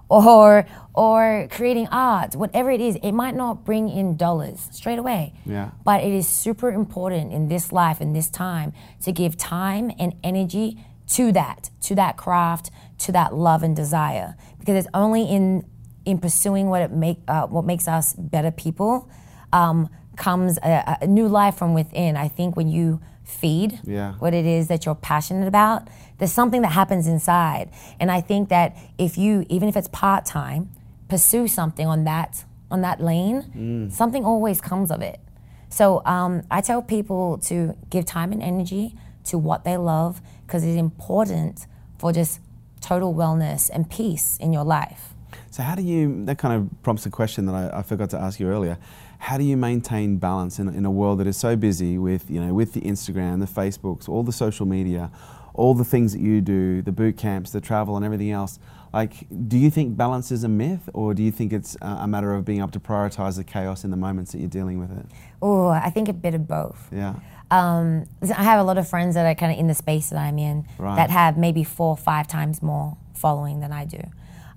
or 0.09 0.65
or 0.93 1.47
creating 1.51 1.87
art, 1.91 2.35
whatever 2.35 2.71
it 2.71 2.81
is, 2.81 2.95
it 3.03 3.11
might 3.11 3.35
not 3.35 3.65
bring 3.65 3.89
in 3.89 4.15
dollars 4.15 4.69
straight 4.71 4.97
away. 4.97 5.33
Yeah. 5.45 5.71
But 5.83 6.03
it 6.03 6.13
is 6.13 6.27
super 6.27 6.71
important 6.71 7.33
in 7.33 7.49
this 7.49 7.71
life, 7.71 7.99
in 7.99 8.13
this 8.13 8.29
time, 8.29 8.73
to 9.03 9.11
give 9.11 9.37
time 9.37 9.91
and 9.99 10.15
energy 10.23 10.79
to 11.09 11.31
that, 11.33 11.69
to 11.81 11.95
that 11.95 12.17
craft, 12.17 12.71
to 12.99 13.11
that 13.11 13.33
love 13.33 13.63
and 13.63 13.75
desire. 13.75 14.35
Because 14.59 14.75
it's 14.85 14.93
only 14.93 15.23
in 15.23 15.65
in 16.05 16.19
pursuing 16.19 16.69
what 16.69 16.81
it 16.81 16.91
make 16.91 17.19
uh, 17.27 17.47
what 17.47 17.65
makes 17.65 17.87
us 17.87 18.13
better 18.13 18.51
people 18.51 19.09
um, 19.51 19.89
comes 20.15 20.57
a, 20.59 20.97
a 21.01 21.07
new 21.07 21.27
life 21.27 21.55
from 21.55 21.73
within. 21.73 22.15
I 22.15 22.27
think 22.27 22.55
when 22.55 22.69
you 22.69 23.01
feed 23.27 23.79
Yeah. 23.83 24.13
what 24.19 24.33
it 24.33 24.45
is 24.45 24.67
that 24.69 24.85
you're 24.85 24.95
passionate 24.95 25.47
about, 25.47 25.87
there's 26.17 26.31
something 26.31 26.61
that 26.63 26.71
happens 26.71 27.07
inside. 27.07 27.69
And 27.99 28.09
I 28.09 28.21
think 28.21 28.49
that 28.49 28.75
if 28.97 29.17
you, 29.17 29.45
even 29.49 29.67
if 29.69 29.75
it's 29.75 29.89
part 29.89 30.25
time, 30.25 30.69
pursue 31.09 31.47
something 31.47 31.85
on 31.87 32.03
that 32.05 32.43
on 32.69 32.81
that 32.81 32.99
lane, 32.99 33.89
something 33.91 34.25
always 34.25 34.59
comes 34.59 34.91
of 34.91 35.01
it. 35.01 35.21
So 35.69 36.01
um, 36.05 36.43
I 36.51 36.59
tell 36.59 36.81
people 36.81 37.37
to 37.49 37.75
give 37.89 38.03
time 38.05 38.33
and 38.33 38.43
energy 38.43 38.93
to 39.25 39.37
what 39.37 39.63
they 39.63 39.77
love 39.77 40.21
because 40.45 40.65
it's 40.65 40.77
important 40.77 41.65
for 41.97 42.11
just 42.11 42.41
total 42.81 43.13
wellness 43.13 43.69
and 43.73 43.89
peace 43.89 44.35
in 44.41 44.51
your 44.51 44.65
life. 44.65 45.13
So 45.49 45.63
how 45.63 45.75
do 45.75 45.81
you? 45.81 46.25
That 46.25 46.37
kind 46.37 46.53
of 46.55 46.83
prompts 46.83 47.05
a 47.05 47.09
question 47.09 47.45
that 47.45 47.55
I, 47.55 47.79
I 47.79 47.81
forgot 47.83 48.09
to 48.11 48.17
ask 48.19 48.37
you 48.39 48.47
earlier. 48.49 48.77
How 49.19 49.37
do 49.37 49.43
you 49.43 49.57
maintain 49.57 50.17
balance 50.17 50.59
in, 50.59 50.67
in 50.69 50.85
a 50.85 50.91
world 50.91 51.19
that 51.19 51.27
is 51.27 51.37
so 51.37 51.55
busy 51.55 51.97
with 51.97 52.29
you 52.29 52.39
know 52.39 52.53
with 52.53 52.73
the 52.73 52.81
Instagram, 52.81 53.39
the 53.39 53.61
Facebooks, 53.61 54.07
all 54.07 54.23
the 54.23 54.31
social 54.31 54.65
media, 54.65 55.11
all 55.53 55.73
the 55.73 55.83
things 55.85 56.13
that 56.13 56.21
you 56.21 56.41
do, 56.41 56.81
the 56.81 56.91
boot 56.91 57.17
camps, 57.17 57.51
the 57.51 57.61
travel, 57.61 57.95
and 57.95 58.05
everything 58.05 58.31
else? 58.31 58.59
Like, 58.93 59.27
do 59.49 59.57
you 59.57 59.69
think 59.69 59.97
balance 59.97 60.31
is 60.31 60.43
a 60.43 60.47
myth, 60.47 60.89
or 60.93 61.13
do 61.13 61.21
you 61.21 61.31
think 61.31 61.51
it's 61.51 61.75
a 61.81 62.07
matter 62.07 62.33
of 62.33 62.45
being 62.45 62.59
able 62.59 62.69
to 62.69 62.79
prioritize 62.79 63.35
the 63.35 63.43
chaos 63.43 63.83
in 63.83 63.91
the 63.91 63.97
moments 63.97 64.31
that 64.31 64.39
you're 64.39 64.49
dealing 64.49 64.79
with 64.79 64.91
it? 64.97 65.05
Oh, 65.41 65.67
I 65.67 65.89
think 65.89 66.07
a 66.07 66.13
bit 66.13 66.33
of 66.33 66.47
both. 66.47 66.87
Yeah. 66.91 67.15
Um, 67.51 68.05
I 68.23 68.43
have 68.43 68.59
a 68.59 68.63
lot 68.63 68.77
of 68.77 68.87
friends 68.87 69.15
that 69.15 69.25
are 69.25 69.35
kind 69.35 69.51
of 69.51 69.59
in 69.59 69.67
the 69.67 69.73
space 69.73 70.09
that 70.09 70.17
I'm 70.19 70.37
in 70.37 70.65
Right. 70.77 70.95
that 70.95 71.09
have 71.09 71.37
maybe 71.37 71.63
four 71.63 71.89
or 71.91 71.97
five 71.97 72.27
times 72.27 72.61
more 72.61 72.97
following 73.13 73.59
than 73.59 73.71
I 73.71 73.85
do. 73.85 73.99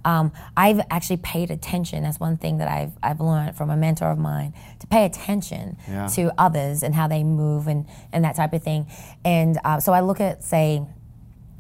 Um, 0.04 0.32
I've 0.56 0.80
actually 0.90 1.18
paid 1.18 1.50
attention. 1.50 2.02
That's 2.02 2.18
one 2.20 2.36
thing 2.36 2.58
that 2.58 2.68
I've, 2.68 2.92
I've 3.02 3.20
learned 3.20 3.56
from 3.56 3.70
a 3.70 3.76
mentor 3.76 4.10
of 4.10 4.18
mine 4.18 4.54
to 4.80 4.86
pay 4.86 5.04
attention 5.04 5.76
Yeah. 5.88 6.06
to 6.08 6.32
others 6.38 6.82
and 6.82 6.94
how 6.94 7.06
they 7.08 7.22
move 7.22 7.66
and, 7.66 7.86
and 8.12 8.24
that 8.24 8.36
type 8.36 8.52
of 8.52 8.62
thing. 8.62 8.86
And 9.24 9.58
uh, 9.64 9.80
so 9.80 9.92
I 9.92 10.00
look 10.00 10.20
at, 10.20 10.42
say, 10.42 10.82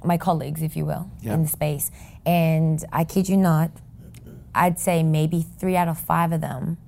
my 0.04 0.16
colleagues, 0.16 0.62
if 0.62 0.76
you 0.76 0.86
will, 0.86 1.10
Yeah. 1.20 1.34
in 1.34 1.42
the 1.42 1.48
space, 1.48 1.90
and 2.24 2.82
I 2.92 3.04
kid 3.04 3.28
you 3.28 3.36
not, 3.36 3.70
I'd 4.54 4.78
say 4.78 5.02
maybe 5.02 5.42
three 5.42 5.76
out 5.76 5.88
of 5.88 5.98
five 5.98 6.32
of 6.32 6.40
them 6.40 6.78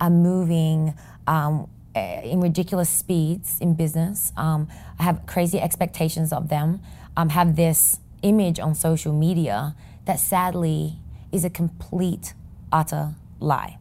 are 0.00 0.10
moving 0.10 0.94
um, 1.26 1.68
eh, 1.94 2.22
in 2.22 2.40
ridiculous 2.40 2.88
speeds 2.90 3.58
in 3.60 3.74
business. 3.74 4.32
Um, 4.36 4.68
I 4.98 5.02
have 5.04 5.26
crazy 5.26 5.60
expectations 5.60 6.32
of 6.32 6.48
them. 6.48 6.80
Um, 7.16 7.28
have 7.28 7.54
this 7.56 8.00
image 8.22 8.58
on 8.58 8.74
social 8.74 9.12
media 9.12 9.76
that 10.04 10.20
sadly 10.20 10.98
is 11.32 11.44
a 11.44 11.50
complete, 11.50 12.34
utter 12.72 13.14
lie. 13.40 13.78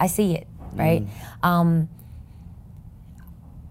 I 0.00 0.06
see 0.06 0.34
it, 0.34 0.46
right? 0.74 1.06
Um, 1.42 1.88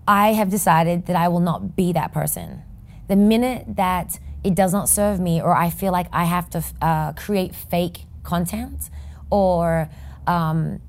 I 0.07 0.34
have 0.34 0.49
decided 0.49 1.05
that 1.07 1.15
I 1.15 1.28
will 1.28 1.39
not 1.39 1.76
be 1.76 1.93
that 1.93 2.11
person. 2.11 2.61
The 3.07 3.15
minute 3.15 3.76
that 3.76 4.19
it 4.43 4.55
does 4.55 4.74
not 4.74 4.89
serve 4.89 5.19
me, 5.19 5.41
or 5.41 5.55
I 5.55 5.69
feel 5.69 5.91
like 5.91 6.07
I 6.11 6.26
have 6.26 6.49
to 6.51 6.63
uh, 6.82 7.13
create 7.13 7.55
fake 7.55 8.05
content 8.24 8.89
or 9.30 9.89
um, 10.28 10.82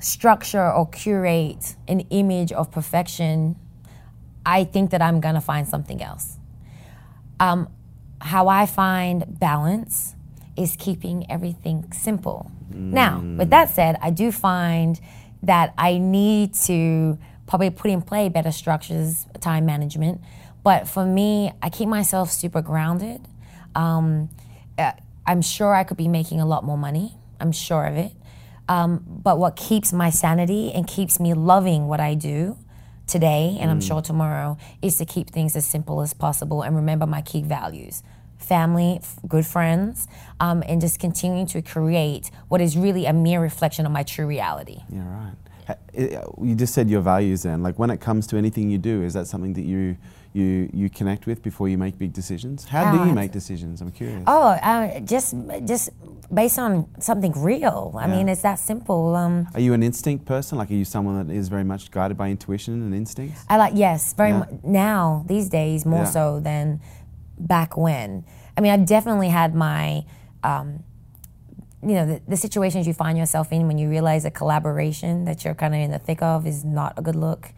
structure 0.00 0.70
or 0.70 0.88
curate 0.88 1.76
an 1.88 2.00
image 2.10 2.52
of 2.52 2.70
perfection, 2.70 3.56
I 4.44 4.64
think 4.64 4.90
that 4.90 5.02
I'm 5.02 5.20
gonna 5.20 5.40
find 5.40 5.68
something 5.68 6.02
else. 6.02 6.38
Um, 7.38 7.68
how 8.22 8.48
I 8.48 8.66
find 8.66 9.38
balance 9.38 10.14
is 10.56 10.76
keeping 10.78 11.30
everything 11.30 11.90
simple. 11.92 12.50
Now, 12.70 13.20
with 13.38 13.50
that 13.50 13.70
said, 13.70 13.96
I 14.00 14.10
do 14.10 14.32
find 14.32 15.00
that 15.42 15.74
I 15.76 15.98
need 15.98 16.54
to 16.66 17.18
probably 17.46 17.70
put 17.70 17.90
in 17.90 18.00
play 18.00 18.28
better 18.28 18.52
structures, 18.52 19.26
time 19.40 19.66
management. 19.66 20.20
But 20.62 20.88
for 20.88 21.04
me, 21.04 21.52
I 21.60 21.68
keep 21.68 21.88
myself 21.88 22.30
super 22.30 22.62
grounded. 22.62 23.26
Um, 23.74 24.30
uh, 24.78 24.92
I'm 25.26 25.42
sure 25.42 25.74
I 25.74 25.84
could 25.84 25.96
be 25.96 26.08
making 26.08 26.40
a 26.40 26.46
lot 26.46 26.64
more 26.64 26.78
money. 26.78 27.16
I'm 27.40 27.52
sure 27.52 27.84
of 27.84 27.96
it. 27.96 28.12
Um, 28.68 29.04
but 29.06 29.38
what 29.38 29.56
keeps 29.56 29.92
my 29.92 30.10
sanity 30.10 30.72
and 30.72 30.86
keeps 30.86 31.18
me 31.18 31.34
loving 31.34 31.88
what 31.88 32.00
I 32.00 32.14
do 32.14 32.56
today, 33.12 33.56
and 33.60 33.70
I'm 33.70 33.80
sure 33.80 34.02
tomorrow, 34.02 34.56
is 34.80 34.96
to 34.96 35.04
keep 35.04 35.30
things 35.30 35.54
as 35.54 35.64
simple 35.66 36.00
as 36.00 36.12
possible 36.14 36.62
and 36.62 36.74
remember 36.74 37.06
my 37.06 37.22
key 37.22 37.42
values 37.42 38.02
family, 38.38 38.98
f- 39.00 39.18
good 39.28 39.46
friends, 39.46 40.08
um, 40.40 40.64
and 40.66 40.80
just 40.80 40.98
continuing 40.98 41.46
to 41.46 41.62
create 41.62 42.28
what 42.48 42.60
is 42.60 42.76
really 42.76 43.06
a 43.06 43.12
mere 43.12 43.40
reflection 43.40 43.86
of 43.86 43.92
my 43.92 44.02
true 44.02 44.26
reality. 44.26 44.80
Yeah, 44.90 45.06
right. 45.06 45.36
Ha- 45.68 45.76
You 46.42 46.56
just 46.56 46.74
said 46.74 46.90
your 46.90 47.02
values 47.02 47.44
then. 47.44 47.62
Like 47.62 47.78
when 47.78 47.88
it 47.90 48.00
comes 48.00 48.26
to 48.28 48.36
anything 48.36 48.68
you 48.68 48.78
do, 48.78 49.04
is 49.04 49.12
that 49.14 49.28
something 49.28 49.52
that 49.52 49.62
you 49.62 49.96
you 50.32 50.70
you 50.72 50.88
connect 50.90 51.26
with 51.26 51.42
before 51.42 51.68
you 51.68 51.76
make 51.78 51.98
big 51.98 52.12
decisions? 52.12 52.64
How 52.64 52.90
do 52.92 52.98
you 53.08 53.14
make 53.14 53.32
decisions? 53.32 53.80
I'm 53.80 53.90
curious. 53.90 54.24
Oh, 54.26 54.48
uh, 54.50 55.00
just 55.00 55.34
just 55.64 55.90
based 56.32 56.58
on 56.58 56.86
something 56.98 57.32
real. 57.36 57.92
I 57.98 58.06
Yeah. 58.06 58.16
mean, 58.16 58.28
it's 58.28 58.42
that 58.42 58.58
simple. 58.58 59.14
Um, 59.14 59.46
Are 59.54 59.60
you 59.60 59.74
an 59.74 59.82
instinct 59.82 60.24
person? 60.24 60.56
Like, 60.58 60.70
are 60.70 60.74
you 60.74 60.84
someone 60.86 61.26
that 61.26 61.34
is 61.34 61.48
very 61.48 61.64
much 61.64 61.90
guided 61.90 62.16
by 62.16 62.28
intuition 62.30 62.74
and 62.82 62.94
instincts? 62.94 63.44
I 63.50 63.56
like 63.58 63.74
yes, 63.76 64.14
very 64.14 64.30
Yeah. 64.30 64.44
now 64.64 65.24
these 65.26 65.48
days 65.48 65.84
more 65.84 66.00
Yeah. 66.04 66.16
so 66.18 66.40
than 66.40 66.80
back 67.38 67.76
when. 67.76 68.24
I 68.56 68.60
mean, 68.62 68.72
I've 68.72 68.86
definitely 68.86 69.28
had 69.28 69.54
my, 69.54 70.04
um, 70.42 70.82
you 71.82 71.94
know, 71.94 72.06
the, 72.06 72.20
the 72.28 72.36
situations 72.36 72.86
you 72.86 72.94
find 72.94 73.18
yourself 73.18 73.52
in 73.52 73.66
when 73.66 73.76
you 73.76 73.88
realize 73.90 74.24
a 74.24 74.30
collaboration 74.30 75.24
that 75.24 75.44
you're 75.44 75.54
kind 75.54 75.74
of 75.74 75.80
in 75.80 75.90
the 75.90 75.98
thick 75.98 76.22
of 76.22 76.46
is 76.46 76.64
not 76.64 76.94
a 76.96 77.02
good 77.02 77.16
look. 77.16 77.52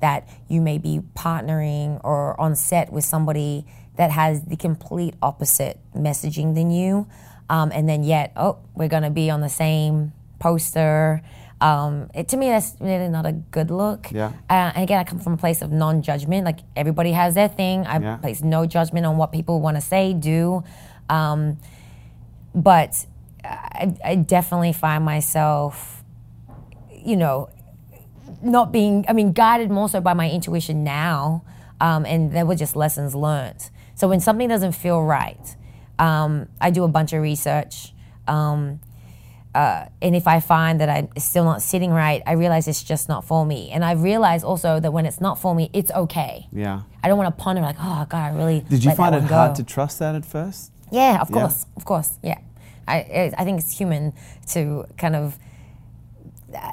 That 0.00 0.28
you 0.48 0.60
may 0.60 0.78
be 0.78 1.00
partnering 1.14 2.00
or 2.02 2.40
on 2.40 2.56
set 2.56 2.92
with 2.92 3.04
somebody 3.04 3.66
that 3.96 4.10
has 4.10 4.42
the 4.42 4.56
complete 4.56 5.14
opposite 5.20 5.78
messaging 5.94 6.54
than 6.54 6.70
you, 6.70 7.06
um, 7.50 7.70
and 7.74 7.88
then 7.88 8.02
yet, 8.02 8.32
oh, 8.36 8.58
we're 8.74 8.88
going 8.88 9.02
to 9.02 9.10
be 9.10 9.28
on 9.30 9.40
the 9.40 9.48
same 9.48 10.12
poster. 10.38 11.20
Um, 11.60 12.08
it, 12.14 12.28
to 12.28 12.38
me, 12.38 12.48
that's 12.48 12.74
really 12.80 13.08
not 13.08 13.26
a 13.26 13.32
good 13.32 13.70
look. 13.70 14.10
Yeah. 14.10 14.28
Uh, 14.48 14.72
and 14.74 14.82
again, 14.84 14.98
I 15.00 15.04
come 15.04 15.18
from 15.18 15.34
a 15.34 15.36
place 15.36 15.60
of 15.60 15.70
non-judgment. 15.70 16.46
Like 16.46 16.60
everybody 16.74 17.12
has 17.12 17.34
their 17.34 17.48
thing. 17.48 17.86
I 17.86 17.98
Yeah. 17.98 18.16
place 18.16 18.40
no 18.42 18.64
judgment 18.64 19.04
on 19.04 19.18
what 19.18 19.30
people 19.32 19.60
want 19.60 19.76
to 19.76 19.82
say, 19.82 20.14
do. 20.14 20.64
Um, 21.10 21.58
but 22.54 23.04
I, 23.44 23.94
I 24.02 24.14
definitely 24.14 24.72
find 24.72 25.04
myself, 25.04 26.02
you 26.90 27.16
know, 27.16 27.50
not 28.42 28.72
being. 28.72 29.04
I 29.08 29.12
mean, 29.12 29.32
guided 29.32 29.70
more 29.70 29.88
so 29.88 30.00
by 30.00 30.14
my 30.14 30.30
intuition 30.30 30.84
now, 30.84 31.42
um, 31.80 32.04
and 32.06 32.32
there 32.32 32.46
were 32.46 32.56
just 32.56 32.76
lessons 32.76 33.14
learned. 33.14 33.70
So 33.94 34.08
when 34.08 34.20
something 34.20 34.48
doesn't 34.48 34.72
feel 34.72 35.02
right, 35.02 35.56
um, 35.98 36.48
I 36.60 36.70
do 36.70 36.84
a 36.84 36.88
bunch 36.88 37.12
of 37.12 37.22
research. 37.22 37.92
Um, 38.26 38.80
uh, 39.54 39.86
and 40.00 40.14
if 40.14 40.28
I 40.28 40.38
find 40.38 40.80
that 40.80 40.88
I'm 40.88 41.08
still 41.18 41.44
not 41.44 41.60
sitting 41.60 41.90
right, 41.90 42.22
I 42.24 42.32
realize 42.32 42.68
it's 42.68 42.84
just 42.84 43.08
not 43.08 43.24
for 43.24 43.44
me. 43.44 43.70
And 43.72 43.84
I 43.84 43.92
realize 43.92 44.44
also 44.44 44.78
that 44.78 44.92
when 44.92 45.06
it's 45.06 45.20
not 45.20 45.40
for 45.40 45.54
me, 45.56 45.70
it's 45.72 45.90
okay. 45.90 46.46
Yeah. 46.52 46.82
I 47.02 47.08
don't 47.08 47.18
want 47.18 47.36
to 47.36 47.42
ponder 47.42 47.60
like, 47.60 47.76
oh 47.80 48.06
God, 48.08 48.32
I 48.32 48.36
really. 48.36 48.60
Did 48.68 48.84
you 48.84 48.92
find 48.92 49.14
it 49.14 49.24
hard 49.24 49.56
to 49.56 49.64
trust 49.64 49.98
that 49.98 50.14
at 50.14 50.24
first? 50.24 50.70
Yeah, 50.92 51.20
of 51.20 51.30
Yeah. 51.30 51.36
course, 51.40 51.66
of 51.76 51.84
course, 51.84 52.18
yeah. 52.22 52.38
I 52.86 53.32
I 53.36 53.44
think 53.44 53.60
it's 53.60 53.76
human 53.76 54.12
to 54.48 54.84
kind 54.96 55.14
of, 55.16 55.38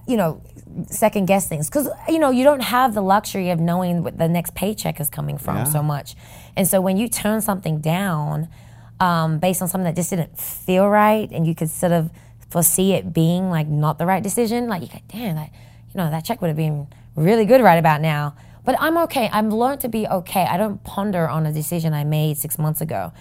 you 0.07 0.18
know, 0.18 0.41
second 0.89 1.25
guess 1.25 1.47
things 1.47 1.69
because 1.69 1.89
you 2.07 2.19
know 2.19 2.30
you 2.30 2.43
don't 2.43 2.61
have 2.61 2.93
the 2.93 3.01
luxury 3.01 3.49
of 3.49 3.59
knowing 3.59 4.03
what 4.03 4.17
the 4.17 4.28
next 4.28 4.53
paycheck 4.55 4.99
is 4.99 5.09
coming 5.09 5.38
from 5.38 5.57
Yeah. 5.57 5.63
so 5.65 5.82
much, 5.84 6.15
and 6.55 6.67
so 6.67 6.80
when 6.82 6.97
you 6.97 7.07
turn 7.07 7.41
something 7.41 7.80
down 7.80 8.47
um, 8.99 9.39
based 9.39 9.61
on 9.61 9.67
something 9.67 9.86
that 9.86 9.95
just 9.95 10.09
didn't 10.09 10.39
feel 10.39 10.88
right, 10.89 11.30
and 11.32 11.45
you 11.45 11.53
could 11.55 11.69
sort 11.69 11.91
of 11.91 12.09
foresee 12.49 12.93
it 12.93 13.13
being 13.13 13.49
like 13.49 13.67
not 13.67 13.97
the 13.99 14.05
right 14.05 14.23
decision, 14.23 14.67
like 14.67 14.82
you 14.82 14.88
go, 14.88 14.99
damn, 15.09 15.36
that 15.36 15.51
you 15.93 15.97
know 15.97 16.09
that 16.09 16.23
check 16.25 16.41
would 16.41 16.47
have 16.47 16.57
been 16.57 16.88
really 17.15 17.45
good 17.45 17.61
right 17.61 17.78
about 17.78 18.01
now. 18.01 18.36
But 18.63 18.75
I'm 18.80 18.97
okay. 18.99 19.30
I've 19.32 19.45
learned 19.53 19.82
to 19.82 19.89
be 19.89 20.05
okay. 20.07 20.43
I 20.45 20.57
don't 20.57 20.84
ponder 20.84 21.28
on 21.28 21.45
a 21.45 21.53
decision 21.53 21.93
I 21.93 22.03
made 22.03 22.38
six 22.38 22.57
months 22.59 22.82
ago. 22.82 23.13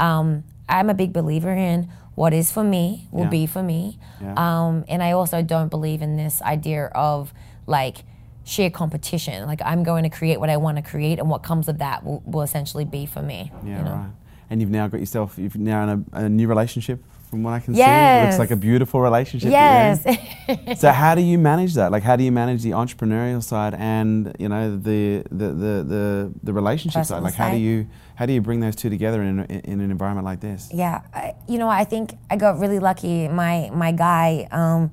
Um, 0.00 0.44
I'm 0.68 0.88
a 0.88 0.94
big 0.94 1.12
believer 1.12 1.52
in 1.52 1.90
what 2.14 2.32
is 2.32 2.52
for 2.52 2.62
me 2.64 3.08
will 3.10 3.24
Yeah. 3.24 3.28
be 3.30 3.46
for 3.46 3.62
me. 3.62 3.98
Yeah. 4.20 4.34
Um, 4.36 4.84
and 4.88 5.02
I 5.02 5.12
also 5.12 5.42
don't 5.42 5.68
believe 5.68 6.00
in 6.02 6.16
this 6.16 6.40
idea 6.42 6.86
of 6.94 7.32
like 7.66 8.04
sheer 8.44 8.70
competition. 8.70 9.46
Like 9.46 9.60
I'm 9.64 9.82
going 9.82 10.02
to 10.04 10.10
create 10.10 10.38
what 10.38 10.50
I 10.50 10.56
want 10.56 10.76
to 10.76 10.82
create, 10.82 11.18
and 11.18 11.28
what 11.30 11.42
comes 11.42 11.68
of 11.68 11.78
that 11.78 12.04
will, 12.04 12.22
will 12.26 12.42
essentially 12.42 12.84
be 12.84 13.06
for 13.06 13.22
me. 13.22 13.50
Yeah, 13.64 13.78
you 13.78 13.84
know? 13.84 13.90
right. 13.92 14.10
And 14.50 14.60
you've 14.60 14.70
now 14.70 14.86
got 14.88 15.00
yourself, 15.00 15.38
you've 15.38 15.56
now 15.56 15.82
in 15.84 16.06
a, 16.12 16.24
a 16.24 16.28
new 16.28 16.46
relationship, 16.46 17.02
from 17.34 17.42
what 17.42 17.52
I 17.52 17.58
can 17.58 17.74
see. 17.74 17.82
It 17.82 18.24
looks 18.26 18.38
like 18.38 18.52
a 18.52 18.56
beautiful 18.56 19.00
relationship. 19.00 19.50
that 19.50 20.04
you're 20.06 20.14
in. 20.14 20.58
Yes. 20.68 20.80
so 20.80 20.90
how 20.92 21.16
do 21.16 21.20
you 21.20 21.36
manage 21.36 21.74
that? 21.74 21.90
Like, 21.90 22.04
how 22.04 22.14
do 22.14 22.22
you 22.22 22.30
manage 22.30 22.62
the 22.62 22.70
entrepreneurial 22.70 23.42
side 23.42 23.74
and 23.74 24.34
you 24.38 24.48
know 24.48 24.76
the 24.76 25.24
the 25.30 25.48
the 25.48 25.84
the, 25.84 26.32
the 26.44 26.52
relationship 26.52 27.04
side? 27.04 27.22
Personal 27.22 27.22
Like, 27.24 27.34
how 27.34 27.50
do 27.50 27.56
you 27.56 27.88
how 28.14 28.26
do 28.26 28.32
you 28.32 28.40
bring 28.40 28.60
those 28.60 28.76
two 28.76 28.88
together 28.88 29.20
in, 29.20 29.40
in, 29.46 29.60
in 29.60 29.80
an 29.80 29.90
environment 29.90 30.24
like 30.24 30.40
this? 30.40 30.70
Yeah, 30.72 31.02
I, 31.12 31.34
you 31.48 31.58
know, 31.58 31.68
I 31.68 31.82
think 31.84 32.12
I 32.30 32.36
got 32.36 32.60
really 32.60 32.78
lucky. 32.78 33.26
My 33.26 33.70
my 33.74 33.90
guy, 33.90 34.46
um, 34.52 34.92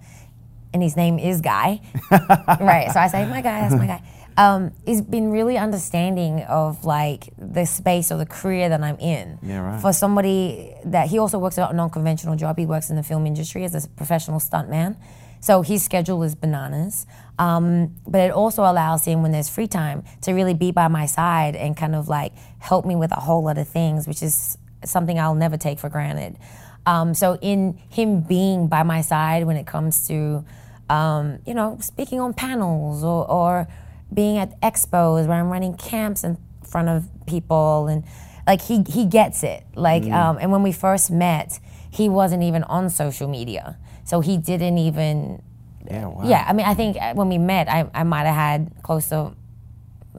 and 0.74 0.82
his 0.82 0.96
name 0.98 1.20
is 1.20 1.42
Guy, 1.42 1.82
right? 2.12 2.90
So 2.92 3.00
I 3.00 3.08
say 3.08 3.26
my 3.28 3.42
guy, 3.42 3.62
that's 3.62 3.76
my 3.76 3.86
guy. 3.86 4.02
Um, 4.38 4.72
he's 4.86 5.02
been 5.02 5.32
really 5.32 5.58
understanding 5.58 6.42
of 6.44 6.86
like 6.86 7.30
the 7.38 7.66
space 7.66 8.12
or 8.12 8.18
the 8.18 8.26
career 8.26 8.70
that 8.70 8.82
I'm 8.82 8.98
in. 9.00 9.40
Yeah, 9.44 9.60
right. 9.60 9.82
For 9.82 9.94
somebody 9.94 10.74
that 10.86 11.10
he 11.10 11.20
also 11.20 11.38
works 11.38 11.58
a 11.58 11.72
non-conventional 11.74 12.36
job. 12.38 12.58
He 12.58 12.66
works 12.66 12.90
in 12.90 12.96
the 12.96 13.04
film 13.04 13.28
industry 13.28 13.64
as 13.64 13.76
a 13.76 13.88
professional 13.90 14.40
stuntman. 14.40 14.96
So 15.42 15.64
his 15.64 15.84
schedule 15.84 16.22
is 16.24 16.36
bananas. 16.36 17.06
Um, 17.40 17.96
but 18.08 18.22
it 18.22 18.32
also 18.32 18.62
allows 18.62 19.06
him, 19.06 19.24
when 19.24 19.32
there's 19.32 19.50
free 19.50 19.68
time, 19.68 20.04
to 20.22 20.34
really 20.34 20.54
be 20.54 20.72
by 20.72 20.88
my 20.88 21.08
side 21.08 21.56
and 21.56 21.76
kind 21.76 21.96
of 21.96 22.08
like 22.08 22.34
help 22.60 22.86
me 22.86 22.96
with 22.96 23.12
a 23.12 23.20
whole 23.20 23.44
lot 23.44 23.58
of 23.58 23.68
things, 23.68 24.08
which 24.08 24.22
is 24.22 24.58
something 24.86 25.20
I'll 25.20 25.36
never 25.36 25.58
take 25.58 25.80
for 25.80 25.90
granted. 25.90 26.38
Um, 26.86 27.14
so 27.14 27.38
in 27.42 27.80
him 27.90 28.22
being 28.22 28.68
by 28.68 28.84
my 28.84 29.02
side 29.02 29.46
when 29.46 29.58
it 29.58 29.68
comes 29.68 30.08
to, 30.08 30.46
um, 30.90 31.40
you 31.46 31.54
know, 31.54 31.78
speaking 31.82 32.20
on 32.20 32.34
panels 32.34 33.04
or, 33.04 33.30
or 33.30 33.68
being 34.14 34.38
at 34.38 34.60
expos 34.62 35.28
where 35.28 35.40
I'm 35.40 35.50
running 35.50 35.76
camps 35.76 36.24
in 36.24 36.38
front 36.64 36.90
of 36.90 37.08
people 37.26 37.88
and 37.88 38.04
like 38.48 38.62
he 38.62 38.84
he 38.88 39.06
gets 39.06 39.44
it. 39.44 39.64
Like 39.76 40.04
um, 40.04 40.38
and 40.40 40.52
when 40.52 40.64
we 40.64 40.72
first 40.72 41.12
met, 41.12 41.60
he 41.90 42.10
wasn't 42.10 42.44
even 42.44 42.64
on 42.64 42.90
social 42.90 43.28
media, 43.28 43.78
so 44.04 44.22
he 44.22 44.38
didn't 44.38 44.78
even. 44.78 45.42
Yeah, 45.90 46.08
wow. 46.08 46.22
Yeah, 46.24 46.46
I 46.48 46.54
mean, 46.54 46.66
I 46.66 46.74
think 46.74 46.98
uh, 47.02 47.14
when 47.16 47.28
we 47.30 47.38
met, 47.38 47.68
I, 47.68 47.90
I 47.94 48.04
might 48.04 48.26
have 48.26 48.36
had 48.36 48.72
close 48.84 49.10
to 49.10 49.34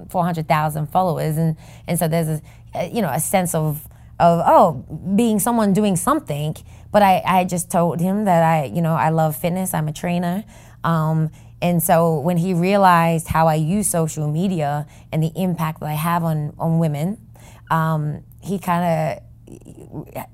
four 0.09 0.25
hundred 0.25 0.49
thousand 0.49 0.89
followers, 0.89 1.37
and 1.37 1.57
and 1.87 1.99
so 1.99 2.09
there's 2.09 2.29
a 2.29 2.43
uh, 2.75 2.89
you 2.93 3.03
know 3.03 3.11
a 3.11 3.21
sense 3.21 3.55
of 3.55 3.87
of 4.19 4.43
oh 4.47 4.85
being 5.17 5.39
someone 5.39 5.73
doing 5.73 5.97
something. 5.97 6.57
But 6.91 7.03
I 7.03 7.23
I 7.25 7.45
just 7.45 7.71
told 7.71 8.01
him 8.01 8.25
that 8.25 8.43
I 8.43 8.65
you 8.67 8.83
know 8.83 8.95
I 8.95 9.11
love 9.11 9.37
fitness. 9.37 9.75
I'm 9.75 9.89
a 9.89 9.93
trainer. 9.93 10.45
Um, 10.85 11.31
and 11.63 11.83
so 11.83 12.19
when 12.19 12.37
he 12.37 12.53
realized 12.53 13.29
how 13.29 13.47
I 13.47 13.55
use 13.55 13.89
social 13.89 14.29
media 14.29 14.87
and 15.13 15.23
the 15.23 15.33
impact 15.37 15.81
that 15.81 15.87
I 15.87 15.95
have 15.95 16.25
on 16.25 16.53
on 16.59 16.79
women, 16.79 17.19
um, 17.71 18.25
he 18.43 18.59
kind 18.59 18.85
of 18.85 19.23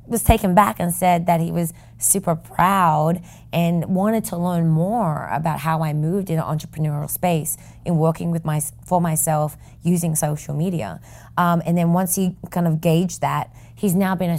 was 0.06 0.22
taken 0.22 0.54
back 0.54 0.80
and 0.80 0.92
said 0.92 1.26
that 1.26 1.40
he 1.40 1.50
was 1.50 1.72
super 1.98 2.34
proud 2.34 3.20
and 3.52 3.84
wanted 3.86 4.24
to 4.24 4.36
learn 4.36 4.68
more 4.68 5.28
about 5.32 5.60
how 5.60 5.82
I 5.82 5.92
moved 5.92 6.30
in 6.30 6.38
an 6.38 6.44
entrepreneurial 6.44 7.10
space 7.10 7.56
in 7.84 7.98
working 7.98 8.30
with 8.30 8.44
my 8.44 8.60
for 8.86 9.00
myself 9.00 9.56
using 9.82 10.14
social 10.14 10.54
media. 10.54 11.00
Um, 11.36 11.62
and 11.66 11.76
then 11.76 11.92
once 11.92 12.16
he 12.16 12.36
kind 12.50 12.66
of 12.66 12.80
gauged 12.80 13.20
that, 13.20 13.52
he's 13.74 13.94
now 13.94 14.14
been 14.14 14.30
a, 14.30 14.38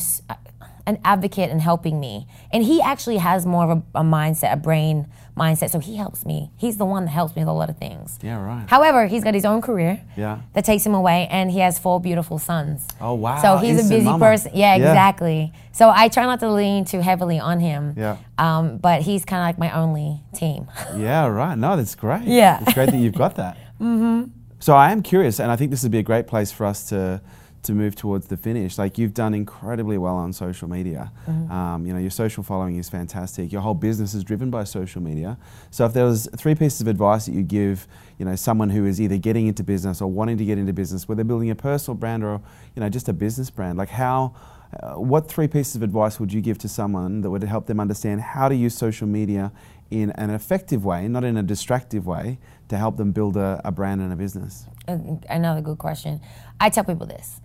an 0.87 0.99
advocate 1.03 1.49
in 1.51 1.59
helping 1.59 1.99
me. 1.99 2.27
And 2.51 2.63
he 2.63 2.81
actually 2.81 3.17
has 3.17 3.45
more 3.45 3.69
of 3.69 3.77
a, 3.77 3.99
a 3.99 4.03
mindset, 4.03 4.53
a 4.53 4.57
brain 4.57 5.07
mindset. 5.39 5.69
So 5.71 5.79
he 5.79 5.95
helps 5.95 6.25
me. 6.25 6.51
He's 6.57 6.77
the 6.77 6.85
one 6.85 7.05
that 7.05 7.11
helps 7.11 7.35
me 7.35 7.41
with 7.41 7.47
a 7.49 7.53
lot 7.53 7.69
of 7.69 7.77
things. 7.77 8.19
Yeah, 8.21 8.43
right. 8.43 8.65
However, 8.69 9.07
he's 9.07 9.23
got 9.23 9.33
his 9.33 9.45
own 9.45 9.61
career 9.61 10.01
Yeah. 10.17 10.39
that 10.53 10.65
takes 10.65 10.85
him 10.85 10.93
away, 10.93 11.27
and 11.31 11.49
he 11.49 11.59
has 11.59 11.79
four 11.79 11.99
beautiful 11.99 12.37
sons. 12.39 12.87
Oh, 12.99 13.13
wow. 13.13 13.41
So 13.41 13.57
he's 13.57 13.79
a 13.79 13.89
busy 13.89 14.01
mama. 14.05 14.23
person. 14.25 14.51
Yeah, 14.53 14.75
Yeah. 14.75 14.89
exactly. 14.89 15.53
So 15.71 15.89
I 15.95 16.09
try 16.09 16.25
not 16.25 16.39
to 16.41 16.51
lean 16.51 16.83
too 16.85 16.99
heavily 17.01 17.39
on 17.39 17.59
him. 17.59 17.93
Yeah. 17.97 18.17
Um, 18.37 18.77
but 18.77 19.01
he's 19.03 19.23
kind 19.25 19.41
of 19.41 19.47
like 19.47 19.57
my 19.57 19.71
only 19.79 20.21
team. 20.33 20.67
Yeah, 20.97 21.27
right. 21.27 21.57
No, 21.57 21.77
that's 21.77 21.95
great. 21.95 22.23
Yeah. 22.23 22.59
It's 22.61 22.73
great 22.73 22.89
that 22.91 22.97
you've 22.97 23.15
got 23.15 23.35
that. 23.37 23.55
mm-hmm. 23.81 24.23
So 24.59 24.75
I 24.75 24.91
am 24.91 25.01
curious, 25.01 25.39
and 25.39 25.49
I 25.51 25.55
think 25.55 25.71
this 25.71 25.83
would 25.83 25.91
be 25.91 25.99
a 25.99 26.03
great 26.03 26.27
place 26.27 26.51
for 26.51 26.65
us 26.65 26.89
to 26.89 27.21
to 27.63 27.73
move 27.73 27.95
towards 27.95 28.27
the 28.27 28.37
finish. 28.37 28.77
Like 28.77 28.97
you've 28.97 29.13
done 29.13 29.33
incredibly 29.33 29.97
well 29.97 30.15
on 30.15 30.31
social 30.33 30.69
media. 30.69 31.11
Um, 31.27 31.85
you 31.85 31.93
know, 31.93 31.99
your 31.99 32.09
social 32.09 32.43
following 32.43 32.77
is 32.77 32.89
fantastic. 32.89 33.51
Your 33.51 33.61
whole 33.61 33.73
business 33.73 34.13
is 34.13 34.23
driven 34.23 34.49
by 34.49 34.63
social 34.63 35.01
media. 35.01 35.37
So 35.69 35.85
if 35.85 35.93
there 35.93 36.05
was 36.05 36.29
three 36.37 36.55
pieces 36.55 36.81
of 36.81 36.87
advice 36.87 37.25
that 37.25 37.33
you 37.33 37.43
give, 37.43 37.87
you 38.17 38.25
know, 38.25 38.35
someone 38.35 38.69
who 38.69 38.85
is 38.85 39.01
either 39.01 39.17
getting 39.17 39.47
into 39.47 39.63
business 39.63 40.01
or 40.01 40.09
wanting 40.09 40.37
to 40.37 40.45
get 40.45 40.57
into 40.57 40.73
business, 40.73 41.07
whether 41.07 41.17
they're 41.17 41.25
building 41.25 41.49
a 41.49 41.55
personal 41.55 41.95
brand 41.95 42.23
or, 42.23 42.41
you 42.75 42.81
know, 42.81 42.89
just 42.89 43.09
a 43.09 43.13
business 43.13 43.49
brand, 43.49 43.77
like 43.77 43.89
how, 43.89 44.33
uh, 44.81 44.93
what 44.93 45.27
three 45.27 45.47
pieces 45.47 45.75
of 45.75 45.83
advice 45.83 46.19
would 46.19 46.31
you 46.31 46.41
give 46.41 46.57
to 46.59 46.69
someone 46.69 47.21
that 47.21 47.29
would 47.29 47.43
help 47.43 47.65
them 47.65 47.79
understand 47.79 48.21
how 48.21 48.47
to 48.47 48.55
use 48.55 48.75
social 48.75 49.07
media 49.07 49.51
in 49.89 50.11
an 50.11 50.29
effective 50.29 50.85
way, 50.85 51.07
not 51.07 51.23
in 51.23 51.37
a 51.37 51.43
distractive 51.43 52.05
way, 52.05 52.37
to 52.67 52.77
help 52.77 52.97
them 52.97 53.11
build 53.11 53.35
a, 53.35 53.59
a 53.65 53.71
brand 53.71 53.99
and 54.01 54.13
a 54.13 54.15
business? 54.15 54.67
Another 54.87 55.61
good 55.61 55.77
question. 55.77 56.21
I 56.59 56.69
tell 56.69 56.83
people 56.83 57.07
this, 57.07 57.41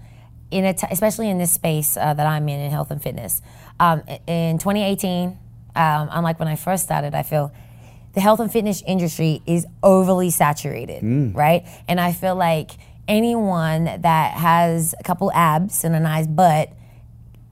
in 0.55 0.65
a 0.65 0.73
t- 0.73 0.87
especially 0.91 1.29
in 1.29 1.39
this 1.39 1.51
space 1.53 1.97
uh, 1.97 2.15
that 2.15 2.27
I'm 2.27 2.49
in 2.49 2.61
in 2.61 2.71
health 2.71 2.91
and 2.93 3.03
fitness. 3.03 3.43
Um, 3.81 4.03
in 4.29 4.59
2018, 4.59 5.37
um, 5.75 6.09
unlike 6.13 6.39
when 6.39 6.47
I 6.47 6.55
first 6.55 6.85
started, 6.85 7.13
I 7.15 7.25
feel 7.25 7.53
the 8.15 8.21
health 8.21 8.39
and 8.39 8.51
fitness 8.51 8.81
industry 8.87 9.43
is 9.47 9.67
overly 9.83 10.31
saturated, 10.31 11.03
right? 11.35 11.67
And 11.89 12.01
I 12.01 12.13
feel 12.13 12.37
like 12.37 12.71
anyone 13.09 13.85
that 13.85 14.35
has 14.35 14.95
a 14.99 15.03
couple 15.03 15.33
abs 15.33 15.83
and 15.83 15.95
a 15.97 16.01
nice 16.01 16.29
butt 16.29 16.71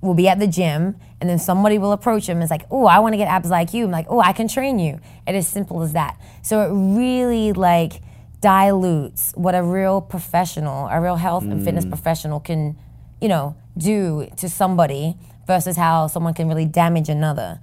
will 0.00 0.14
be 0.14 0.28
at 0.28 0.38
the 0.38 0.46
gym 0.46 0.94
and 1.20 1.28
then 1.28 1.38
somebody 1.40 1.78
will 1.78 1.92
approach 1.92 2.28
them 2.28 2.36
and 2.36 2.44
it's 2.44 2.50
like, 2.50 2.66
oh, 2.70 2.86
I 2.86 3.00
want 3.00 3.14
to 3.14 3.16
get 3.16 3.26
abs 3.26 3.50
like 3.50 3.74
you. 3.74 3.84
I'm 3.84 3.90
like, 3.90 4.07
oh, 4.09 4.20
I 4.20 4.32
can 4.32 4.46
train 4.46 4.78
you. 4.78 5.00
It 5.26 5.34
is 5.34 5.48
simple 5.48 5.82
as 5.82 5.92
that. 5.94 6.20
So 6.42 6.61
it 6.61 6.70
really 6.96 7.53
like 7.53 8.00
dilutes 8.40 9.32
what 9.36 9.55
a 9.55 9.62
real 9.62 10.00
professional, 10.00 10.88
a 10.88 11.00
real 11.00 11.16
health 11.16 11.44
and 11.44 11.64
fitness 11.64 11.84
professional 11.84 12.40
can, 12.40 12.76
you 13.23 13.29
know, 13.29 13.55
do 13.79 14.29
to 14.37 14.49
somebody 14.49 15.16
versus 15.47 15.77
how 15.77 16.09
someone 16.09 16.35
can 16.35 16.49
really 16.49 16.66
damage 16.66 17.09
another. 17.09 17.61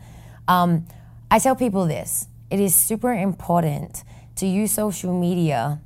Um, 0.48 0.88
I 1.30 1.38
tell 1.38 1.56
people 1.56 1.86
this 1.86 2.28
it 2.50 2.60
is 2.60 2.74
super 2.74 3.14
important 3.14 4.04
to 4.38 4.48
use 4.48 4.72
social 4.72 5.14
media 5.14 5.82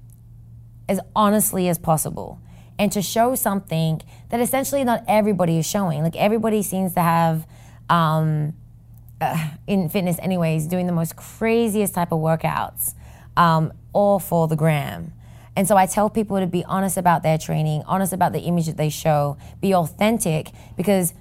as 0.88 1.00
honestly 1.16 1.68
as 1.68 1.80
possible 1.80 2.40
and 2.78 2.92
to 2.92 3.02
show 3.02 3.36
something 3.36 4.02
that 4.30 4.40
essentially 4.40 4.84
not 4.84 5.04
everybody 5.08 5.58
is 5.58 5.66
showing. 5.66 6.04
Like 6.04 6.16
everybody 6.16 6.62
seems 6.62 6.94
to 6.94 7.02
have, 7.02 7.48
um, 7.90 8.54
uh, 9.20 9.50
in 9.68 9.90
fitness, 9.90 10.18
anyways, 10.20 10.68
doing 10.68 10.86
the 10.86 10.94
most 10.94 11.16
craziest 11.16 11.96
type 11.96 12.12
of 12.12 12.20
workouts, 12.20 12.94
um, 13.38 13.74
all 13.92 14.20
for 14.20 14.48
the 14.48 14.56
gram. 14.56 15.14
And 15.56 15.68
so 15.68 15.78
I 15.78 15.86
tell 15.86 16.10
people 16.10 16.40
to 16.40 16.48
be 16.48 16.64
honest 16.66 16.98
about 16.98 17.24
their 17.24 17.38
training, 17.38 17.84
honest 17.86 18.14
about 18.14 18.34
the 18.34 18.40
image 18.40 18.66
that 18.66 18.78
they 18.78 18.90
show, 18.90 19.38
be 19.62 19.74
authentic 19.74 20.50
because 20.76 21.14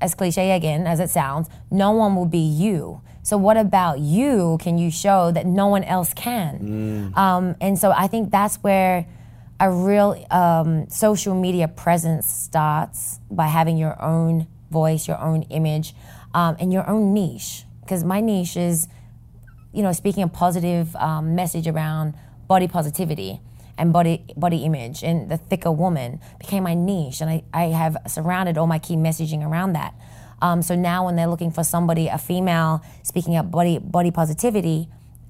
as 0.00 0.14
cliche 0.14 0.50
again 0.50 0.86
as 0.86 0.98
it 0.98 1.10
sounds, 1.10 1.48
no 1.70 1.92
one 1.92 2.16
will 2.16 2.26
be 2.26 2.38
you. 2.38 3.00
So 3.22 3.36
what 3.36 3.56
about 3.56 4.00
you 4.00 4.58
can 4.60 4.78
you 4.78 4.90
show 4.90 5.30
that 5.30 5.46
no 5.46 5.68
one 5.68 5.84
else 5.84 6.12
can? 6.12 7.12
Um, 7.14 7.54
and 7.60 7.78
so 7.78 7.92
I 7.92 8.08
think 8.08 8.32
that's 8.32 8.56
where 8.56 9.06
a 9.60 9.70
real 9.70 10.26
um, 10.32 10.88
social 10.90 11.34
media 11.40 11.68
presence 11.68 12.26
starts 12.26 13.20
by 13.30 13.46
having 13.46 13.76
your 13.76 14.00
own 14.02 14.48
voice, 14.72 15.06
your 15.06 15.20
own 15.20 15.42
image, 15.42 15.94
um, 16.34 16.56
and 16.58 16.72
your 16.72 16.88
own 16.90 17.14
niche. 17.14 17.64
Because 17.80 18.02
my 18.02 18.20
niche 18.20 18.56
is, 18.56 18.88
you 19.72 19.84
know, 19.84 19.92
speaking 19.92 20.24
a 20.24 20.28
positive 20.28 20.96
um, 20.96 21.36
message 21.36 21.68
around 21.68 22.14
body 22.48 22.66
positivity 22.66 23.40
and 23.78 23.92
body 23.92 24.24
body 24.36 24.64
image. 24.64 25.02
And 25.02 25.30
the 25.30 25.36
thicker 25.36 25.72
woman 25.72 26.20
became 26.38 26.64
my 26.64 26.74
niche 26.74 27.20
and 27.20 27.30
I, 27.30 27.42
I 27.52 27.64
have 27.64 27.96
surrounded 28.06 28.58
all 28.58 28.66
my 28.66 28.78
key 28.78 28.96
messaging 28.96 29.46
around 29.46 29.72
that. 29.74 29.94
Um, 30.40 30.62
so 30.62 30.74
now 30.74 31.04
when 31.06 31.16
they're 31.16 31.28
looking 31.28 31.50
for 31.50 31.62
somebody 31.64 32.08
a 32.08 32.18
female 32.18 32.82
speaking 33.02 33.36
up 33.36 33.50
body 33.50 33.78
body 33.78 34.10
positivity 34.10 34.88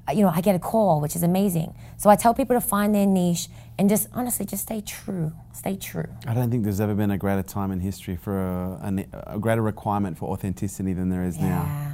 uh, 0.09 0.13
you 0.13 0.23
know 0.23 0.33
i 0.35 0.41
get 0.41 0.57
a 0.57 0.59
call 0.59 1.01
which 1.01 1.15
is 1.15 1.23
amazing. 1.23 1.75
So 1.97 2.11
i 2.11 2.17
tell 2.17 2.35
people 2.35 2.57
to 2.57 2.61
find 2.61 2.95
their 2.95 3.07
niche 3.07 3.49
and 3.79 3.89
just 3.89 4.09
honestly 4.13 4.47
just 4.47 4.63
stay 4.63 4.81
true 4.81 5.33
stay 5.53 5.77
true. 5.77 6.09
I 6.27 6.35
don't 6.35 6.51
think 6.51 6.65
there's 6.65 6.81
ever 6.81 6.95
been 6.95 7.11
a 7.11 7.19
greater 7.19 7.43
time 7.43 7.71
in 7.71 7.81
history 7.81 8.17
for 8.17 8.41
a, 8.41 9.07
a, 9.13 9.35
a 9.35 9.39
greater 9.39 9.63
requirement 9.63 10.19
for 10.19 10.29
authenticity 10.31 10.93
than 10.93 11.09
there 11.09 11.25
is 11.25 11.39
now. 11.39 11.92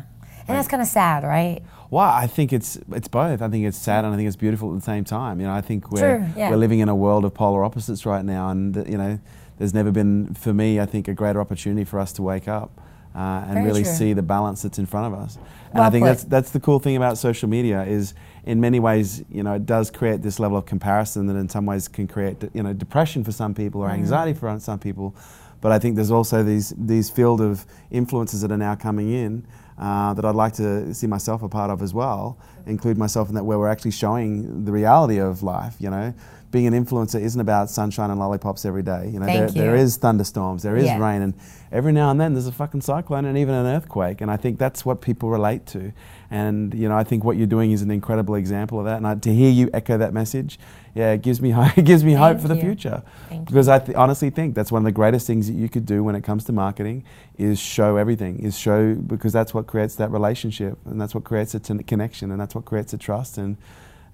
And 0.48 0.56
that's 0.56 0.68
kind 0.68 0.82
of 0.82 0.88
sad 0.88 1.22
right 1.24 1.62
Well, 1.90 2.04
I 2.04 2.26
think 2.26 2.52
it's 2.52 2.78
it's 2.92 3.08
both. 3.08 3.40
I 3.42 3.48
think 3.48 3.64
it's 3.66 3.78
sad 3.78 4.04
and 4.04 4.12
I 4.12 4.16
think 4.16 4.26
it's 4.26 4.36
beautiful 4.36 4.72
at 4.74 4.80
the 4.80 4.84
same 4.84 5.04
time. 5.04 5.40
You 5.40 5.46
know, 5.46 5.54
I 5.54 5.62
think 5.62 5.90
we're 5.90 6.18
True, 6.18 6.26
yeah. 6.36 6.50
we're 6.50 6.56
living 6.56 6.80
in 6.80 6.88
a 6.88 6.96
world 6.96 7.24
of 7.24 7.32
polar 7.34 7.64
opposites 7.64 8.04
right 8.04 8.24
now, 8.24 8.50
and 8.50 8.76
you 8.88 8.98
know, 8.98 9.18
there's 9.58 9.72
never 9.74 9.90
been 9.90 10.34
for 10.34 10.52
me, 10.52 10.80
I 10.80 10.86
think, 10.86 11.08
a 11.08 11.14
greater 11.14 11.40
opportunity 11.40 11.84
for 11.84 11.98
us 11.98 12.12
to 12.14 12.22
wake 12.22 12.46
up 12.46 12.70
uh, 13.14 13.44
and 13.46 13.54
Very 13.54 13.66
really 13.66 13.82
true. 13.84 13.92
see 13.92 14.12
the 14.12 14.22
balance 14.22 14.62
that's 14.62 14.78
in 14.78 14.86
front 14.86 15.12
of 15.12 15.18
us. 15.18 15.36
And 15.70 15.74
Well 15.80 15.84
I 15.84 15.90
think 15.90 16.04
put. 16.04 16.08
that's 16.10 16.24
that's 16.24 16.50
the 16.50 16.60
cool 16.60 16.78
thing 16.78 16.96
about 16.96 17.16
social 17.18 17.48
media 17.48 17.82
is, 17.84 18.14
in 18.44 18.60
many 18.60 18.80
ways, 18.80 19.24
you 19.30 19.42
know, 19.42 19.54
it 19.54 19.66
does 19.66 19.90
create 19.90 20.22
this 20.22 20.38
level 20.38 20.56
of 20.58 20.66
comparison 20.66 21.26
that 21.28 21.36
in 21.36 21.48
some 21.48 21.66
ways 21.66 21.88
can 21.88 22.06
create 22.06 22.36
you 22.54 22.62
know 22.62 22.72
depression 22.74 23.24
for 23.24 23.32
some 23.32 23.54
people 23.54 23.80
or 23.80 23.90
anxiety 23.90 24.34
for 24.38 24.58
some 24.60 24.78
people. 24.78 25.14
But 25.60 25.72
I 25.72 25.78
think 25.78 25.96
there's 25.96 26.10
also 26.12 26.42
these 26.42 26.74
these 26.76 27.10
field 27.10 27.40
of 27.40 27.66
influences 27.90 28.40
that 28.42 28.52
are 28.52 28.58
now 28.58 28.74
coming 28.76 29.10
in 29.12 29.46
uh, 29.78 30.14
that 30.14 30.24
I'd 30.24 30.34
like 30.34 30.54
to 30.54 30.92
see 30.92 31.06
myself 31.06 31.42
a 31.42 31.48
part 31.48 31.70
of 31.70 31.82
as 31.82 31.94
well. 31.94 32.38
Include 32.66 32.98
myself 32.98 33.28
in 33.28 33.34
that 33.36 33.44
where 33.44 33.58
we're 33.58 33.68
actually 33.68 33.92
showing 33.92 34.64
the 34.64 34.72
reality 34.72 35.18
of 35.18 35.42
life. 35.42 35.76
You 35.78 35.90
know, 35.90 36.14
being 36.50 36.66
an 36.66 36.72
influencer 36.72 37.20
isn't 37.20 37.40
about 37.40 37.68
sunshine 37.68 38.10
and 38.10 38.18
lollipops 38.18 38.64
every 38.64 38.82
day. 38.82 39.10
You 39.12 39.20
know, 39.20 39.26
Thank 39.26 39.52
there, 39.52 39.64
there 39.66 39.76
you. 39.76 39.82
is 39.82 39.96
thunderstorms, 39.98 40.62
there 40.62 40.76
is 40.76 40.86
Yeah. 40.86 40.98
rain, 40.98 41.20
and 41.20 41.34
every 41.70 41.92
now 41.92 42.10
and 42.10 42.18
then 42.18 42.32
there's 42.32 42.46
a 42.46 42.52
fucking 42.52 42.80
cyclone 42.80 43.26
and 43.26 43.36
even 43.36 43.54
an 43.54 43.66
earthquake. 43.66 44.22
And 44.22 44.30
I 44.30 44.38
think 44.38 44.58
that's 44.58 44.84
what 44.86 45.02
people 45.02 45.28
relate 45.28 45.66
to. 45.66 45.92
And 46.30 46.72
you 46.74 46.88
know, 46.88 46.96
I 46.96 47.04
think 47.04 47.22
what 47.24 47.36
you're 47.36 47.46
doing 47.46 47.72
is 47.72 47.82
an 47.82 47.90
incredible 47.90 48.34
example 48.34 48.78
of 48.78 48.86
that. 48.86 48.96
And 48.96 49.06
I, 49.06 49.14
to 49.16 49.34
hear 49.34 49.50
you 49.50 49.68
echo 49.74 49.98
that 49.98 50.14
message, 50.14 50.58
yeah, 50.94 51.12
it 51.12 51.20
gives 51.22 51.42
me 51.42 51.50
hope. 51.58 51.76
It 51.76 51.84
gives 51.84 52.02
me 52.02 52.14
hope 52.14 52.38
Thank 52.38 52.42
for 52.42 52.48
the 52.48 52.56
future. 52.60 53.02
Thank 53.28 53.40
you. 53.40 53.44
because 53.46 53.68
I 53.68 53.78
th- 53.80 53.96
honestly 53.96 54.30
think 54.30 54.54
that's 54.54 54.72
one 54.72 54.80
of 54.80 54.84
the 54.86 54.92
greatest 54.92 55.26
things 55.26 55.48
that 55.48 55.54
you 55.54 55.68
could 55.68 55.84
do 55.84 56.02
when 56.02 56.14
it 56.14 56.22
comes 56.24 56.44
to 56.44 56.52
marketing 56.52 57.04
is 57.36 57.58
show 57.58 57.96
everything. 57.96 58.38
Is 58.40 58.58
show 58.58 58.94
because 58.94 59.34
that's 59.34 59.52
what 59.52 59.66
creates 59.66 59.96
that 59.96 60.10
relationship, 60.10 60.78
and 60.86 60.98
that's 61.00 61.14
what 61.14 61.24
creates 61.24 61.54
a 61.54 61.60
t- 61.60 61.82
connection, 61.82 62.30
and 62.30 62.40
that's 62.40 62.54
what 62.54 62.64
creates 62.64 62.92
a 62.94 62.98
trust. 62.98 63.36
And 63.36 63.58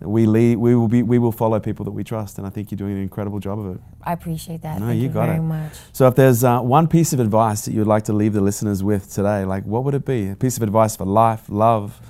we 0.04 0.26
lead, 0.26 0.56
we 0.58 0.74
will 0.74 0.88
be, 0.88 1.02
we 1.02 1.18
will 1.18 1.32
follow 1.32 1.58
people 1.60 1.84
that 1.84 1.90
we 1.92 2.04
trust. 2.04 2.38
And 2.38 2.46
I 2.46 2.50
think 2.50 2.70
you're 2.70 2.76
doing 2.76 2.92
an 2.96 3.02
incredible 3.02 3.38
job 3.40 3.58
of 3.58 3.74
it. 3.76 3.80
i 4.02 4.12
appreciate 4.12 4.62
that 4.62 4.78
No, 4.80 4.86
thank 4.86 4.96
you 4.98 5.04
you, 5.04 5.08
got 5.08 5.26
very 5.26 5.38
it. 5.38 5.42
much 5.42 5.72
So, 5.92 6.06
if 6.08 6.14
there's 6.14 6.44
uh, 6.44 6.60
one 6.60 6.86
piece 6.88 7.12
of 7.12 7.20
advice 7.20 7.64
that 7.64 7.72
you'd 7.74 7.86
like 7.86 8.04
to 8.04 8.12
leave 8.12 8.32
the 8.32 8.40
listeners 8.40 8.82
with 8.82 9.12
today, 9.12 9.44
like 9.44 9.64
what 9.64 9.84
would 9.84 9.94
it 9.94 10.04
be? 10.04 10.28
A 10.30 10.36
piece 10.36 10.56
of 10.56 10.62
advice 10.62 10.96
for 10.96 11.04
life, 11.04 11.44
love, 11.48 12.00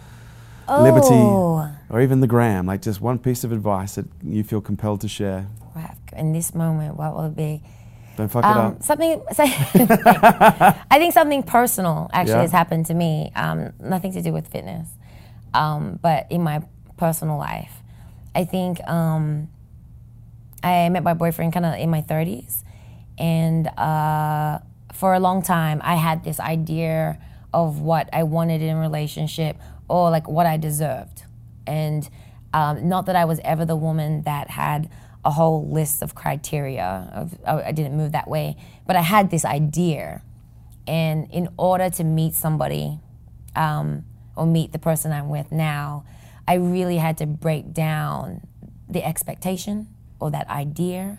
liberty, 0.69 1.09
Oh. 1.15 1.71
or 1.91 2.01
even 2.01 2.21
the 2.21 2.27
gram? 2.27 2.67
Like 2.67 2.83
just 2.83 3.01
one 3.01 3.19
piece 3.19 3.45
of 3.45 3.53
advice 3.53 3.95
that 3.97 4.07
you 4.23 4.43
feel 4.45 4.61
compelled 4.61 5.01
to 5.03 5.09
share. 5.09 5.47
In 6.17 6.33
this 6.33 6.55
moment 6.55 6.97
what 6.97 7.15
will 7.15 7.25
it 7.25 7.35
be 7.37 7.61
Don't 8.17 8.29
fuck 8.31 8.45
it 8.45 8.49
Um, 8.57 8.59
up. 8.77 8.83
something. 8.85 9.21
I 10.91 10.99
think 10.99 11.13
something 11.13 11.43
personal 11.43 12.09
actually 12.13 12.35
Yeah. 12.37 12.41
has 12.43 12.53
happened 12.53 12.87
to 12.87 12.95
me. 12.95 13.33
Um, 13.35 13.73
nothing 13.81 14.13
to 14.13 14.23
do 14.23 14.33
with 14.33 14.47
fitness, 14.49 14.89
um, 15.53 15.99
but 16.01 16.27
in 16.31 16.43
my 16.43 16.63
personal 16.97 17.37
life, 17.37 17.83
I 18.35 18.45
think 18.45 18.81
um, 18.89 19.49
I 20.63 20.89
met 20.89 21.03
my 21.03 21.15
boyfriend 21.15 21.53
kind 21.53 21.67
of 21.67 21.75
in 21.75 21.91
my 21.91 22.01
thirties, 22.01 22.65
and 23.19 23.69
uh, 23.79 24.59
for 24.93 25.15
a 25.15 25.21
long 25.21 25.43
time 25.43 25.81
I 25.85 25.95
had 25.95 26.25
this 26.25 26.41
idea 26.41 27.19
of 27.53 27.81
what 27.81 28.09
I 28.13 28.25
wanted 28.25 28.61
in 28.63 28.77
a 28.77 28.81
relationship 28.81 29.57
or 29.89 30.11
like 30.11 30.29
what 30.29 30.47
I 30.47 30.57
deserved, 30.57 31.23
and 31.67 32.09
um, 32.53 32.89
not 32.89 33.07
that 33.07 33.17
I 33.17 33.25
was 33.25 33.41
ever 33.45 33.65
the 33.65 33.77
woman 33.77 34.23
that 34.23 34.51
had 34.51 34.91
a 35.25 35.31
whole 35.31 35.69
list 35.69 36.03
of 36.03 36.15
criteria. 36.15 37.11
Of, 37.15 37.39
I 37.47 37.69
I 37.69 37.73
didn't 37.73 37.97
move 37.97 38.13
that 38.13 38.29
way, 38.29 38.57
but 38.87 38.97
I 38.97 39.03
had 39.03 39.31
this 39.31 39.45
idea, 39.45 40.23
and 40.87 41.31
in 41.31 41.49
order 41.57 41.89
to 41.91 42.05
meet 42.05 42.35
somebody 42.35 42.99
um, 43.55 44.05
or 44.35 44.47
meet 44.47 44.73
the 44.73 44.79
person 44.79 45.13
I'm 45.13 45.29
with 45.29 45.53
now, 45.53 46.05
I 46.47 46.55
really 46.55 46.99
had 46.99 47.19
to 47.19 47.27
break 47.27 47.73
down 47.73 48.47
the 48.89 49.05
expectation 49.05 49.89
or 50.21 50.31
that 50.31 50.49
idea 50.49 51.19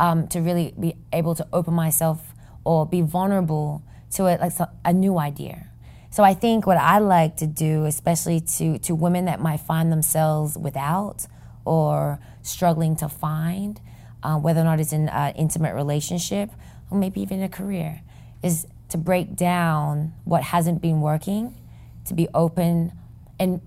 um, 0.00 0.28
to 0.28 0.40
really 0.40 0.74
be 0.78 0.96
able 1.12 1.34
to 1.36 1.46
open 1.52 1.74
myself 1.74 2.34
or 2.64 2.86
be 2.86 3.00
vulnerable 3.00 3.82
to 4.12 4.26
it, 4.26 4.40
like 4.40 4.52
a 4.84 4.92
new 4.92 5.18
idea. 5.18 5.68
So 6.10 6.22
I 6.22 6.34
think 6.34 6.66
what 6.66 6.76
I 6.76 6.98
like 6.98 7.36
to 7.38 7.46
do, 7.46 7.86
especially 7.86 8.40
to 8.58 8.78
to 8.78 8.94
women 8.94 9.24
that 9.24 9.40
might 9.40 9.60
find 9.60 9.90
themselves 9.90 10.56
without 10.56 11.26
or 11.64 12.20
struggling 12.42 12.94
to 12.96 13.08
find, 13.08 13.80
uh, 14.22 14.36
whether 14.38 14.60
or 14.60 14.64
not 14.64 14.78
it's 14.78 14.92
in 14.92 15.08
an 15.08 15.34
intimate 15.34 15.74
relationship 15.74 16.50
or 16.90 16.98
maybe 16.98 17.20
even 17.20 17.42
a 17.42 17.48
career, 17.48 18.02
is 18.42 18.66
to 18.90 18.98
break 18.98 19.34
down 19.34 20.12
what 20.24 20.42
hasn't 20.44 20.80
been 20.80 21.00
working, 21.00 21.60
to 22.04 22.14
be 22.14 22.28
open 22.32 22.92
and 23.40 23.60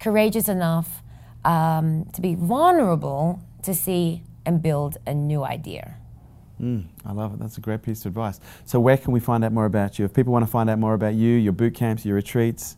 courageous 0.00 0.48
enough 0.48 1.02
um, 1.44 2.04
to 2.12 2.20
be 2.20 2.34
vulnerable 2.34 3.40
to 3.62 3.74
see 3.74 4.22
and 4.44 4.62
build 4.62 4.96
a 5.06 5.14
new 5.14 5.44
idea. 5.44 5.94
Mm, 6.60 6.86
I 7.06 7.12
love 7.12 7.34
it. 7.34 7.38
That's 7.38 7.56
a 7.58 7.60
great 7.60 7.82
piece 7.82 8.00
of 8.00 8.06
advice. 8.06 8.40
So, 8.64 8.80
where 8.80 8.96
can 8.96 9.12
we 9.12 9.20
find 9.20 9.44
out 9.44 9.52
more 9.52 9.64
about 9.66 9.98
you? 9.98 10.04
If 10.04 10.12
people 10.12 10.32
want 10.32 10.44
to 10.44 10.50
find 10.50 10.68
out 10.68 10.78
more 10.78 10.94
about 10.94 11.14
you, 11.14 11.34
your 11.34 11.52
boot 11.52 11.74
camps, 11.74 12.04
your 12.04 12.16
retreats, 12.16 12.76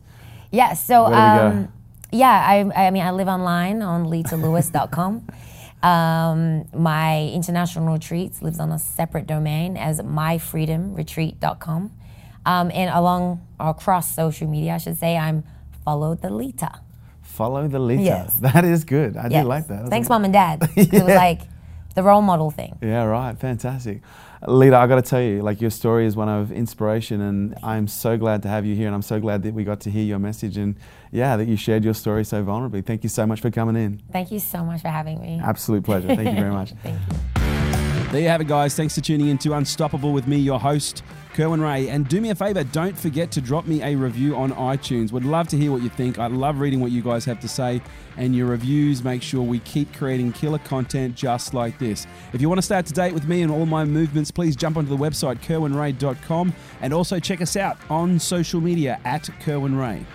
Yeah, 0.51 0.73
so 0.73 1.09
Where 1.09 1.11
we 1.11 1.15
go? 1.15 1.47
um, 1.47 1.73
yeah, 2.11 2.45
I, 2.75 2.87
I 2.87 2.91
mean, 2.91 3.03
I 3.03 3.11
live 3.11 3.27
online 3.27 3.81
on 3.81 4.05
litalewis.com. 4.05 5.25
um, 5.83 6.67
my 6.79 7.27
international 7.29 7.91
retreats 7.93 8.41
lives 8.43 8.59
on 8.59 8.71
a 8.71 8.77
separate 8.77 9.25
domain 9.25 9.77
as 9.77 9.99
myfreedomretreat.com. 10.01 11.91
Um, 12.45 12.71
and 12.73 12.89
along 12.93 13.45
or 13.59 13.69
across 13.69 14.13
social 14.13 14.47
media, 14.47 14.73
I 14.75 14.77
should 14.77 14.97
say, 14.97 15.17
I'm 15.17 15.43
followed 15.85 16.21
the 16.21 16.29
Lita. 16.29 16.81
Follow 17.31 17.67
the 17.67 17.79
leader. 17.79 18.03
Yes. 18.03 18.35
That 18.41 18.63
is 18.65 18.83
good. 18.83 19.17
I 19.17 19.27
Yes. 19.29 19.43
do 19.43 19.47
like 19.49 19.67
that. 19.67 19.77
That's 19.79 19.89
Thanks, 19.89 20.09
mom 20.09 20.23
and 20.25 20.33
dad. 20.33 20.59
'cause 20.59 20.71
It 20.75 20.91
was 21.09 21.15
like 21.27 21.41
the 21.95 22.03
role 22.03 22.21
model 22.21 22.51
thing. 22.51 22.77
Yeah, 22.81 23.03
right. 23.03 23.37
Fantastic. 23.37 24.01
Lita, 24.47 24.75
I 24.77 24.87
got 24.87 24.95
to 24.95 25.01
tell 25.03 25.21
you, 25.21 25.41
like 25.43 25.61
your 25.61 25.69
story 25.69 26.05
is 26.07 26.15
one 26.15 26.27
of 26.29 26.51
inspiration, 26.51 27.21
and 27.21 27.55
I'm 27.61 27.87
so 27.87 28.17
glad 28.17 28.41
to 28.43 28.47
have 28.49 28.65
you 28.65 28.75
here, 28.75 28.87
and 28.87 28.95
I'm 28.95 29.03
so 29.03 29.19
glad 29.19 29.43
that 29.43 29.53
we 29.53 29.63
got 29.63 29.79
to 29.81 29.91
hear 29.91 30.03
your 30.03 30.17
message, 30.17 30.57
and 30.57 30.75
yeah, 31.11 31.37
that 31.37 31.47
you 31.47 31.55
shared 31.55 31.83
your 31.83 31.93
story 31.93 32.23
so 32.23 32.43
vulnerably. 32.43 32.83
Thank 32.83 33.03
you 33.03 33.09
so 33.09 33.27
much 33.27 33.39
for 33.39 33.51
coming 33.51 33.75
in. 33.75 34.01
Thank 34.11 34.31
you 34.31 34.39
so 34.39 34.63
much 34.63 34.81
for 34.81 34.87
having 34.87 35.21
me. 35.21 35.39
Absolute 35.43 35.83
pleasure. 35.83 36.07
Thank 36.07 36.29
you 36.29 36.35
very 36.35 36.51
much. 36.59 36.73
Thank 36.81 36.97
you. 36.99 38.11
There 38.11 38.21
you 38.21 38.29
have 38.29 38.41
it, 38.41 38.47
guys. 38.47 38.75
Thanks 38.75 38.95
for 38.95 39.01
tuning 39.01 39.27
in 39.27 39.37
to 39.39 39.53
Unstoppable 39.53 40.11
with 40.11 40.27
me, 40.27 40.37
your 40.37 40.59
host, 40.59 41.03
Kerwin 41.33 41.61
Rae. 41.61 41.89
And 41.89 42.07
do 42.07 42.21
me 42.21 42.29
a 42.29 42.35
favor, 42.35 42.63
don't 42.63 42.97
forget 42.97 43.31
to 43.31 43.41
drop 43.41 43.65
me 43.65 43.81
a 43.81 43.95
review 43.95 44.35
on 44.35 44.51
iTunes. 44.51 45.11
Would 45.11 45.25
love 45.25 45.47
to 45.49 45.57
hear 45.57 45.71
what 45.71 45.81
you 45.81 45.89
think. 45.89 46.19
I 46.19 46.27
love 46.27 46.59
reading 46.59 46.79
what 46.79 46.91
you 46.91 47.01
guys 47.01 47.25
have 47.25 47.39
to 47.41 47.47
say, 47.47 47.81
and 48.17 48.35
your 48.35 48.47
reviews 48.47 49.03
make 49.03 49.21
sure 49.21 49.41
we 49.41 49.59
keep 49.59 49.93
creating 49.95 50.33
killer 50.33 50.59
content 50.59 51.15
just 51.15 51.53
like 51.53 51.77
this. 51.79 52.07
If 52.33 52.41
you 52.41 52.49
want 52.49 52.59
to 52.59 52.63
stay 52.63 52.77
up 52.77 52.85
to 52.85 52.93
date 52.93 53.13
with 53.13 53.27
me 53.27 53.41
and 53.41 53.51
all 53.51 53.65
my 53.65 53.85
movements, 53.85 54.31
please 54.31 54.55
jump 54.55 54.77
onto 54.77 54.89
the 54.89 54.97
website 54.97 55.41
kerwinrae.com 55.41 56.53
and 56.81 56.93
also 56.93 57.19
check 57.19 57.41
us 57.41 57.55
out 57.55 57.77
on 57.89 58.19
social 58.19 58.61
media 58.61 58.99
at 59.05 59.29
Kerwin 59.41 59.77
Rae. 59.77 60.05